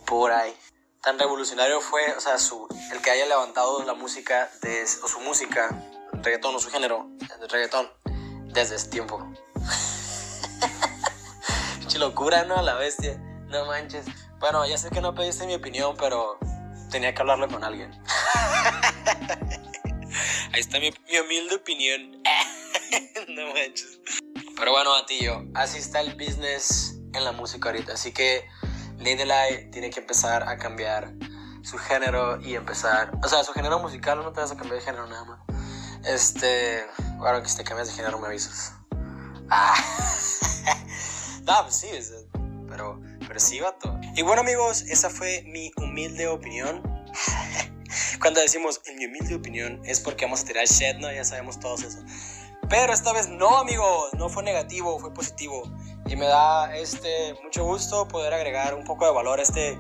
Por 0.06 0.32
ahí. 0.32 0.58
Tan 1.02 1.18
revolucionario 1.18 1.82
fue, 1.82 2.14
o 2.14 2.22
sea, 2.22 2.38
su, 2.38 2.68
el 2.92 3.02
que 3.02 3.10
haya 3.10 3.26
levantado 3.26 3.84
la 3.84 3.96
música, 3.96 4.52
de, 4.62 4.84
o 4.84 5.08
su 5.08 5.20
música, 5.20 5.70
reggaetón 6.14 6.56
o 6.56 6.60
su 6.60 6.70
género, 6.70 7.10
el 7.42 7.50
reggaetón, 7.50 7.92
desde 8.54 8.76
ese 8.76 8.90
tiempo. 8.90 9.20
Qué 11.92 11.98
locura, 11.98 12.44
¿no? 12.44 12.62
La 12.62 12.76
bestia. 12.76 13.18
No 13.48 13.66
manches. 13.66 14.06
Bueno, 14.42 14.66
ya 14.66 14.78
sé 14.78 14.90
que 14.90 15.02
no 15.02 15.14
pediste 15.14 15.46
mi 15.46 15.54
opinión, 15.54 15.96
pero 15.98 16.40
tenía 16.90 17.14
que 17.14 17.22
hablarlo 17.22 17.48
con 17.48 17.64
alguien. 17.64 17.92
Ahí 20.52 20.60
está 20.60 20.80
mi, 20.80 20.90
mi 20.90 21.20
humilde 21.20 21.56
opinión. 21.56 22.24
no 23.30 23.54
manches. 23.54 24.00
Pero 24.58 24.72
bueno, 24.72 24.96
a 24.96 25.06
ti 25.06 25.20
yo. 25.22 25.44
Así 25.54 25.78
está 25.78 26.02
el 26.02 26.16
business 26.16 26.96
en 27.14 27.24
la 27.24 27.32
música 27.32 27.70
ahorita. 27.70 27.94
Así 27.94 28.12
que 28.14 28.44
Lady 28.98 29.26
Light 29.26 29.72
tiene 29.72 29.92
que 29.92 30.00
empezar 30.00 30.50
a 30.50 30.58
cambiar 30.58 31.14
su 31.62 31.78
género 31.78 32.42
y 32.42 32.56
empezar. 32.56 33.12
O 33.24 33.28
sea, 33.28 33.44
su 33.44 33.54
género 33.54 33.78
musical 33.80 34.24
no 34.24 34.34
te 34.34 34.42
vas 34.42 34.52
a 34.52 34.58
cambiar 34.58 34.80
de 34.80 34.86
género 34.86 35.06
nada 35.08 35.24
más. 35.24 35.40
Este. 36.04 36.84
Ahora 37.20 37.44
que 37.44 37.50
si 37.50 37.58
te 37.58 37.64
cambias 37.64 37.90
de 37.90 37.94
género 37.94 38.18
me 38.18 38.26
avisas. 38.28 38.74
Ah. 39.52 39.76
no, 41.44 41.62
pues 41.62 41.76
sí, 41.76 41.90
pero, 42.68 43.00
Y 44.16 44.22
bueno, 44.24 44.42
amigos, 44.42 44.84
esa 44.84 45.10
fue 45.10 45.44
mi 45.48 45.72
humilde 45.78 46.28
opinión. 46.28 46.82
Cuando 48.22 48.40
decimos 48.40 48.82
en 48.86 48.98
mi 48.98 49.06
humilde 49.06 49.36
opinión 49.36 49.82
es 49.86 50.00
porque 50.00 50.26
vamos 50.26 50.42
a 50.42 50.46
tirar 50.46 50.66
shit, 50.66 50.98
¿no? 50.98 51.12
Ya 51.12 51.24
sabemos 51.24 51.60
todos 51.60 51.84
eso. 51.84 52.00
Pero 52.70 52.94
esta 52.94 53.12
vez 53.12 53.28
no, 53.28 53.58
amigos, 53.58 54.14
no 54.14 54.30
fue 54.30 54.44
negativo, 54.44 55.00
fue 55.00 55.14
positivo. 55.14 55.64
Y 56.06 56.16
me 56.16 56.26
da 56.26 56.76
este, 56.76 57.36
mucho 57.44 57.66
gusto 57.66 58.08
poder 58.08 58.34
agregar 58.34 58.74
un 58.74 58.84
poco 58.84 59.06
de 59.06 59.12
valor 59.12 59.40
a 59.40 59.44
este 59.44 59.72
eh, 59.72 59.78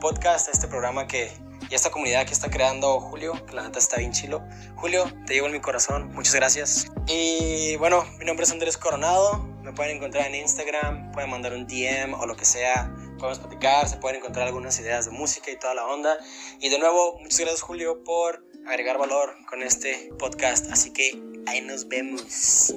podcast, 0.00 0.48
a 0.48 0.52
este 0.52 0.66
programa 0.66 1.06
que, 1.06 1.32
y 1.70 1.74
esta 1.74 1.90
comunidad 1.90 2.26
que 2.26 2.32
está 2.32 2.50
creando 2.50 3.00
Julio, 3.00 3.44
que 3.46 3.54
la 3.54 3.62
neta 3.62 3.78
está 3.78 3.96
bien 3.96 4.12
chilo. 4.12 4.42
Julio, 4.76 5.04
te 5.26 5.34
llevo 5.34 5.46
en 5.46 5.52
mi 5.52 5.60
corazón, 5.60 6.12
muchas 6.14 6.34
gracias. 6.34 6.86
Y 7.06 7.76
bueno, 7.76 8.04
mi 8.18 8.24
nombre 8.24 8.44
es 8.44 8.52
Andrés 8.52 8.76
Coronado, 8.76 9.38
me 9.62 9.72
pueden 9.72 9.96
encontrar 9.96 10.26
en 10.26 10.36
Instagram, 10.36 11.12
pueden 11.12 11.30
mandar 11.30 11.52
un 11.52 11.66
DM 11.66 12.14
o 12.14 12.26
lo 12.26 12.36
que 12.36 12.44
sea, 12.44 12.92
podemos 13.18 13.38
platicar, 13.40 13.88
se 13.88 13.96
pueden 13.96 14.18
encontrar 14.18 14.46
algunas 14.46 14.78
ideas 14.78 15.06
de 15.06 15.10
música 15.10 15.50
y 15.50 15.58
toda 15.58 15.74
la 15.74 15.86
onda. 15.86 16.16
Y 16.60 16.68
de 16.68 16.78
nuevo, 16.78 17.18
muchas 17.20 17.40
gracias 17.40 17.62
Julio 17.62 18.04
por 18.04 18.44
agregar 18.66 18.98
valor 18.98 19.34
con 19.48 19.62
este 19.62 20.10
podcast, 20.18 20.70
así 20.70 20.92
que 20.92 21.20
ahí 21.46 21.60
nos 21.62 21.88
vemos. 21.88 22.74